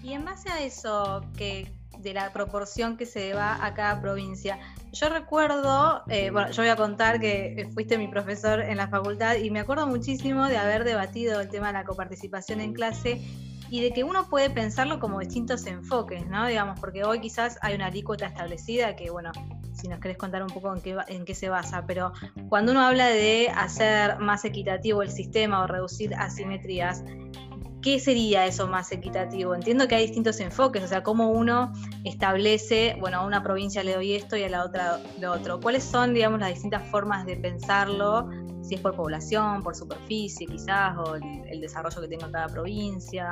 Y 0.03 0.13
en 0.13 0.25
base 0.25 0.51
a 0.51 0.61
eso, 0.63 1.23
que 1.37 1.71
de 2.03 2.15
la 2.15 2.33
proporción 2.33 2.97
que 2.97 3.07
se 3.07 3.35
va 3.35 3.65
a 3.65 3.75
cada 3.75 4.01
provincia. 4.01 4.59
Yo 4.93 5.09
recuerdo, 5.09 6.03
eh, 6.09 6.31
bueno, 6.31 6.51
yo 6.51 6.63
voy 6.63 6.71
a 6.71 6.77
contar 6.77 7.21
que 7.21 7.69
fuiste 7.75 7.99
mi 7.99 8.09
profesor 8.09 8.61
en 8.61 8.77
la 8.77 8.89
facultad 8.89 9.37
y 9.37 9.51
me 9.51 9.61
acuerdo 9.61 9.87
muchísimo 9.87 10.47
de 10.49 10.57
haber 10.57 10.85
debatido 10.85 11.41
el 11.41 11.49
tema 11.49 11.69
de 11.69 11.75
la 11.75 11.85
coparticipación 11.85 12.61
en 12.61 12.73
clase 12.73 13.21
y 13.71 13.83
de 13.83 13.93
que 13.93 14.03
uno 14.03 14.29
puede 14.29 14.51
pensarlo 14.51 14.99
como 14.99 15.21
distintos 15.21 15.65
enfoques, 15.67 16.27
¿no? 16.27 16.47
Digamos, 16.47 16.81
porque 16.81 17.05
hoy 17.05 17.21
quizás 17.21 17.57
hay 17.63 17.75
una 17.75 17.87
alícuota 17.87 18.27
establecida 18.27 18.97
que, 18.97 19.11
bueno, 19.11 19.31
si 19.75 19.87
nos 19.87 20.01
querés 20.01 20.17
contar 20.17 20.43
un 20.43 20.49
poco 20.49 20.75
en 20.75 20.83
qué, 20.83 20.97
en 21.07 21.25
qué 21.25 21.35
se 21.37 21.49
basa, 21.49 21.85
pero 21.87 22.13
cuando 22.49 22.73
uno 22.73 22.81
habla 22.81 23.07
de 23.07 23.49
hacer 23.55 24.19
más 24.19 24.45
equitativo 24.45 25.03
el 25.03 25.11
sistema 25.11 25.63
o 25.63 25.69
reducir 25.69 26.15
asimetrías, 26.17 27.05
¿qué 27.83 27.99
sería 27.99 28.47
eso 28.47 28.67
más 28.67 28.93
equitativo? 28.93 29.55
Entiendo 29.55 29.89
que 29.89 29.95
hay 29.95 30.07
distintos 30.07 30.41
enfoques, 30.41 30.83
o 30.83 30.87
sea, 30.87 31.03
cómo 31.03 31.31
uno 31.31 31.73
establece, 32.05 32.97
bueno, 33.01 33.19
a 33.19 33.27
una 33.27 33.43
provincia 33.43 33.83
le 33.83 33.95
doy 33.95 34.15
esto 34.15 34.37
y 34.37 34.43
a 34.43 34.49
la 34.49 34.65
otra 34.65 35.01
lo 35.21 35.33
otro. 35.33 35.61
¿Cuáles 35.61 35.85
son, 35.85 36.15
digamos, 36.15 36.41
las 36.41 36.51
distintas 36.51 36.87
formas 36.91 37.27
de 37.27 37.37
pensarlo? 37.37 38.29
Si 38.63 38.75
es 38.75 38.81
por 38.81 38.95
población, 38.95 39.63
por 39.63 39.75
superficie 39.75 40.47
quizás, 40.47 40.97
o 40.99 41.17
el, 41.17 41.61
desarrollo 41.61 42.01
que 42.01 42.09
tenga 42.09 42.31
cada 42.31 42.49
provincia. 42.49 43.31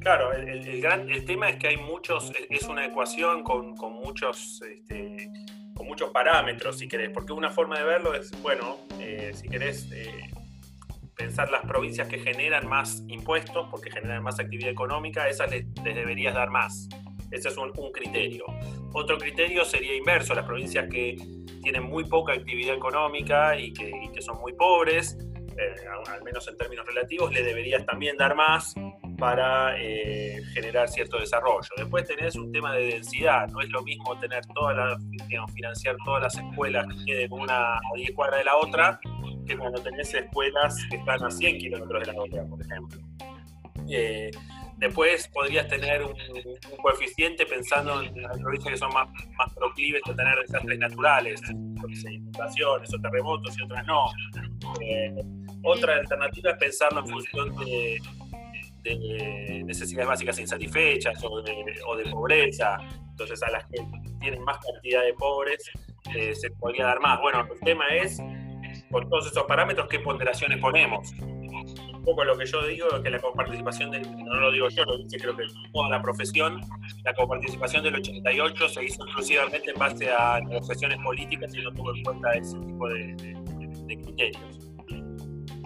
Claro, 0.00 0.32
el, 0.32 0.80
gran, 0.80 1.08
el 1.10 1.24
tema 1.24 1.50
es 1.50 1.56
que 1.56 1.68
hay 1.68 1.76
muchos, 1.76 2.32
es 2.48 2.62
una 2.68 2.86
ecuación 2.86 3.42
con, 3.42 3.74
muchos... 3.92 4.62
Este, 4.62 5.30
con 5.74 5.86
muchos 5.86 6.10
parámetros, 6.10 6.78
si 6.78 6.88
querés, 6.88 7.10
porque 7.10 7.32
una 7.32 7.50
forma 7.50 7.78
de 7.78 7.84
verlo 7.84 8.12
es, 8.12 8.32
bueno, 8.42 8.78
eh, 8.98 9.30
si 9.32 9.48
querés, 9.48 9.88
eh, 9.92 10.28
pensar 11.18 11.50
las 11.50 11.62
provincias 11.66 12.06
que 12.08 12.18
generan 12.20 12.66
más 12.68 13.02
impuestos, 13.08 13.66
porque 13.70 13.90
generan 13.90 14.22
más 14.22 14.38
actividad 14.38 14.70
económica, 14.70 15.28
esas 15.28 15.50
les, 15.50 15.66
deberías 15.82 16.32
dar 16.32 16.48
más. 16.48 16.88
Ese 17.32 17.48
es 17.48 17.56
un, 17.58 17.72
criterio. 17.92 18.44
Otro 18.92 19.18
criterio 19.18 19.64
sería 19.64 19.94
inverso, 19.96 20.32
las 20.34 20.46
provincias 20.46 20.88
que 20.88 21.16
tienen 21.62 21.82
muy 21.82 22.04
poca 22.04 22.32
actividad 22.32 22.74
económica 22.74 23.58
y 23.58 23.72
que, 23.72 24.22
son 24.22 24.40
muy 24.40 24.52
pobres, 24.52 25.18
eh, 25.58 25.74
al 26.06 26.22
menos 26.22 26.46
en 26.48 26.56
términos 26.56 26.86
relativos, 26.86 27.32
le 27.32 27.42
deberías 27.42 27.84
también 27.84 28.16
dar 28.16 28.34
más, 28.36 28.74
para 29.18 29.76
eh, 29.80 30.40
generar 30.54 30.88
cierto 30.88 31.18
desarrollo. 31.18 31.68
Después 31.76 32.06
tenés 32.06 32.36
un 32.36 32.52
tema 32.52 32.72
de 32.74 32.86
densidad, 32.86 33.48
no 33.48 33.60
es 33.60 33.68
lo 33.70 33.82
mismo 33.82 34.16
tener 34.18 34.46
todas 34.54 34.76
las, 34.76 35.02
financiar 35.52 35.96
todas 36.04 36.22
las 36.22 36.36
escuelas 36.36 36.86
que 36.86 37.04
queden 37.04 37.32
una 37.32 37.74
a 37.74 37.80
10 37.96 38.12
cuadras 38.12 38.38
de 38.38 38.44
la 38.44 38.56
otra, 38.56 39.00
que 39.46 39.58
cuando 39.58 39.82
tenés 39.82 40.14
escuelas 40.14 40.76
que 40.88 40.96
están 40.96 41.24
a 41.24 41.30
100 41.30 41.58
kilómetros 41.58 42.06
de 42.06 42.12
la 42.12 42.22
otra, 42.22 42.44
por 42.46 42.62
ejemplo. 42.62 43.00
Eh, 43.90 44.30
después 44.76 45.28
podrías 45.34 45.66
tener 45.66 46.04
un, 46.04 46.14
coeficiente 46.80 47.44
pensando 47.44 48.00
en 48.00 48.22
las 48.22 48.38
provincias 48.38 48.74
que 48.74 48.78
son 48.78 48.92
más, 48.94 49.08
más 49.36 49.52
proclives 49.52 50.02
a 50.08 50.14
tener 50.14 50.38
desastres 50.38 50.78
naturales, 50.78 51.40
inundaciones 51.50 52.94
o 52.94 53.00
terremotos 53.00 53.58
y 53.58 53.62
otras 53.64 53.84
no. 53.84 54.04
Eh, 54.80 55.12
otra 55.64 55.96
alternativa 55.96 56.52
es 56.52 56.58
pensarlo 56.58 57.00
en 57.00 57.08
función 57.08 57.56
de, 57.56 57.98
de 58.82 59.62
necesidades 59.64 60.08
básicas 60.08 60.38
insatisfechas 60.38 61.22
o 61.24 61.42
de, 61.42 61.54
o 61.86 61.96
de, 61.96 62.04
pobreza. 62.10 62.78
Entonces, 63.10 63.42
a 63.42 63.50
las 63.50 63.64
que 63.66 63.84
tienen 64.20 64.42
más 64.44 64.58
cantidad 64.58 65.02
de 65.02 65.12
pobres 65.14 65.70
eh, 66.14 66.34
se 66.34 66.50
podría 66.52 66.86
dar 66.86 67.00
más. 67.00 67.20
Bueno, 67.20 67.46
el 67.52 67.60
tema 67.60 67.86
es, 67.88 68.18
con 68.90 69.08
todos 69.08 69.26
esos 69.26 69.44
parámetros, 69.44 69.88
qué 69.88 70.00
ponderaciones 70.00 70.58
ponemos. 70.60 71.12
Un 71.20 72.04
poco 72.04 72.24
lo 72.24 72.38
que 72.38 72.46
yo 72.46 72.66
digo 72.66 72.86
es 72.96 73.02
que 73.02 73.10
la 73.10 73.18
coparticipación 73.18 73.90
del, 73.90 74.02
no 74.24 74.34
lo 74.34 74.52
digo 74.52 74.68
yo, 74.68 74.84
lo 74.84 74.96
dice 74.98 75.18
creo 75.18 75.36
que 75.36 75.44
toda 75.72 75.90
la 75.90 76.00
profesión, 76.00 76.60
la 77.04 77.12
coparticipación 77.14 77.82
del 77.82 77.96
88 77.96 78.68
se 78.68 78.84
hizo 78.84 79.04
exclusivamente 79.04 79.70
en 79.70 79.78
base 79.78 80.10
a 80.10 80.40
negociaciones 80.40 80.98
políticas 81.04 81.54
y 81.54 81.60
no 81.60 81.70
tuvo 81.72 81.94
en 81.94 82.02
cuenta 82.04 82.32
ese 82.32 82.58
tipo 82.60 82.88
de, 82.88 83.14
de 83.86 83.96
criterios. 84.00 84.68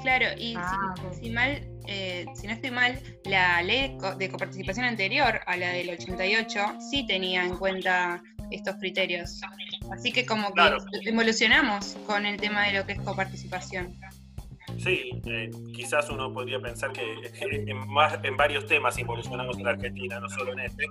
Claro, 0.02 0.26
y 0.36 0.54
ah, 0.56 0.94
si, 1.12 1.30
mal, 1.30 1.62
eh, 1.86 2.26
si 2.34 2.46
no 2.46 2.52
estoy 2.52 2.70
mal, 2.70 2.98
la 3.24 3.62
ley 3.62 3.96
de 4.18 4.28
coparticipación 4.28 4.84
anterior 4.84 5.40
a 5.46 5.56
la 5.56 5.70
del 5.70 5.90
88 5.90 6.78
sí 6.90 7.06
tenía 7.06 7.44
en 7.44 7.56
cuenta 7.56 8.22
estos 8.50 8.76
criterios. 8.76 9.40
Así 9.90 10.12
que 10.12 10.26
como 10.26 10.52
que 10.52 11.08
evolucionamos 11.08 11.96
con 12.06 12.26
el 12.26 12.38
tema 12.40 12.66
de 12.66 12.78
lo 12.78 12.86
que 12.86 12.92
es 12.92 13.00
coparticipación. 13.00 13.94
Sí, 14.78 15.20
eh, 15.26 15.50
quizás 15.74 16.08
uno 16.10 16.32
podría 16.32 16.58
pensar 16.58 16.92
que 16.92 17.02
en, 17.40 17.76
más, 17.88 18.18
en 18.22 18.36
varios 18.36 18.66
temas 18.66 18.98
involucionamos 18.98 19.58
en 19.58 19.64
la 19.64 19.70
Argentina, 19.70 20.18
no 20.18 20.28
solo 20.28 20.52
en 20.52 20.60
este, 20.60 20.86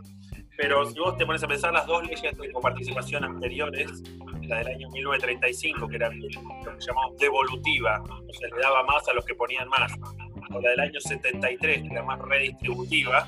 pero 0.57 0.85
si 0.85 0.99
vos 0.99 1.17
te 1.17 1.25
pones 1.25 1.41
a 1.43 1.47
pensar 1.47 1.73
las 1.73 1.87
dos 1.87 2.05
leyes 2.05 2.37
de 2.37 2.51
coparticipación 2.51 3.23
anteriores, 3.23 4.03
la 4.43 4.59
del 4.59 4.67
año 4.67 4.89
1935, 4.89 5.87
que 5.87 5.95
era 5.95 6.09
lo 6.11 6.27
que 6.27 6.85
llamamos 6.85 7.17
devolutiva, 7.17 8.03
o 8.03 8.33
sea, 8.33 8.49
le 8.55 8.61
daba 8.61 8.83
más 8.83 9.07
a 9.07 9.13
los 9.13 9.25
que 9.25 9.33
ponían 9.33 9.67
más, 9.69 9.91
la 10.59 10.71
del 10.71 10.79
año 10.79 10.99
73, 10.99 11.83
que 11.83 11.87
era 11.87 12.03
más 12.03 12.19
redistributiva, 12.19 13.27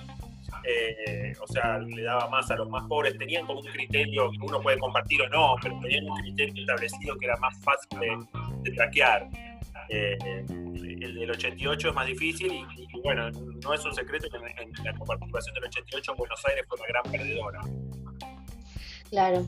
eh, 0.66 1.34
o 1.42 1.48
sea, 1.48 1.78
le 1.80 2.04
daba 2.04 2.30
más 2.30 2.50
a 2.50 2.56
los 2.56 2.70
más 2.70 2.84
pobres, 2.86 3.18
tenían 3.18 3.46
como 3.46 3.60
un 3.60 3.66
criterio 3.68 4.32
que 4.32 4.38
uno 4.42 4.62
puede 4.62 4.80
compartir 4.80 5.22
o 5.22 5.30
no, 5.30 5.56
pero 5.62 5.78
tenían 5.82 6.10
un 6.10 6.18
criterio 6.20 6.62
establecido 6.62 7.18
que 7.18 7.26
era 7.26 7.36
más 7.38 7.58
fácil 7.60 8.00
de, 8.64 8.72
traquear. 8.72 9.28
Eh, 9.90 10.18
el 10.48 11.16
del 11.16 11.32
88 11.32 11.90
es 11.90 11.96
más 11.96 12.08
difícil 12.08 12.54
y, 12.54 13.02
bueno, 13.02 13.30
no 13.32 13.74
es 13.74 13.84
un 13.84 13.94
secreto 13.94 14.30
que 14.30 14.38
en, 14.38 14.72
la 14.86 14.94
coparticipación 14.94 15.54
del 15.56 15.66
88 15.66 16.16
Buenos 16.18 16.46
Aires 16.46 16.66
fue 16.68 16.78
una 16.78 16.88
gran 16.88 17.12
perdedora. 17.12 17.60
Claro. 19.14 19.46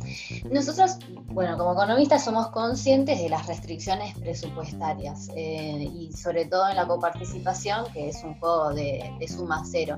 Nosotros, 0.52 1.00
bueno, 1.26 1.58
como 1.58 1.74
economistas 1.74 2.24
somos 2.24 2.50
conscientes 2.50 3.20
de 3.20 3.30
las 3.30 3.48
restricciones 3.48 4.16
presupuestarias 4.16 5.32
eh, 5.36 5.90
y 5.92 6.14
sobre 6.14 6.46
todo 6.46 6.70
en 6.70 6.76
la 6.76 6.86
coparticipación, 6.86 7.92
que 7.92 8.10
es 8.10 8.24
un 8.24 8.40
juego 8.40 8.76
de, 8.76 9.12
suma 9.28 9.64
cero. 9.66 9.98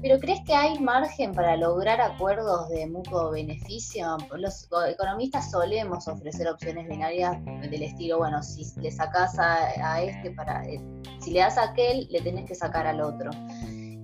Pero 0.00 0.18
¿crees 0.18 0.40
que 0.46 0.54
hay 0.54 0.78
margen 0.78 1.34
para 1.34 1.58
lograr 1.58 2.00
acuerdos 2.00 2.70
de 2.70 2.86
mutuo 2.86 3.32
beneficio? 3.32 4.16
Los 4.34 4.66
economistas 4.88 5.50
solemos 5.50 6.08
ofrecer 6.08 6.48
opciones 6.48 6.88
binarias 6.88 7.36
del 7.44 7.82
estilo, 7.82 8.16
bueno, 8.16 8.42
si 8.42 8.64
le 8.80 8.90
sacas 8.90 9.38
a, 9.38 10.00
este 10.00 10.30
para, 10.30 10.64
eh, 10.64 10.80
si 11.20 11.32
le 11.32 11.40
das 11.40 11.58
a 11.58 11.64
aquel, 11.64 12.08
le 12.10 12.22
tenés 12.22 12.46
que 12.46 12.54
sacar 12.54 12.86
al 12.86 13.02
otro. 13.02 13.30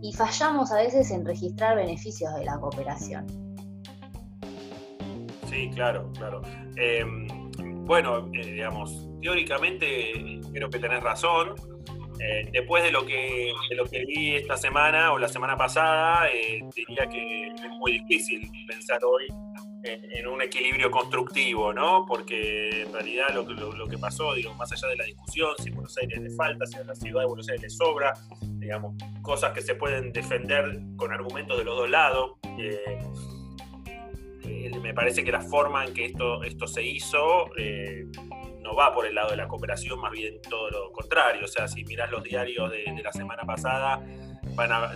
Y 0.03 0.13
fallamos 0.13 0.71
a 0.71 0.77
veces 0.77 1.11
en 1.13 1.25
registrar 1.25 1.77
beneficios 1.77 2.35
de 2.35 2.45
la 2.45 2.61
cooperación. 2.61 3.48
Sí, 5.49 5.71
claro, 5.75 6.11
claro. 6.17 6.43
Em, 6.77 7.27
bueno, 7.87 8.31
eh, 8.35 8.53
digamos, 8.53 9.09
teóricamente 9.23 10.41
creo 10.53 10.69
que 10.69 10.79
tenés 10.79 11.03
razón. 11.03 11.55
Eh, 12.21 12.49
después 12.53 12.83
de 12.83 12.91
lo 12.91 13.07
que 13.07 13.53
de 13.71 13.77
lo 13.77 13.85
que 13.85 14.05
vi 14.05 14.35
esta 14.35 14.57
semana 14.57 15.13
o 15.13 15.19
la 15.19 15.29
semana 15.29 15.57
pasada, 15.57 16.29
eh, 16.29 16.61
diría 16.75 17.07
que 17.07 17.47
es 17.47 17.71
muy 17.79 17.93
difícil 17.93 18.51
pensar 18.67 18.99
hoy 19.05 19.27
en, 19.85 20.27
un 20.27 20.43
equilibrio 20.43 20.91
constructivo, 20.91 21.73
¿no? 21.73 22.05
Porque 22.07 22.83
en 22.83 22.93
realidad 22.93 23.29
lo, 23.33 23.45
lo, 23.45 23.87
que 23.87 23.97
pasó, 23.97 24.35
digo, 24.35 24.53
más 24.55 24.71
allá 24.73 24.89
de 24.89 24.97
la 24.97 25.05
discusión, 25.05 25.51
si 25.59 25.71
Buenos 25.71 25.97
Aires 25.97 26.21
le 26.21 26.31
falta, 26.31 26.67
si 26.67 26.77
a 26.77 26.85
la 26.85 26.95
ciudad 26.95 27.21
de 27.21 27.27
Buenos 27.27 27.49
Aires 27.49 27.63
le 27.63 27.71
sobra, 27.71 28.13
digamos, 28.59 28.97
cosas 29.23 29.53
que 29.53 29.63
se 29.63 29.77
pueden 29.77 30.13
defender 30.13 30.81
con 30.97 31.13
argumentos 31.13 31.57
de 31.57 31.65
los 31.65 31.77
dos 31.77 31.89
lados 31.89 32.33
me 34.81 34.95
parece 34.95 35.25
que 35.25 35.33
la 35.33 35.41
forma 35.41 35.85
en 35.85 35.95
que 35.95 36.07
esto, 36.07 36.43
esto 36.43 36.67
se 36.67 36.83
hizo 36.83 37.51
eh, 37.57 38.07
no 38.63 38.75
va 38.75 38.93
por 38.95 39.07
el 39.07 39.15
lado 39.15 39.31
de 39.31 39.37
la 39.37 39.49
cooperación, 39.49 40.01
más 40.01 40.13
bien 40.13 40.41
todo 40.49 40.71
lo 40.71 40.93
contrario. 40.93 41.45
O 41.45 41.49
sea, 41.49 41.69
si 41.69 41.85
miras 41.85 42.11
los 42.11 42.23
diarios 42.23 42.71
de, 42.71 43.03
la 43.03 43.13
semana 43.13 43.43
pasada, 43.45 44.03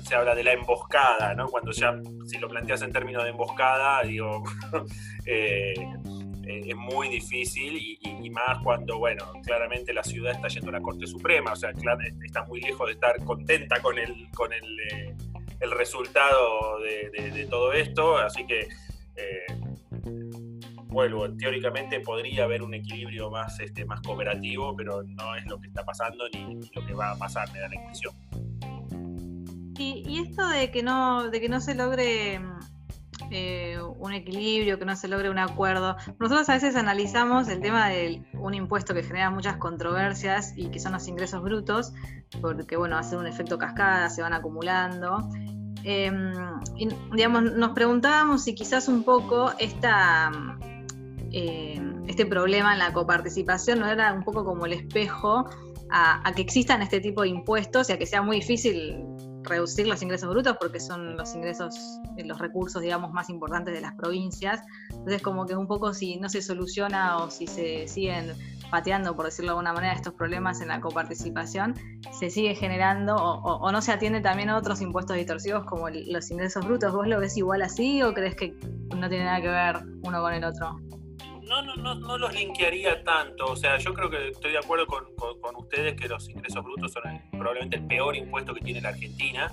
se 0.03 0.15
habla 0.15 0.35
de 0.35 0.45
la 0.45 0.53
emboscada, 0.53 1.35
¿no? 1.35 1.49
Cuando 1.49 1.73
ya, 1.73 1.95
si 2.27 2.39
lo 2.39 2.49
planteas 2.49 2.83
en 2.83 2.93
términos 2.93 3.25
de 3.25 3.31
emboscada, 3.31 4.03
digo, 4.03 4.43
eh, 5.27 5.75
eh, 6.47 6.63
es 6.67 6.77
muy 6.77 7.09
difícil 7.09 7.99
y, 8.01 8.31
más 8.31 8.63
cuando, 8.63 8.99
bueno, 8.99 9.31
claramente 9.45 9.93
la 9.93 10.03
ciudad 10.03 10.33
está 10.33 10.49
yendo 10.49 10.71
a 10.71 10.73
la 10.73 10.81
Corte 10.81 11.07
Suprema, 11.07 11.53
o 11.53 11.57
sea, 11.57 11.71
está 11.71 12.45
muy 12.45 12.63
lejos 12.63 12.87
de 12.87 12.95
estar 12.95 13.23
contenta 13.25 13.81
con 13.83 13.99
el, 13.99 14.31
con 14.31 14.55
el, 14.55 14.65
el 15.63 15.71
resultado 15.71 16.81
de, 16.81 17.47
todo 17.49 17.73
esto, 17.73 18.19
así 18.19 18.45
que 18.47 18.69
eh, 19.23 19.63
vuelvo, 20.93 21.35
teóricamente 21.37 22.01
podría 22.01 22.45
haber 22.45 22.63
un 22.63 22.75
equilibrio 22.75 23.31
más, 23.31 23.59
este, 23.61 23.85
más 23.85 24.01
cooperativo, 24.03 24.77
pero 24.77 25.03
no 25.03 25.35
es 25.35 25.45
lo 25.47 25.59
que 25.61 25.69
está 25.69 25.85
pasando 25.85 26.25
ni, 26.33 26.61
lo 26.75 26.87
que 26.87 26.95
va 26.95 27.13
a 27.13 27.17
pasar, 27.17 27.51
me 27.53 27.61
da 27.61 27.69
la 27.69 27.75
impresión. 27.75 28.15
Y, 29.79 30.21
esto 30.21 30.47
de 30.47 30.71
que 30.71 30.83
no, 30.83 31.29
de 31.29 31.41
que 31.41 31.49
no 31.49 31.61
se 31.61 31.75
logre 31.75 32.41
eh, 33.31 33.79
un 33.99 34.13
equilibrio, 34.13 34.79
que 34.79 34.85
no 34.85 34.95
se 34.95 35.09
logre 35.09 35.29
un 35.29 35.39
acuerdo. 35.39 35.97
Nosotros 36.21 36.49
a 36.49 36.55
veces 36.55 36.77
analizamos 36.77 37.49
el 37.49 37.61
tema 37.61 37.89
de 37.89 38.23
un 38.35 38.55
impuesto 38.55 38.95
que 38.95 39.03
genera 39.03 39.31
muchas 39.31 39.57
controversias 39.57 40.53
y 40.57 40.69
que 40.69 40.79
son 40.79 40.93
los 40.93 41.09
ingresos 41.09 41.43
brutos, 41.43 41.93
porque 42.41 42.77
bueno, 42.77 42.97
hace 42.97 43.17
un 43.17 43.27
efecto 43.27 43.59
cascada, 43.59 44.09
se 44.09 44.23
van 44.23 44.35
acumulando. 44.35 45.29
Em, 45.85 46.33
digamos, 47.15 47.53
nos 47.53 47.71
preguntábamos 47.73 48.45
si 48.45 48.55
quizás 48.55 48.89
un 48.89 49.03
poco 49.03 49.53
esta, 49.59 50.31
em, 51.33 52.05
este 52.07 52.27
problema 52.27 52.73
en 52.73 52.79
la 52.79 52.93
coparticipación 52.93 53.81
no 53.81 53.89
era 53.89 54.13
un 54.13 54.23
poco 54.23 54.45
como 54.45 54.67
el 54.67 54.75
espejo 54.75 55.45
a, 55.91 56.27
a, 56.27 56.33
que 56.33 56.43
existan 56.43 56.83
este 56.83 57.01
tipo 57.01 57.23
de 57.23 57.29
impuestos 57.29 57.91
y 57.91 57.93
a 57.93 57.99
que 57.99 58.07
sea 58.07 58.23
muy 58.23 58.37
difícil 58.37 59.05
reducir 59.43 59.87
los 59.87 60.03
ingresos 60.03 60.31
brutos 60.31 60.57
porque 60.61 60.81
son 60.81 61.17
los 61.17 61.35
ingresos, 61.35 61.75
los 62.25 62.39
recursos, 62.39 62.81
digamos, 62.81 63.13
más 63.13 63.29
importantes 63.29 63.75
de 63.75 63.81
las 63.81 63.95
provincias. 63.95 64.63
Entonces, 65.03 65.21
como 65.21 65.47
que 65.47 65.57
un 65.57 65.67
poco 65.67 65.93
si 65.95 66.17
no 66.17 66.29
se 66.29 66.41
soluciona 66.43 67.17
o 67.17 67.29
si 67.29 67.49
se 67.49 67.89
siguen 67.89 68.35
pateando, 68.71 69.17
por 69.17 69.25
decirlo 69.25 69.49
de 69.49 69.51
alguna 69.55 69.73
manera, 69.73 69.95
estos 69.95 70.15
problemas 70.15 70.61
en 70.61 70.69
la 70.69 70.81
coparticipación, 70.81 71.75
se 72.13 72.31
sigue 72.31 72.55
generando 72.55 73.17
o, 73.17 73.73
no 73.73 73.83
se 73.83 73.91
atiende 73.91 74.21
también 74.21 74.49
a 74.49 74.57
otros 74.57 74.81
impuestos 74.81 75.17
distorsivos 75.17 75.65
como 75.65 75.89
los 75.91 76.31
ingresos 76.31 76.65
brutos. 76.65 76.93
¿Vos 76.93 77.09
lo 77.09 77.19
ves 77.19 77.37
igual 77.37 77.63
así 77.63 78.01
o 78.05 78.15
crees 78.15 78.37
que 78.37 78.55
no 78.97 79.09
tiene 79.09 79.25
nada 79.25 79.41
que 79.41 79.49
ver 79.49 79.77
uno 80.05 80.23
con 80.23 80.35
el 80.35 80.45
otro? 80.45 80.79
No, 81.43 81.63
no, 81.63 81.75
no, 81.75 81.97
no 81.97 82.17
los 82.17 82.33
linkearía 82.33 83.03
tanto. 83.03 83.47
O 83.47 83.57
sea, 83.57 83.79
yo 83.79 83.93
creo 83.95 84.09
que 84.09 84.29
estoy 84.29 84.53
de 84.53 84.59
acuerdo 84.59 84.87
con, 84.87 85.05
con 85.17 85.57
ustedes 85.57 86.01
que 86.01 86.07
los 86.07 86.29
ingresos 86.29 86.63
brutos 86.63 86.93
son 86.93 87.03
probablemente 87.33 87.79
el 87.79 87.87
peor 87.89 88.15
impuesto 88.15 88.55
que 88.55 88.61
tiene 88.61 88.81
la 88.81 88.91
Argentina 88.91 89.53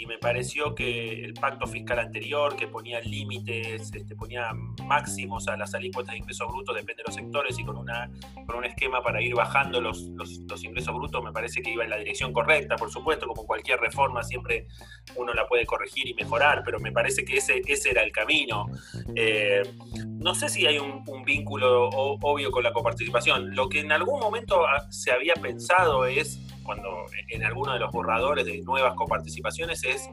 y 0.00 0.06
me 0.06 0.16
pareció 0.16 0.74
que 0.74 1.22
el 1.22 1.34
pacto 1.34 1.66
fiscal 1.66 1.98
anterior, 1.98 2.56
que 2.56 2.66
ponía 2.66 3.00
límites, 3.02 3.92
este, 3.94 4.16
ponía 4.16 4.50
máximos 4.86 5.46
a 5.46 5.58
las 5.58 5.74
alícuotas 5.74 6.12
de 6.12 6.20
ingresos 6.20 6.48
brutos, 6.48 6.74
depende 6.74 7.02
de 7.02 7.08
los 7.08 7.14
sectores, 7.14 7.58
y 7.58 7.64
con, 7.64 7.76
una, 7.76 8.10
con 8.46 8.56
un 8.56 8.64
esquema 8.64 9.02
para 9.02 9.20
ir 9.20 9.34
bajando 9.34 9.78
los, 9.78 10.04
los, 10.14 10.64
ingresos 10.64 10.94
brutos, 10.94 11.22
me 11.22 11.32
parece 11.32 11.60
que 11.60 11.74
iba 11.74 11.84
en 11.84 11.90
la 11.90 11.98
dirección 11.98 12.32
correcta, 12.32 12.76
por 12.76 12.90
supuesto, 12.90 13.26
como 13.26 13.44
cualquier 13.46 13.78
reforma 13.78 14.22
siempre 14.22 14.68
uno 15.16 15.34
la 15.34 15.46
puede 15.46 15.66
corregir 15.66 16.08
y 16.08 16.14
mejorar, 16.14 16.62
pero 16.64 16.80
me 16.80 16.92
parece 16.92 17.22
que 17.22 17.36
ese, 17.36 17.60
ese 17.66 17.90
era 17.90 18.02
el 18.02 18.10
camino. 18.10 18.68
Eh, 19.14 19.60
no 20.06 20.34
sé 20.34 20.48
si 20.48 20.66
hay 20.66 20.78
un, 20.78 21.04
un 21.08 21.24
vínculo 21.24 21.90
obvio 21.90 22.50
con 22.50 22.64
la 22.64 22.72
coparticipación. 22.72 23.54
Lo 23.54 23.68
que 23.68 23.80
en 23.80 23.92
algún 23.92 24.18
momento 24.18 24.64
se 24.88 25.12
había 25.12 25.34
pensado 25.34 26.06
es 26.06 26.40
cuando 26.70 27.04
en 27.30 27.42
alguno 27.42 27.72
de 27.72 27.80
los 27.80 27.90
borradores 27.90 28.44
de 28.44 28.62
nuevas 28.62 28.94
coparticipaciones 28.94 29.82
es 29.82 30.08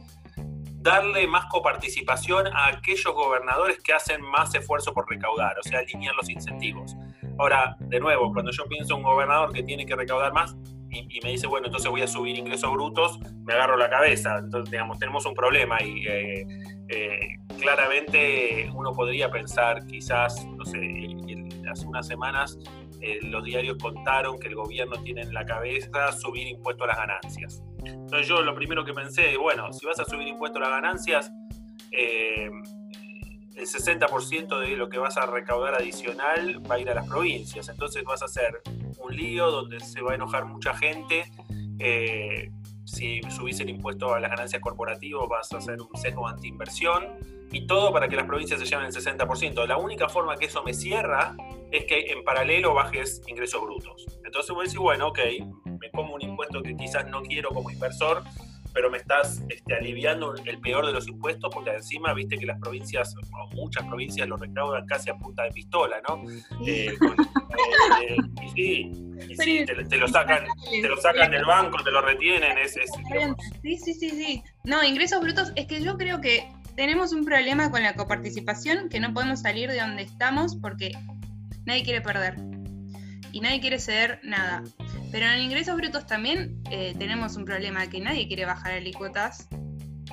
darle 0.78 1.28
más 1.28 1.46
coparticipación 1.52 2.48
a 2.48 2.70
aquellos 2.70 3.14
gobernadores 3.14 3.78
que 3.84 3.94
hacen 3.94 4.24
más 4.24 4.56
esfuerzo 4.56 4.92
por 4.92 5.08
recaudar, 5.08 5.56
o 5.60 5.62
sea, 5.62 5.82
alinear 5.82 6.16
los 6.16 6.32
incentivos. 6.32 6.96
Ahora, 7.38 7.78
de 7.80 8.00
nuevo, 8.00 8.34
cuando 8.34 8.50
yo 8.50 8.64
pienso 8.66 8.96
en 8.96 9.02
un 9.02 9.04
gobernador 9.04 9.54
que 9.54 9.62
tiene 9.62 9.86
que 9.86 9.96
recaudar 9.96 10.34
más 10.34 10.58
y, 10.90 11.20
me 11.24 11.30
dice, 11.30 11.46
bueno, 11.46 11.68
entonces 11.68 11.92
voy 11.92 12.02
a 12.02 12.08
subir 12.08 12.36
ingresos 12.36 12.72
brutos, 12.72 13.20
me 13.46 13.54
agarro 13.54 13.78
la 13.78 13.92
cabeza. 13.92 14.40
Entonces, 14.40 14.72
digamos, 14.72 14.98
tenemos 14.98 15.28
un 15.28 15.36
problema 15.36 15.78
y 15.84 16.08
eh, 16.08 16.48
eh, 16.90 17.20
claramente 17.62 18.68
uno 18.74 18.94
podría 18.94 19.30
pensar, 19.30 19.86
quizás, 19.86 20.44
no 20.48 20.66
sé, 20.66 20.80
hace 21.70 21.86
unas 21.86 22.08
semanas 22.08 22.58
eh, 23.02 23.20
los 23.24 23.44
diarios 23.44 23.78
contaron 23.82 24.40
que 24.40 24.48
el 24.48 24.56
gobierno 24.56 25.02
tiene 25.04 25.22
en 25.22 25.34
la 25.34 25.46
cabeza 25.46 26.12
subir 26.12 26.48
impuestos 26.48 26.84
a 26.86 26.88
las 26.88 26.98
ganancias. 26.98 27.64
Entonces 27.84 28.28
yo 28.28 28.42
lo 28.42 28.56
primero 28.56 28.84
que 28.84 28.94
pensé, 28.94 29.38
bueno, 29.38 29.72
si 29.72 29.86
vas 29.86 30.00
a 30.00 30.06
subir 30.06 30.28
impuestos 30.28 30.62
a 30.62 30.66
las 30.66 30.82
ganancias, 30.82 31.32
eh, 31.92 32.50
el 33.56 33.66
60% 33.66 34.60
de 34.60 34.78
lo 34.78 34.90
que 34.90 35.00
vas 35.00 35.18
a 35.18 35.26
recaudar 35.26 35.76
adicional 35.76 36.62
va 36.70 36.76
a 36.76 36.80
ir 36.80 36.90
a 36.90 36.96
las 36.96 37.08
provincias. 37.08 37.70
Entonces 37.70 38.04
vas 38.04 38.22
a 38.22 38.26
hacer 38.26 38.62
un 39.00 39.16
lío 39.16 39.50
donde 39.50 39.80
se 39.80 40.02
va 40.02 40.12
a 40.12 40.16
enojar 40.16 40.46
mucha 40.46 40.76
gente. 40.76 41.26
Eh, 41.80 42.52
si 42.86 43.22
subís 43.36 43.60
el 43.60 43.70
impuesto 43.70 44.14
a 44.14 44.20
las 44.20 44.30
ganancias 44.30 44.62
corporativas 44.62 45.28
vas 45.28 45.52
a 45.52 45.58
hacer 45.58 45.82
un 45.82 45.96
sesgo 46.00 46.28
anti-inversión 46.28 47.37
y 47.52 47.66
todo 47.66 47.92
para 47.94 48.08
que 48.08 48.16
las 48.16 48.26
provincias 48.26 48.60
se 48.60 48.66
lleven 48.66 48.86
el 48.86 48.94
60%. 48.94 49.66
La 49.68 49.78
única 49.78 50.10
forma 50.10 50.36
que 50.36 50.46
eso 50.46 50.64
me 50.64 50.74
cierra 50.74 51.36
es 51.72 51.86
que 51.86 52.12
en 52.12 52.24
paralelo 52.24 52.74
bajes 52.74 53.22
ingresos 53.28 53.62
brutos. 53.62 54.06
Entonces 54.26 54.52
voy 54.52 54.62
a 54.62 54.66
decir, 54.66 54.80
bueno, 54.80 55.08
ok, 55.08 55.20
me 55.66 55.90
pongo 55.90 56.16
un 56.16 56.22
impuesto 56.22 56.62
que 56.62 56.76
quizás 56.76 57.08
no 57.08 57.22
quiero 57.22 57.50
como 57.50 57.72
inversor, 57.72 58.24
pero 58.74 58.92
me 58.92 59.00
estás 59.00 59.42
este, 59.50 59.74
aliviando 59.74 60.36
el 60.46 60.60
peor 60.60 60.86
de 60.86 60.92
los 60.92 61.08
impuestos 61.08 61.50
porque 61.52 61.72
encima 61.72 62.14
viste 62.14 62.38
que 62.38 62.46
las 62.46 62.60
provincias, 62.60 63.16
o 63.16 63.56
muchas 63.56 63.84
provincias 63.88 64.28
lo 64.28 64.38
recaudan 64.38 64.86
casi 64.86 65.10
a 65.10 65.16
punta 65.16 65.44
de 65.44 65.52
pistola, 65.52 66.00
¿no? 66.08 66.24
Eh, 66.64 66.96
eh, 68.08 68.18
y 68.44 68.50
sí, 68.50 68.92
y 69.30 69.36
sí 69.36 69.66
te, 69.66 69.98
lo 69.98 70.08
sacan, 70.08 70.46
te 70.70 70.88
lo 70.88 70.98
sacan 70.98 71.32
del 71.32 71.46
banco, 71.46 71.84
te 71.84 71.90
lo 71.90 72.02
retienen, 72.02 72.56
es, 72.60 72.74
Sí, 73.64 73.78
sí, 73.78 73.94
sí, 73.96 74.10
sí. 74.12 74.44
No, 74.64 74.84
ingresos 74.84 75.22
brutos, 75.22 75.52
es 75.56 75.66
que 75.66 75.82
yo 75.82 75.98
creo 75.98 76.22
que 76.22 76.48
tenemos 76.78 77.12
un 77.12 77.26
problema 77.26 77.72
con 77.72 77.82
la 77.82 77.96
coparticipación, 77.96 78.88
que 78.88 79.00
no 79.00 79.12
podemos 79.12 79.42
salir 79.42 79.70
de 79.70 79.80
donde 79.80 80.04
estamos 80.04 80.56
porque 80.56 80.92
nadie 81.66 81.84
quiere 81.84 82.02
perder 82.02 82.36
y 83.32 83.42
nadie 83.42 83.60
quiere 83.60 83.80
ceder 83.80 84.20
nada. 84.24 84.64
Pero 85.12 85.26
en 85.26 85.42
ingresos 85.42 85.76
brutos 85.76 86.06
también 86.06 86.62
eh, 86.70 86.94
tenemos 87.00 87.36
un 87.36 87.46
problema 87.46 87.88
que 87.88 88.00
nadie 88.00 88.28
quiere 88.28 88.46
bajar 88.46 88.74
alícuotas. 88.74 89.48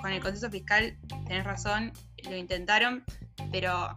Con 0.00 0.10
el 0.10 0.20
consenso 0.20 0.50
fiscal, 0.50 0.96
tenés 1.28 1.44
razón, 1.44 1.92
lo 2.28 2.36
intentaron, 2.36 3.04
pero 3.52 3.94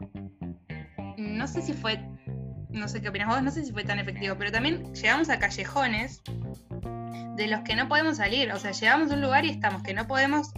no 1.17 1.47
sé 1.47 1.61
si 1.61 1.71
fue, 1.71 1.99
no 2.69 2.89
sé 2.89 3.01
qué 3.01 3.09
opinas 3.09 3.29
vos, 3.29 3.41
no 3.41 3.51
sé 3.51 3.63
si 3.63 3.71
fue 3.71 3.85
tan 3.85 3.97
efectivo, 3.97 4.35
pero 4.37 4.51
también 4.51 4.93
llegamos 4.93 5.29
a 5.29 5.39
callejones 5.39 6.21
de 7.37 7.47
los 7.47 7.61
que 7.61 7.75
no 7.75 7.87
podemos 7.87 8.17
salir. 8.17 8.51
O 8.51 8.59
sea, 8.59 8.71
llegamos 8.71 9.11
a 9.11 9.13
un 9.13 9.21
lugar 9.21 9.45
y 9.45 9.51
estamos 9.51 9.83
que 9.83 9.93
no 9.93 10.07
podemos 10.07 10.51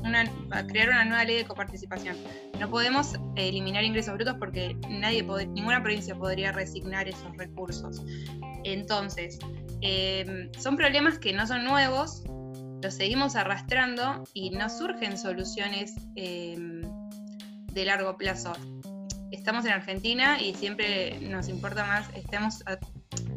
crear 0.68 0.90
una 0.90 1.06
nueva 1.06 1.24
ley 1.26 1.36
de 1.38 1.46
coparticipación. 1.46 2.16
No 2.58 2.70
podemos 2.70 3.16
eliminar 3.36 3.84
ingresos 3.84 4.16
brutos 4.16 4.36
porque 4.40 4.78
nadie 4.90 5.24
ninguna 5.24 5.84
provincia 5.84 6.16
podría 6.16 6.54
resignar 6.54 7.10
esos 7.10 7.36
recursos. 7.38 8.02
Entonces, 8.64 9.40
em, 9.82 10.52
son 10.58 10.78
problemas 10.78 11.20
que 11.20 11.34
no 11.34 11.46
son 11.46 11.66
nuevos, 11.66 12.24
los 12.82 12.94
seguimos 12.94 13.36
arrastrando 13.36 14.24
y 14.34 14.52
no 14.52 14.70
surgen 14.70 15.18
soluciones 15.18 15.96
em, 16.16 16.82
de 17.74 17.86
largo 17.86 18.16
plazo. 18.18 18.54
Estamos 19.32 19.66
en 19.66 19.74
Argentina 19.74 20.42
y 20.42 20.54
siempre 20.56 21.20
nos 21.20 21.50
importa 21.50 21.86
más, 21.86 22.08
estamos 22.16 22.64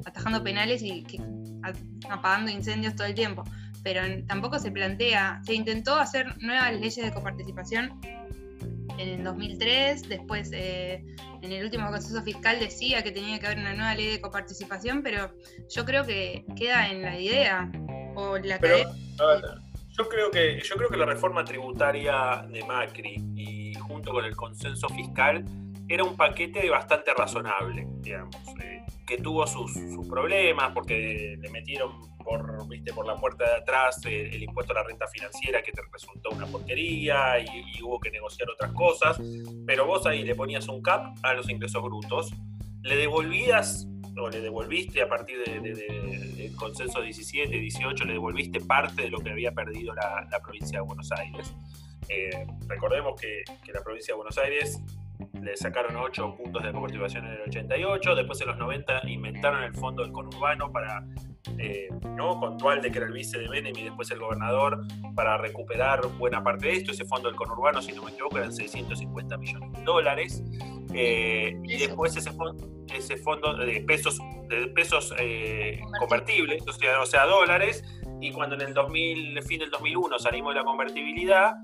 atajando 0.05 0.43
penales 0.43 0.83
y 0.83 1.03
que 1.03 1.21
apagando 2.11 2.51
incendios 2.51 2.95
todo 2.95 3.07
el 3.07 3.15
tiempo, 3.15 3.45
pero 3.83 4.03
tampoco 4.27 4.59
se 4.59 4.71
plantea, 4.71 5.41
se 5.45 5.55
intentó 5.55 5.97
hacer 5.97 6.27
nuevas 6.43 6.73
leyes 6.73 7.05
de 7.05 7.13
coparticipación 7.13 8.01
en 8.99 9.09
el 9.09 9.25
2003, 9.25 10.09
después 10.09 10.51
eh, 10.53 11.05
en 11.43 11.53
el 11.53 11.65
último 11.65 11.91
consenso 11.91 12.23
fiscal 12.23 12.59
decía 12.61 13.03
que 13.03 13.11
tenía 13.11 13.39
que 13.39 13.47
haber 13.47 13.59
una 13.59 13.75
nueva 13.75 13.95
ley 13.95 14.09
de 14.09 14.21
coparticipación, 14.21 15.03
pero 15.03 15.33
yo 15.71 15.85
creo 15.85 16.05
que 16.05 16.45
queda 16.57 16.89
en 16.91 17.03
la 17.03 17.19
idea 17.19 17.71
o 18.15 18.39
la 18.39 18.59
yo 19.95 20.09
creo 20.09 20.31
que 20.31 20.59
yo 20.63 20.77
creo 20.77 20.89
que 20.89 20.97
la 20.97 21.05
reforma 21.05 21.45
tributaria 21.45 22.47
de 22.51 22.65
Macri 22.65 23.23
y 23.37 23.75
junto 23.75 24.13
con 24.13 24.25
el 24.25 24.35
consenso 24.35 24.89
fiscal 24.89 25.45
era 25.93 26.05
un 26.05 26.17
paquete 26.17 26.71
bastante 26.71 27.13
razonable, 27.13 27.87
digamos. 28.01 28.35
Eh, 28.63 28.83
que 29.07 29.19
tuvo 29.19 29.47
sus, 29.47 29.73
problemas 30.09 30.73
porque 30.73 31.37
le 31.39 31.51
metieron 31.51 32.17
por, 32.19 32.67
¿viste? 32.67 32.95
por 32.95 33.07
la 33.07 33.17
puerta 33.17 33.45
de 33.45 33.57
atrás 33.57 34.01
el, 34.07 34.43
impuesto 34.43 34.73
a 34.73 34.77
la 34.77 34.85
renta 34.85 35.07
financiera 35.09 35.61
que 35.61 35.73
te 35.73 35.83
resultó 35.93 36.31
una 36.31 36.47
porquería 36.47 37.41
y, 37.41 37.83
hubo 37.83 38.01
que 38.01 38.11
negociar 38.11 38.49
otras 38.49 38.73
cosas, 38.73 39.21
pero 39.67 39.87
vos 39.87 40.07
ahí 40.07 40.23
le 40.23 40.35
ponías 40.35 40.67
un 40.69 40.81
cap 40.81 41.15
a 41.23 41.35
los 41.35 41.51
ingresos 41.51 41.83
brutos, 41.83 42.33
le 42.83 42.97
devolvías 42.97 43.87
o 44.17 44.31
le 44.31 44.41
devolviste 44.41 45.03
a 45.03 45.09
partir 45.09 45.39
del 45.45 46.55
consenso 46.57 47.03
17, 47.03 47.55
18, 47.55 48.05
le 48.05 48.13
devolviste 48.15 48.61
parte 48.61 49.03
de 49.03 49.11
lo 49.11 49.19
que 49.19 49.31
había 49.31 49.53
perdido 49.53 49.95
la, 49.95 50.27
provincia 50.43 50.79
de 50.79 50.87
Buenos 50.87 51.11
Aires. 51.13 51.53
Eh, 52.09 52.47
recordemos 52.67 53.21
que 53.21 53.43
la 53.73 53.83
provincia 53.83 54.13
de 54.13 54.17
Buenos 54.17 54.39
Aires 54.39 54.81
le 55.41 55.57
sacaron 55.57 55.97
8 55.97 56.37
puntos 56.37 56.63
de 56.63 56.73
coparticipación 56.73 57.27
en 57.27 57.33
el 57.33 57.41
88, 57.43 58.15
después 58.15 58.41
en 58.41 58.49
los 58.49 58.59
90 58.59 59.03
inventaron 59.09 59.63
el 59.63 59.75
fondo 59.75 60.03
del 60.03 60.13
conurbano 60.13 60.71
para, 60.71 61.05
eh, 61.59 61.89
¿no? 62.17 62.39
con 62.39 62.59
Dualde, 62.59 62.91
que 62.91 62.99
era 62.99 63.07
el 63.07 63.13
vice 63.13 63.39
de 63.39 63.49
Benem 63.49 63.77
y 63.77 63.85
después 63.85 64.11
el 64.11 64.19
gobernador, 64.19 64.85
para 65.15 65.37
recuperar 65.39 66.07
buena 66.19 66.43
parte 66.43 66.69
de 66.69 66.73
esto. 66.75 66.93
Ese 66.93 67.05
fondo 67.05 67.29
del 67.29 67.37
conurbano, 67.37 67.83
si 67.83 67.93
no 67.93 68.03
me 68.03 68.11
equivoco, 68.11 68.39
eran 68.39 68.53
650 68.53 69.37
millones 69.39 69.73
de 69.73 69.83
dólares. 69.83 70.43
Eh, 70.95 71.59
y 71.65 71.77
después 71.79 72.17
ese 72.17 72.33
fondo, 72.33 72.69
ese 72.95 73.17
fondo 73.17 73.55
de 73.57 73.81
pesos, 73.81 74.19
de 74.49 74.67
pesos 74.69 75.15
eh, 75.19 75.81
convertibles, 75.99 76.67
o 76.67 76.73
sea, 76.73 77.01
o 77.01 77.07
sea, 77.07 77.27
dólares, 77.27 77.83
y 78.21 78.31
cuando 78.33 78.55
en 78.55 78.63
el 78.63 78.75
2000, 78.75 79.43
fin 79.43 79.61
del 79.61 79.71
2001 79.71 80.19
salimos 80.19 80.55
de 80.55 80.61
la 80.61 80.65
convertibilidad, 80.65 81.55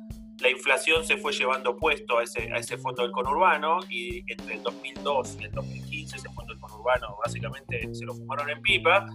la 0.41 0.51
inflación 0.51 1.05
se 1.05 1.17
fue 1.17 1.33
llevando 1.33 1.77
puesto 1.77 2.19
a 2.19 2.23
ese, 2.23 2.51
a 2.53 2.59
ese 2.59 2.79
fondo 2.79 3.03
del 3.03 3.11
conurbano 3.11 3.81
y 3.89 4.21
entre 4.31 4.55
el 4.55 4.63
2002 4.63 5.39
y 5.41 5.45
el 5.45 5.53
2015 5.53 6.17
ese 6.17 6.29
fondo 6.31 6.53
del 6.53 6.61
conurbano 6.61 7.17
básicamente 7.25 7.93
se 7.93 8.05
lo 8.05 8.15
fumaron 8.15 8.49
en 8.51 8.63
pipa 8.63 9.07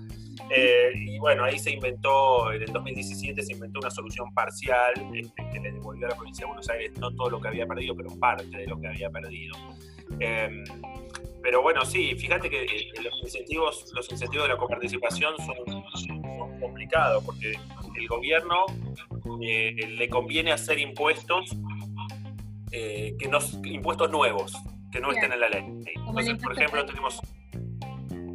eh, 0.50 0.92
y 0.96 1.20
bueno, 1.20 1.44
ahí 1.44 1.58
se 1.60 1.72
inventó, 1.72 2.52
en 2.52 2.64
el 2.64 2.72
2017 2.72 3.42
se 3.42 3.54
inventó 3.54 3.80
una 3.80 3.92
solución 3.92 4.34
parcial 4.34 4.94
este, 5.14 5.48
que 5.52 5.60
le 5.60 5.72
devolvió 5.72 6.08
a 6.08 6.10
la 6.10 6.16
provincia 6.16 6.44
de 6.44 6.48
Buenos 6.48 6.70
Aires 6.70 6.92
no 6.98 7.14
todo 7.16 7.30
lo 7.30 7.42
que 7.42 7.48
había 7.48 7.66
perdido, 7.66 7.96
pero 7.96 8.10
parte 8.20 8.46
de 8.46 8.68
lo 8.68 8.80
que 8.80 8.88
había 8.88 9.10
perdido. 9.10 9.56
Em, 10.20 10.64
pero 11.42 11.62
bueno, 11.62 11.86
sí, 11.86 12.16
fíjate 12.16 12.50
que 12.50 12.64
eh, 12.64 12.92
los 13.04 13.22
incentivos, 13.22 13.92
los 13.94 14.10
incentivos 14.12 14.48
de 14.48 14.54
la 14.54 14.60
coparticipación 14.60 15.36
son, 15.38 15.84
son 15.96 16.60
complicados 16.60 17.24
porque 17.24 17.54
el 17.96 18.08
gobierno 18.08 18.66
eh, 19.42 19.74
le 19.98 20.10
conviene 20.10 20.52
hacer 20.52 20.80
impuestos 20.80 21.56
eh, 22.72 23.16
que 23.20 23.28
nos, 23.28 23.54
impuestos 23.66 24.10
nuevos, 24.10 24.54
que 24.92 25.00
no 25.00 25.12
estén 25.12 25.32
en 25.34 25.40
la 25.40 25.50
ley. 25.50 25.64
Entonces, 25.96 26.42
por 26.42 26.54
ejemplo, 26.54 26.86
tenemos 26.86 27.20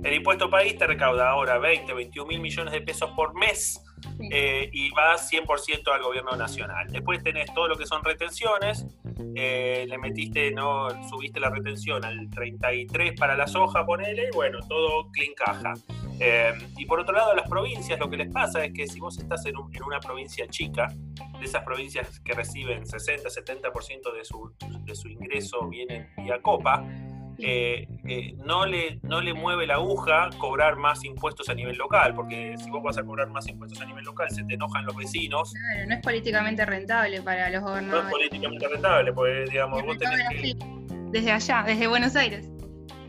el 0.04 0.14
impuesto 0.14 0.48
país 0.48 0.78
te 0.78 0.86
recauda 0.86 1.30
ahora 1.30 1.58
20, 1.58 1.92
21 1.92 2.28
mil 2.28 2.40
millones 2.40 2.72
de 2.72 2.80
pesos 2.80 3.10
por 3.16 3.34
mes 3.34 3.82
eh, 4.30 4.70
y 4.72 4.90
va 4.90 5.16
100% 5.16 5.92
al 5.92 6.02
gobierno 6.02 6.36
nacional. 6.36 6.86
Después 6.88 7.22
tenés 7.22 7.52
todo 7.52 7.66
lo 7.66 7.76
que 7.76 7.84
son 7.84 8.04
retenciones, 8.04 8.86
le 9.34 9.98
metiste, 9.98 10.52
no 10.52 10.88
subiste 11.08 11.40
la 11.40 11.50
retención 11.50 12.04
al 12.04 12.30
33 12.30 13.18
para 13.18 13.36
la 13.36 13.48
soja, 13.48 13.84
ponele, 13.84 14.28
y 14.32 14.36
bueno, 14.36 14.60
todo 14.68 15.10
clean 15.10 15.34
caja. 15.34 15.74
Eh, 16.20 16.52
y 16.76 16.86
por 16.86 17.00
otro 17.00 17.14
lado, 17.14 17.32
a 17.32 17.36
las 17.36 17.48
provincias 17.48 17.98
lo 17.98 18.10
que 18.10 18.16
les 18.16 18.32
pasa 18.32 18.64
es 18.64 18.72
que 18.72 18.86
si 18.86 19.00
vos 19.00 19.18
estás 19.18 19.44
en, 19.46 19.56
una 19.56 20.00
provincia 20.00 20.46
chica, 20.48 20.88
de 21.38 21.44
esas 21.44 21.62
provincias 21.62 22.20
que 22.20 22.34
reciben 22.34 22.86
60, 22.86 23.28
70% 23.28 24.12
de 24.12 24.24
su, 24.24 24.52
de 24.84 24.94
su 24.94 25.08
ingreso 25.08 25.68
viene 25.68 26.10
vía 26.16 26.40
copa, 26.42 26.84
eh, 27.40 27.86
eh, 28.04 28.34
no, 28.44 28.66
le, 28.66 28.98
no 29.02 29.20
le 29.20 29.32
mueve 29.32 29.64
la 29.66 29.74
aguja 29.74 30.28
cobrar 30.38 30.76
más 30.76 31.04
impuestos 31.04 31.48
a 31.48 31.54
nivel 31.54 31.76
local, 31.76 32.12
porque 32.14 32.56
si 32.58 32.68
vos 32.68 32.82
vas 32.82 32.98
a 32.98 33.04
cobrar 33.04 33.28
más 33.28 33.46
impuestos 33.46 33.80
a 33.80 33.84
nivel 33.84 34.04
local, 34.04 34.28
se 34.30 34.42
te 34.42 34.54
enojan 34.54 34.84
los 34.84 34.96
vecinos. 34.96 35.52
Claro, 35.52 35.86
no 35.88 35.94
es 35.94 36.02
políticamente 36.02 36.66
rentable 36.66 37.22
para 37.22 37.48
los 37.50 37.62
gobernadores. 37.62 38.02
No 38.02 38.08
es 38.08 38.12
políticamente 38.12 38.68
rentable, 38.68 39.12
porque 39.12 39.44
digamos, 39.50 39.82
vos 39.84 39.98
tenés 39.98 40.28
que... 40.30 40.56
Desde 41.10 41.30
allá, 41.30 41.62
desde 41.64 41.86
Buenos 41.86 42.16
Aires. 42.16 42.50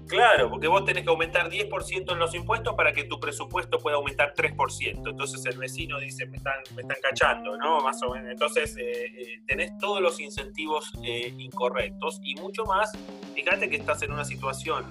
Claro, 0.10 0.50
porque 0.50 0.68
vos 0.68 0.84
tenés 0.86 1.04
que 1.04 1.10
aumentar 1.12 1.52
10% 1.52 2.12
en 2.12 2.18
los 2.18 2.34
impuestos 2.34 2.74
para 2.74 2.92
que 2.92 3.04
tu 3.04 3.20
presupuesto 3.20 3.78
pueda 3.78 3.98
aumentar 3.98 4.34
3%. 4.34 5.08
Entonces 5.08 5.46
el 5.46 5.56
vecino 5.60 6.00
dice, 6.00 6.26
me 6.26 6.38
están, 6.38 6.56
me 6.76 6.82
están 6.82 6.98
cachando, 7.00 7.56
¿no? 7.56 7.80
Más 7.82 8.02
o 8.02 8.10
menos. 8.10 8.32
Entonces 8.32 8.76
eh, 8.78 9.06
eh, 9.06 9.42
tenés 9.46 9.78
todos 9.78 10.02
los 10.02 10.20
incentivos 10.20 10.92
eh, 11.04 11.32
incorrectos 11.38 12.20
y 12.24 12.34
mucho 12.42 12.66
más. 12.66 12.92
Fíjate 13.36 13.70
que 13.70 13.76
estás 13.76 14.02
en 14.02 14.12
una 14.12 14.26
situación 14.26 14.86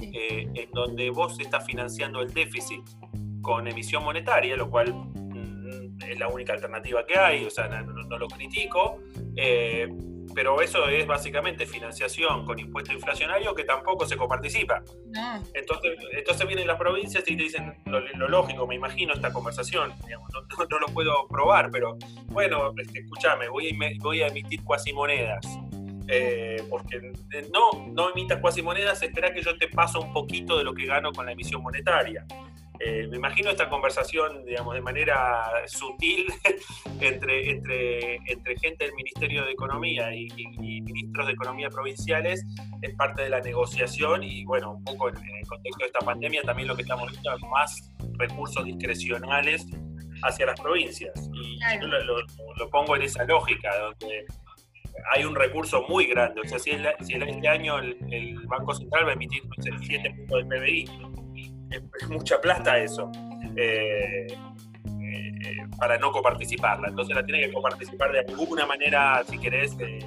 en 0.00 0.70
donde 0.72 1.10
vos 1.10 1.38
estás 1.38 1.64
financiando 1.64 2.20
el 2.20 2.32
déficit 2.32 2.82
con 3.42 3.68
emisión 3.68 4.02
monetaria, 4.02 4.56
lo 4.56 4.70
cual 4.70 4.92
mm, 4.92 6.02
es 6.02 6.18
la 6.18 6.28
única 6.28 6.52
alternativa 6.52 7.06
que 7.06 7.16
hay, 7.16 7.44
o 7.44 7.50
sea, 7.50 7.68
no, 7.68 8.18
lo 8.18 8.28
critico 8.28 8.98
pero 10.34 10.60
eso 10.60 10.88
es 10.88 11.06
básicamente 11.06 11.66
financiación 11.66 12.44
con 12.44 12.58
impuesto 12.58 12.92
inflacionario 12.92 13.54
que 13.54 13.64
tampoco 13.64 14.06
se 14.06 14.16
coparticipa. 14.16 14.82
Entonces, 15.54 15.96
entonces 16.12 16.46
vienen 16.46 16.66
las 16.66 16.78
provincias 16.78 17.24
y 17.26 17.36
te 17.36 17.42
dicen 17.42 17.74
lo, 17.86 18.00
lógico, 18.28 18.66
me 18.66 18.74
imagino 18.74 19.14
esta 19.14 19.32
conversación, 19.32 19.92
no, 20.70 20.78
lo 20.78 20.86
puedo 20.88 21.26
probar, 21.28 21.70
pero 21.70 21.96
bueno, 22.26 22.72
este, 22.76 23.00
escúchame, 23.00 23.48
voy 23.48 23.68
a, 23.70 24.02
voy 24.02 24.22
a 24.22 24.28
emitir 24.28 24.62
cuasimonedas. 24.64 25.46
Eh, 26.10 26.64
porque 26.70 26.96
eh, 27.34 27.50
no, 27.52 27.86
no 27.92 28.10
emitas 28.10 28.40
cuasimonedas, 28.40 29.02
espera 29.02 29.34
que 29.34 29.42
yo 29.42 29.58
te 29.58 29.68
paso 29.68 30.00
un 30.00 30.14
poquito 30.14 30.56
de 30.56 30.64
lo 30.64 30.72
que 30.72 30.86
gano 30.86 31.12
con 31.12 31.26
la 31.26 31.32
emisión 31.32 31.62
monetaria. 31.62 32.24
Eh, 32.80 33.08
me 33.08 33.16
imagino 33.16 33.50
esta 33.50 33.68
conversación, 33.68 34.44
digamos, 34.44 34.74
de 34.74 34.80
manera 34.80 35.50
sutil 35.66 36.26
entre, 37.00 37.50
entre, 37.50 38.16
entre 38.26 38.58
gente 38.58 38.84
del 38.84 38.94
Ministerio 38.94 39.44
de 39.44 39.52
Economía 39.52 40.14
y, 40.14 40.28
ministros 40.58 41.26
de 41.26 41.32
Economía 41.32 41.70
provinciales, 41.70 42.44
es 42.82 42.94
parte 42.94 43.22
de 43.22 43.30
la 43.30 43.40
negociación 43.40 44.22
y, 44.22 44.44
bueno, 44.44 44.72
un 44.72 44.84
poco 44.84 45.08
en, 45.08 45.16
el 45.16 45.46
contexto 45.46 45.80
de 45.80 45.86
esta 45.86 46.00
pandemia 46.00 46.42
también 46.42 46.68
lo 46.68 46.76
que 46.76 46.82
estamos 46.82 47.10
viendo 47.10 47.34
es 47.34 47.42
más 47.50 47.92
recursos 48.18 48.64
discrecionales 48.64 49.66
hacia 50.22 50.46
las 50.46 50.60
provincias. 50.60 51.12
Y 51.32 51.58
yo 51.80 51.86
lo, 51.88 52.70
pongo 52.70 52.96
en 52.96 53.02
esa 53.02 53.24
lógica, 53.24 53.70
donde 53.78 54.26
hay 55.14 55.24
un 55.24 55.34
recurso 55.34 55.84
muy 55.88 56.06
grande. 56.06 56.40
O 56.40 56.48
sea, 56.48 56.58
si, 56.58 56.70
este 56.70 57.48
año 57.48 57.78
el, 57.78 58.38
Banco 58.46 58.74
Central 58.74 59.06
va 59.06 59.10
a 59.10 59.14
emitir 59.14 59.42
7 59.80 60.10
puntos 60.10 60.48
del 60.48 60.60
PBI, 60.60 60.84
es, 61.70 62.08
mucha 62.08 62.40
plata 62.40 62.78
eso. 62.78 63.10
Eh, 63.56 64.26
eh, 65.00 65.66
para 65.78 65.98
no 65.98 66.10
coparticiparla. 66.10 66.88
Entonces 66.88 67.14
la 67.14 67.24
tiene 67.24 67.46
que 67.46 67.52
coparticipar 67.52 68.12
de 68.12 68.20
alguna 68.20 68.66
manera, 68.66 69.22
si 69.28 69.38
querés, 69.38 69.76
eh, 69.78 69.98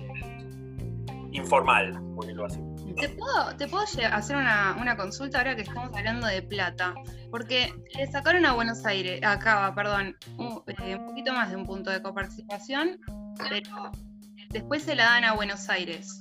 informal, 1.32 1.97
así. 2.45 2.59
¿Te 2.99 3.09
puedo, 3.09 3.55
¿Te 3.55 3.68
puedo, 3.68 3.84
hacer 3.84 4.36
una, 4.36 4.76
una, 4.80 4.97
consulta 4.97 5.39
ahora 5.39 5.55
que 5.55 5.62
estamos 5.62 5.95
hablando 5.95 6.28
de 6.28 6.41
plata? 6.41 6.93
Porque 7.30 7.74
le 7.95 8.07
sacaron 8.07 8.45
a 8.45 8.53
Buenos 8.53 8.86
Aires, 8.86 9.24
acá, 9.24 9.72
perdón, 9.74 10.16
un, 10.38 10.62
un 10.66 11.05
poquito 11.07 11.34
más 11.34 11.49
de 11.49 11.55
un 11.55 11.66
punto 11.66 11.89
de 11.89 12.01
coparticipación, 12.01 12.99
pero 13.49 13.91
después 14.49 14.84
se 14.84 14.95
la 14.95 15.05
dan 15.05 15.24
a 15.24 15.34
Buenos 15.34 15.70
Aires. 15.70 16.20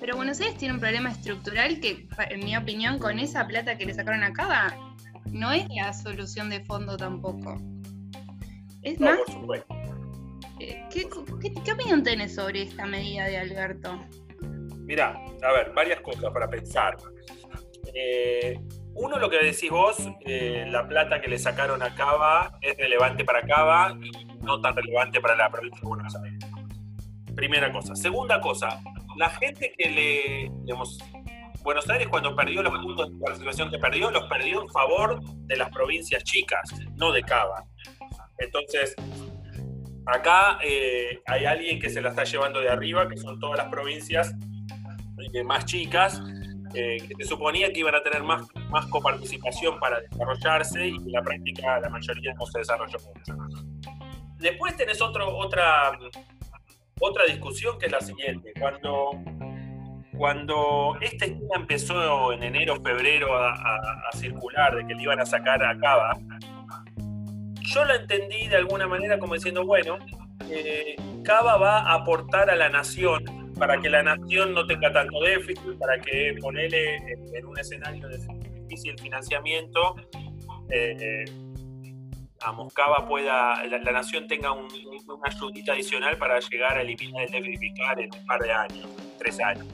Pero 0.00 0.16
Buenos 0.16 0.40
Aires 0.40 0.56
tiene 0.58 0.74
un 0.74 0.80
problema 0.80 1.10
estructural 1.10 1.80
que, 1.80 2.06
en 2.30 2.44
mi 2.44 2.56
opinión, 2.56 2.98
con 2.98 3.18
esa 3.18 3.46
plata 3.46 3.78
que 3.78 3.86
le 3.86 3.94
sacaron 3.94 4.22
acá, 4.22 4.76
no 5.26 5.52
es 5.52 5.66
la 5.70 5.92
solución 5.92 6.50
de 6.50 6.60
fondo 6.64 6.96
tampoco. 6.96 7.60
Es 8.82 9.00
más. 9.00 9.18
Eh, 10.60 10.84
¿qué, 10.90 11.72
opinión 11.72 12.02
tenés 12.02 12.34
sobre 12.34 12.62
esta 12.62 12.86
medida 12.86 13.24
de 13.24 13.38
Alberto? 13.38 14.00
Mira, 14.86 15.20
a 15.42 15.52
ver, 15.52 15.72
varias 15.74 16.00
cosas 16.00 16.32
para 16.32 16.48
pensar. 16.48 16.96
Eh, 17.94 18.58
uno, 18.94 19.18
lo 19.18 19.28
que 19.28 19.38
decís 19.38 19.70
vos, 19.70 19.96
eh, 20.24 20.64
la 20.68 20.86
plata 20.88 21.20
que 21.20 21.28
le 21.28 21.38
sacaron 21.38 21.82
a 21.82 21.94
Cava 21.94 22.58
es 22.62 22.76
relevante 22.78 23.24
para 23.24 23.42
Cava 23.42 23.96
y 24.00 24.24
no 24.42 24.60
tan 24.60 24.74
relevante 24.74 25.20
para 25.20 25.36
la 25.36 25.50
provincia 25.50 25.80
de 25.80 25.88
Buenos 25.88 26.16
Aires. 26.16 26.38
Primera 27.34 27.70
cosa. 27.70 27.94
Segunda 27.94 28.40
cosa, 28.40 28.80
la 29.16 29.30
gente 29.30 29.72
que 29.76 29.90
le, 29.90 30.50
Buenos 31.62 31.88
Aires 31.90 32.06
cuando 32.08 32.36
perdió 32.36 32.62
los 32.62 32.72
puntos 32.78 33.10
de 33.10 33.18
participación 33.18 33.70
que 33.70 33.78
perdió, 33.78 34.10
los 34.10 34.24
perdió 34.28 34.62
en 34.62 34.68
favor 34.68 35.20
de 35.22 35.56
las 35.56 35.70
provincias 35.70 36.22
chicas, 36.22 36.72
no 36.94 37.10
de 37.10 37.22
Cava. 37.22 37.64
Entonces, 38.38 38.94
acá 40.06 40.58
eh, 40.62 41.20
hay 41.26 41.44
alguien 41.44 41.80
que 41.80 41.90
se 41.90 42.00
la 42.00 42.10
está 42.10 42.24
llevando 42.24 42.60
de 42.60 42.68
arriba, 42.68 43.08
que 43.08 43.16
son 43.16 43.40
todas 43.40 43.58
las 43.58 43.68
provincias 43.68 44.32
eh, 45.32 45.42
más 45.42 45.64
chicas, 45.64 46.22
eh, 46.74 46.98
que 46.98 47.24
se 47.24 47.24
suponía 47.24 47.72
que 47.72 47.80
iban 47.80 47.94
a 47.94 48.02
tener 48.02 48.22
más, 48.22 48.46
más 48.70 48.86
coparticipación 48.86 49.80
para 49.80 50.00
desarrollarse 50.00 50.86
y 50.86 50.94
en 50.94 51.10
la 51.10 51.22
práctica 51.22 51.80
la 51.80 51.88
mayoría 51.88 52.32
no 52.34 52.46
se 52.46 52.58
desarrolló. 52.58 52.98
Después 54.38 54.76
tenés 54.76 55.00
otro, 55.00 55.36
otra 55.36 55.98
otra 57.00 57.24
discusión 57.26 57.78
que 57.78 57.86
es 57.86 57.92
la 57.92 58.00
siguiente. 58.00 58.52
Cuando, 58.58 59.10
cuando 60.16 60.96
este 61.00 61.26
tema 61.26 61.56
empezó 61.56 62.32
en 62.32 62.42
enero, 62.42 62.76
febrero 62.76 63.34
a, 63.36 64.10
circular 64.14 64.74
de 64.76 64.86
que 64.86 64.94
le 64.94 65.02
iban 65.02 65.20
a 65.20 65.26
sacar 65.26 65.62
a 65.62 65.76
Cava, 65.78 66.16
yo 67.60 67.84
la 67.84 67.96
entendí 67.96 68.48
de 68.48 68.56
alguna 68.56 68.86
manera 68.86 69.18
como 69.18 69.34
diciendo, 69.34 69.66
bueno, 69.66 69.98
eh, 70.50 70.96
Cava 71.24 71.56
va 71.58 71.78
a 71.80 71.94
aportar 71.94 72.48
a 72.48 72.56
la 72.56 72.68
nación 72.68 73.52
para 73.58 73.78
que 73.80 73.90
la 73.90 74.02
nación 74.02 74.54
no 74.54 74.66
tenga 74.66 74.92
tanto 74.92 75.20
déficit, 75.20 75.78
para 75.78 76.00
que 76.00 76.36
ponele 76.40 76.96
en, 76.96 77.46
un 77.46 77.58
escenario 77.58 78.08
de 78.08 78.18
difícil 78.62 78.98
financiamiento, 78.98 79.96
eh, 80.70 81.24
a 82.42 82.52
Moscava 82.52 83.06
pueda, 83.06 83.64
la, 83.66 83.92
nación 83.92 84.26
tenga 84.26 84.52
una 84.52 84.68
ayudita 85.24 85.72
adicional 85.72 86.16
para 86.18 86.38
llegar 86.40 86.76
a 86.78 86.82
eliminar 86.82 87.24
el 87.24 87.32
déficit 87.32 87.74
en 87.98 88.14
un 88.14 88.26
par 88.26 88.40
de 88.40 88.52
años, 88.52 88.88
tres 89.18 89.40
años. 89.40 89.66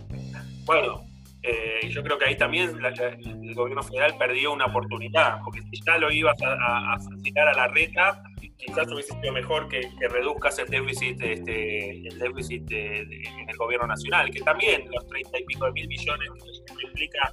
Bueno, 0.64 1.02
eh, 1.42 1.88
yo 1.88 2.04
creo 2.04 2.18
que 2.18 2.26
ahí 2.26 2.36
también 2.36 2.78
el 2.84 3.54
gobierno 3.54 3.82
federal 3.82 4.16
perdió 4.16 4.52
una 4.52 4.66
oportunidad, 4.66 5.40
porque 5.42 5.60
si 5.62 5.82
ya 5.84 5.98
lo 5.98 6.12
ibas 6.12 6.40
a, 6.40 6.52
a, 6.52 6.94
a 6.94 7.54
la 7.56 7.68
reta, 7.68 8.22
quizás 8.58 8.86
hubiese 8.92 9.12
sido 9.20 9.32
mejor 9.32 9.68
que, 9.68 9.82
reduzcas 10.08 10.58
el 10.60 10.68
déficit, 10.68 11.20
este, 11.20 12.06
el 12.06 12.18
déficit 12.18 12.70
en 12.70 13.48
el 13.48 13.56
gobierno 13.56 13.88
nacional, 13.88 14.30
que 14.30 14.40
también 14.40 14.88
los 14.92 15.04
treinta 15.08 15.38
y 15.38 15.44
pico 15.44 15.66
de 15.66 15.72
mil 15.72 15.88
millones 15.88 16.28
que 16.66 16.86
implica, 16.86 17.32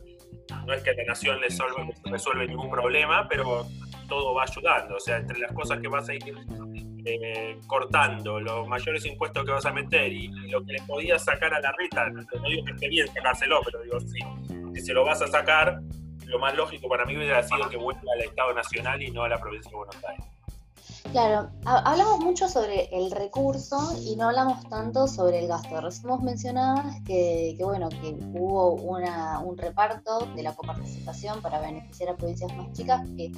no 0.65 0.73
es 0.73 0.81
que 0.81 0.93
la 0.93 1.03
nación 1.03 1.39
le 1.39 1.47
resuelve 2.11 2.47
ningún 2.47 2.71
problema, 2.71 3.27
pero 3.27 3.67
todo 4.09 4.33
va 4.33 4.43
ayudando. 4.43 4.95
O 4.95 4.99
sea, 4.99 5.17
entre 5.17 5.39
las 5.39 5.51
cosas 5.53 5.79
que 5.79 5.87
vas 5.87 6.09
a 6.09 6.13
ir 6.13 6.35
eh, 7.05 7.57
cortando, 7.65 8.39
los 8.39 8.67
mayores 8.67 9.05
impuestos 9.05 9.45
que 9.45 9.51
vas 9.51 9.65
a 9.65 9.71
meter 9.71 10.11
y, 10.11 10.27
lo 10.49 10.63
que 10.65 10.73
le 10.73 10.81
podías 10.81 11.23
sacar 11.23 11.53
a 11.53 11.61
la 11.61 11.71
reta, 11.71 12.09
no 12.09 12.49
digo 12.49 12.65
que 12.65 12.71
esté 12.71 12.89
bien 12.89 13.07
sacárselo, 13.07 13.61
pero 13.63 13.81
digo, 13.83 13.99
sí, 14.01 14.19
si 14.73 14.81
se 14.81 14.93
lo 14.93 15.05
vas 15.05 15.21
a 15.21 15.27
sacar, 15.27 15.79
lo 16.25 16.39
más 16.39 16.55
lógico 16.55 16.89
para 16.89 17.05
mí 17.05 17.15
hubiera 17.15 17.41
sido 17.43 17.69
que 17.69 17.77
vuelva 17.77 18.01
al 18.13 18.21
Estado 18.21 18.53
Nacional 18.53 19.01
y 19.01 19.11
no 19.11 19.23
a 19.23 19.29
la 19.29 19.39
provincia 19.39 19.69
de 19.71 19.77
Buenos 19.77 20.03
Aires. 20.03 20.25
Claro, 21.11 21.49
hablamos 21.65 22.19
mucho 22.19 22.47
sobre 22.47 22.87
el 22.95 23.09
recurso 23.09 23.79
y 23.99 24.15
no 24.15 24.27
hablamos 24.27 24.63
tanto 24.69 25.07
sobre 25.07 25.39
el 25.39 25.47
gasto. 25.47 25.81
Recién 25.81 26.07
vos 26.07 26.21
mencionabas 26.21 26.97
que, 27.03 27.57
bueno, 27.59 27.89
que 27.89 28.15
hubo 28.35 28.73
una, 28.73 29.39
un 29.39 29.57
reparto 29.57 30.27
de 30.35 30.43
la 30.43 30.55
coparticipación 30.55 31.41
para 31.41 31.59
beneficiar 31.61 32.09
a 32.09 32.15
provincias 32.15 32.55
más 32.55 32.71
chicas 32.73 33.01
que 33.17 33.31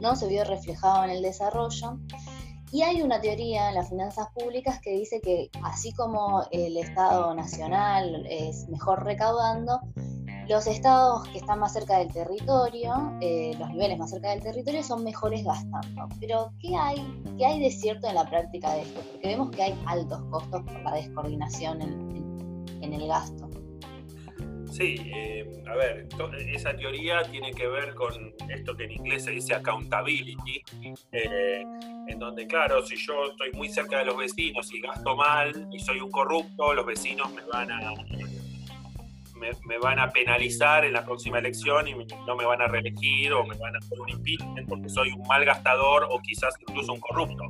no 0.00 0.16
se 0.16 0.26
vio 0.26 0.42
reflejado 0.44 1.04
en 1.04 1.10
el 1.10 1.22
desarrollo. 1.22 1.98
Y 2.72 2.80
hay 2.80 3.02
una 3.02 3.20
teoría 3.20 3.68
en 3.68 3.74
las 3.74 3.90
finanzas 3.90 4.28
públicas 4.34 4.80
que 4.80 4.92
dice 4.92 5.20
que 5.20 5.50
así 5.62 5.92
como 5.92 6.44
el 6.50 6.78
Estado 6.78 7.34
nacional 7.34 8.26
es 8.26 8.68
mejor 8.70 9.04
recaudando, 9.04 9.80
los 10.48 10.66
estados 10.66 11.28
que 11.28 11.38
están 11.38 11.60
más 11.60 11.74
cerca 11.74 11.98
del 11.98 12.12
territorio, 12.12 13.12
eh, 13.20 13.52
los 13.58 13.68
niveles 13.70 13.98
más 13.98 14.10
cerca 14.10 14.30
del 14.30 14.42
territorio, 14.42 14.82
son 14.82 15.04
mejores 15.04 15.44
gastando. 15.44 16.08
Pero, 16.20 16.52
¿qué 16.60 16.74
hay, 16.74 16.96
¿qué 17.36 17.44
hay 17.44 17.60
de 17.60 17.70
cierto 17.70 18.08
en 18.08 18.14
la 18.14 18.28
práctica 18.28 18.72
de 18.74 18.82
esto? 18.82 19.00
Porque 19.12 19.28
vemos 19.28 19.50
que 19.50 19.62
hay 19.62 19.78
altos 19.86 20.20
costos 20.30 20.62
por 20.62 20.82
la 20.82 20.94
descoordinación 20.94 21.82
en, 21.82 22.08
el 22.80 23.06
gasto. 23.06 23.50
Sí, 24.72 24.96
eh, 25.14 25.62
a 25.66 25.74
ver, 25.74 26.08
esa 26.46 26.74
teoría 26.74 27.22
tiene 27.22 27.52
que 27.52 27.66
ver 27.66 27.94
con 27.94 28.32
esto 28.48 28.74
que 28.74 28.84
en 28.84 28.92
inglés 28.92 29.24
se 29.24 29.32
dice 29.32 29.54
accountability, 29.54 30.62
eh, 31.12 31.64
en 32.06 32.18
donde, 32.18 32.46
claro, 32.46 32.86
si 32.86 32.96
yo 32.96 33.26
estoy 33.30 33.52
muy 33.52 33.68
cerca 33.68 33.98
de 33.98 34.06
los 34.06 34.16
vecinos 34.16 34.72
y 34.72 34.80
gasto 34.80 35.14
mal 35.16 35.68
y 35.70 35.78
soy 35.80 36.00
un 36.00 36.10
corrupto, 36.10 36.72
los 36.72 36.86
vecinos 36.86 37.30
me 37.34 37.42
van 37.42 37.70
a 37.70 37.92
me, 39.38 39.78
van 39.78 39.98
a 39.98 40.10
penalizar 40.10 40.84
en 40.84 40.92
la 40.92 41.04
próxima 41.04 41.38
elección 41.38 41.88
y 41.88 41.94
no 42.26 42.36
me 42.36 42.44
van 42.44 42.62
a 42.62 42.66
reelegir 42.66 43.32
o 43.32 43.44
me 43.44 43.56
van 43.56 43.74
a 43.74 43.78
hacer 43.78 44.00
un 44.00 44.08
impeachment 44.10 44.68
porque 44.68 44.88
soy 44.88 45.10
un 45.12 45.26
mal 45.26 45.44
gastador 45.44 46.06
o 46.10 46.20
quizás 46.20 46.54
incluso 46.66 46.92
un 46.92 47.00
corrupto. 47.00 47.44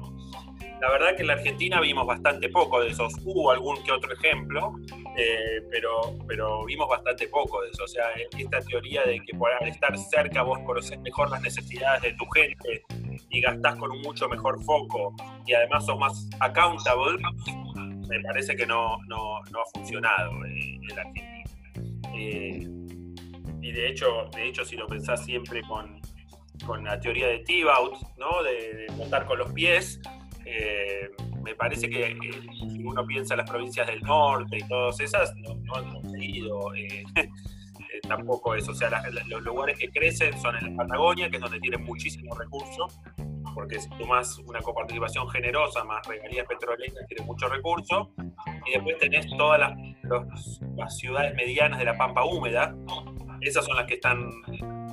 La 0.81 0.91
verdad 0.91 1.17
que 1.17 1.23
en 1.23 1.29
la 1.29 1.33
Argentina 1.35 1.81
vimos 1.81 2.07
bastante 2.07 2.49
poco 2.49 2.81
de 2.81 2.91
esos. 2.91 3.13
Hubo 3.25 3.51
algún 3.51 3.83
que 3.83 3.93
otro 3.93 4.13
ejemplo, 4.13 4.75
Eh, 5.17 5.61
pero, 5.69 6.15
pero 6.29 6.65
vimos 6.65 6.89
bastante 6.89 7.27
poco 7.27 7.61
de 7.63 7.71
eso. 7.71 7.83
O 7.83 7.89
sea, 7.89 8.05
esta 8.39 8.61
teoría 8.61 9.03
de 9.03 9.19
que 9.21 9.37
por 9.37 9.51
estar 9.63 9.99
cerca 9.99 10.43
vos 10.43 10.61
conoces 10.61 10.97
mejor 11.01 11.29
las 11.31 11.43
necesidades 11.43 12.03
de 12.03 12.13
tu 12.13 12.25
gente 12.31 12.85
y 13.29 13.41
gastás 13.41 13.77
con 13.77 13.91
un 13.91 14.01
mucho 14.03 14.29
mejor 14.29 14.63
foco 14.63 15.15
y 15.45 15.55
además 15.55 15.87
sos 15.87 15.99
más 15.99 16.29
accountable, 16.39 17.21
me 18.09 18.21
parece 18.23 18.55
que 18.55 18.67
no, 18.67 18.99
no, 19.09 19.43
no 19.51 19.61
ha 19.61 19.67
funcionado 19.75 20.45
eh, 20.47 20.79
en 20.89 20.97
la 20.97 21.03
Argentina. 21.03 21.38
Eh, 22.19 22.67
y 23.63 23.73
de 23.73 23.89
hecho, 23.89 24.29
de 24.35 24.49
hecho, 24.49 24.65
si 24.65 24.77
lo 24.77 24.89
pensás 24.89 25.25
siempre 25.25 25.63
con, 25.63 26.01
con 26.67 26.83
la 26.85 26.99
teoría 26.99 27.29
de 27.29 27.39
Thibaut, 27.41 27.95
¿no? 28.17 28.43
de, 28.43 28.87
de 28.89 29.27
con 29.27 29.39
los 29.39 29.53
pies, 29.53 30.01
eh, 30.45 31.11
me 31.45 31.55
parece 31.55 31.89
que 31.89 32.07
eh, 32.07 32.17
si 32.71 32.83
uno 32.83 33.07
piensa 33.07 33.35
en 33.35 33.39
las 33.39 33.51
provincias 33.51 33.87
del 33.87 34.01
norte 34.01 34.59
y 34.59 34.69
todas 34.69 34.99
esas, 34.99 35.35
no, 35.37 35.75
han 35.75 35.93
conseguido 35.93 36.73
tampoco 38.09 38.55
eso. 38.57 38.73
O 38.73 38.75
sea, 38.75 38.91
los 39.27 39.43
lugares 39.43 39.79
que 39.79 39.89
crecen 39.91 40.39
son 40.41 40.57
en 40.57 40.77
la 40.77 40.83
Patagonia, 40.83 41.31
que 41.31 41.37
es 41.37 41.43
donde 41.43 41.61
tienen 41.61 41.85
muchísimos 41.85 42.37
recursos, 42.37 43.01
porque 43.55 43.81
si 43.81 43.89
tomas 43.91 44.39
una 44.39 44.61
coparticipación 44.61 45.29
generosa 45.31 45.85
más 45.85 46.07
regalías 46.07 46.47
petroleras, 46.47 47.07
tiene 47.09 47.25
muchos 47.25 47.51
recursos. 47.51 48.09
Y 48.67 48.73
después 48.73 48.99
tenés 48.99 49.27
todas 49.37 49.61
las, 49.61 50.61
las 50.77 50.97
ciudades 50.97 51.35
medianas 51.35 51.79
de 51.79 51.85
la 51.85 51.97
Pampa 51.97 52.25
húmeda, 52.25 52.75
esas 53.41 53.65
son 53.65 53.77
las 53.77 53.87
que 53.87 53.95
están, 53.95 54.31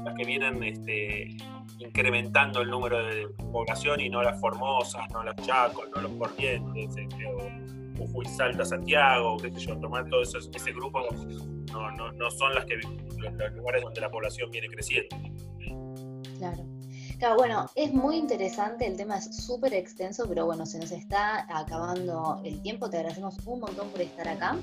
las 0.03 0.13
que 0.15 0.25
vienen 0.25 0.63
este, 0.63 1.35
incrementando 1.79 2.61
el 2.61 2.69
número 2.69 3.03
de 3.03 3.27
población 3.51 3.99
y 3.99 4.09
no 4.09 4.21
las 4.21 4.39
Formosas, 4.39 5.09
no 5.11 5.23
las 5.23 5.35
Chacos, 5.37 5.89
no 5.95 6.01
los 6.01 6.11
Corrientes, 6.13 6.95
este, 6.97 7.25
o 7.27 7.49
Jujuy 7.97 8.25
Salta 8.25 8.65
Santiago, 8.65 9.37
qué 9.37 9.51
sé 9.51 9.59
yo, 9.59 9.77
tomar 9.79 10.07
todo 10.09 10.21
eso, 10.21 10.37
ese 10.37 10.71
grupo 10.73 11.01
no, 11.71 11.91
no, 11.91 12.11
no 12.11 12.31
son 12.31 12.53
las 12.53 12.65
que, 12.65 12.75
los 12.75 13.53
lugares 13.53 13.83
donde 13.83 14.01
la 14.01 14.09
población 14.09 14.51
viene 14.51 14.67
creciendo. 14.67 15.15
Claro. 16.37 16.74
Claro, 17.19 17.35
bueno, 17.37 17.69
es 17.75 17.93
muy 17.93 18.17
interesante, 18.17 18.85
el 18.85 18.97
tema 18.97 19.17
es 19.17 19.45
súper 19.45 19.73
extenso, 19.73 20.25
pero 20.27 20.45
bueno, 20.45 20.65
se 20.65 20.79
nos 20.79 20.91
está 20.91 21.47
acabando 21.49 22.41
el 22.43 22.61
tiempo, 22.61 22.89
te 22.89 22.97
agradecemos 22.97 23.37
un 23.45 23.61
montón 23.61 23.89
por 23.89 24.01
estar 24.01 24.27
acá 24.27 24.57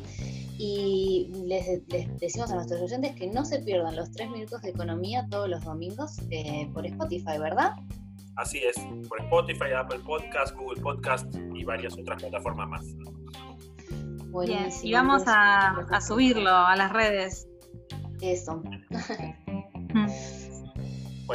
y 0.58 1.30
les, 1.46 1.86
decimos 2.18 2.50
a 2.50 2.56
nuestros 2.56 2.82
oyentes 2.82 3.16
que 3.16 3.26
no 3.26 3.44
se 3.44 3.60
pierdan 3.60 3.96
los 3.96 4.12
tres 4.12 4.30
minutos 4.30 4.60
de 4.62 4.70
economía 4.70 5.26
todos 5.30 5.48
los 5.48 5.64
domingos 5.64 6.18
eh, 6.30 6.68
por 6.74 6.86
Spotify, 6.86 7.38
¿verdad? 7.38 7.74
Así 8.36 8.58
es, 8.58 8.76
por 9.08 9.20
Spotify, 9.22 9.72
Apple 9.76 10.00
Podcast, 10.00 10.54
Google 10.54 10.80
Podcast 10.80 11.34
y 11.54 11.64
varias 11.64 11.94
otras 11.98 12.22
plataformas 12.22 12.68
más. 12.68 12.84
Buenísimo. 14.30 14.80
y 14.82 14.92
vamos 14.92 15.22
a, 15.26 16.00
subirlo 16.00 16.50
a 16.50 16.76
las 16.76 16.92
redes. 16.92 17.48
Eso. 18.20 18.62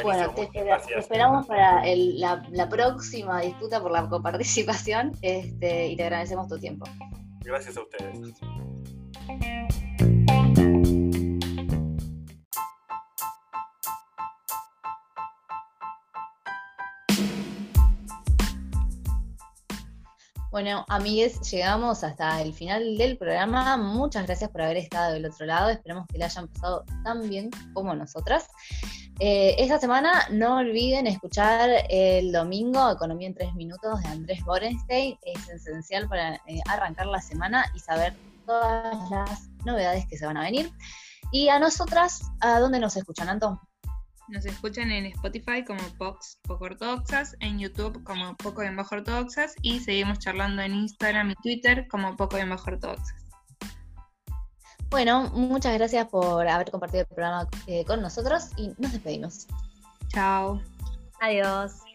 Bueno, 0.02 0.34
te, 0.34 0.98
esperamos 0.98 1.46
para 1.46 1.82
la, 1.84 2.68
próxima 2.68 3.40
disputa 3.40 3.80
por 3.80 3.90
la 3.90 4.08
coparticipación 4.08 5.12
este, 5.22 5.88
y 5.88 5.96
te 5.96 6.02
agradecemos 6.02 6.48
tu 6.48 6.58
tiempo. 6.58 6.86
Gracias 7.44 7.76
a 7.76 7.82
ustedes. 7.82 8.34
Bueno, 20.50 20.84
amigues, 20.88 21.40
llegamos 21.52 22.02
hasta 22.02 22.42
el 22.42 22.52
final 22.52 22.98
del 22.98 23.16
programa. 23.16 23.76
Muchas 23.76 24.26
gracias 24.26 24.50
por 24.50 24.62
haber 24.62 24.78
estado 24.78 25.12
del 25.12 25.26
otro 25.26 25.46
lado. 25.46 25.70
Esperamos 25.70 26.06
que 26.08 26.18
le 26.18 26.24
hayan 26.24 26.48
pasado 26.48 26.84
tan 27.04 27.28
bien 27.28 27.50
como 27.74 27.94
nosotras. 27.94 28.48
Eh, 29.20 29.56
esta 29.58 29.80
semana 29.80 30.28
no 30.30 30.58
olviden 30.58 31.08
escuchar 31.08 31.68
el 31.88 32.30
domingo 32.30 32.92
Economía 32.92 33.26
en 33.26 33.34
tres 33.34 33.52
minutos 33.54 34.00
de 34.02 34.08
Andrés 34.08 34.44
Borenstein. 34.44 35.18
Es 35.22 35.48
esencial 35.48 36.08
para 36.08 36.36
eh, 36.46 36.60
arrancar 36.68 37.06
la 37.06 37.20
semana 37.20 37.64
y 37.74 37.80
saber 37.80 38.14
todas 38.46 39.10
las 39.10 39.48
novedades 39.64 40.06
que 40.06 40.16
se 40.16 40.24
van 40.24 40.36
a 40.36 40.42
venir. 40.42 40.70
Y 41.32 41.48
a 41.48 41.58
nosotras, 41.58 42.22
¿a 42.40 42.60
dónde 42.60 42.78
nos 42.78 42.96
escuchan, 42.96 43.28
Anton? 43.28 43.58
Nos 44.28 44.44
escuchan 44.44 44.92
en 44.92 45.06
Spotify 45.06 45.64
como 45.66 45.80
Pox 45.98 46.38
Poco 46.42 46.66
Ortodoxas, 46.66 47.34
en 47.40 47.58
YouTube 47.58 48.04
como 48.04 48.36
Poco 48.36 48.62
en 48.62 48.76
Bajo 48.76 48.94
Ortodoxas 48.94 49.54
y 49.62 49.80
seguimos 49.80 50.20
charlando 50.20 50.62
en 50.62 50.74
Instagram 50.74 51.30
y 51.30 51.34
Twitter 51.36 51.88
como 51.88 52.16
Poco 52.16 52.36
en 52.36 52.50
Bajo 52.50 52.70
Ortodoxas. 52.70 53.27
Bueno, 54.90 55.30
muchas 55.34 55.74
gracias 55.74 56.08
por 56.08 56.48
haber 56.48 56.70
compartido 56.70 57.02
el 57.02 57.06
programa 57.06 57.46
eh, 57.66 57.84
con 57.84 58.00
nosotros 58.00 58.50
y 58.56 58.68
nos 58.78 58.92
despedimos. 58.92 59.46
Chao. 60.08 60.60
Adiós. 61.20 61.87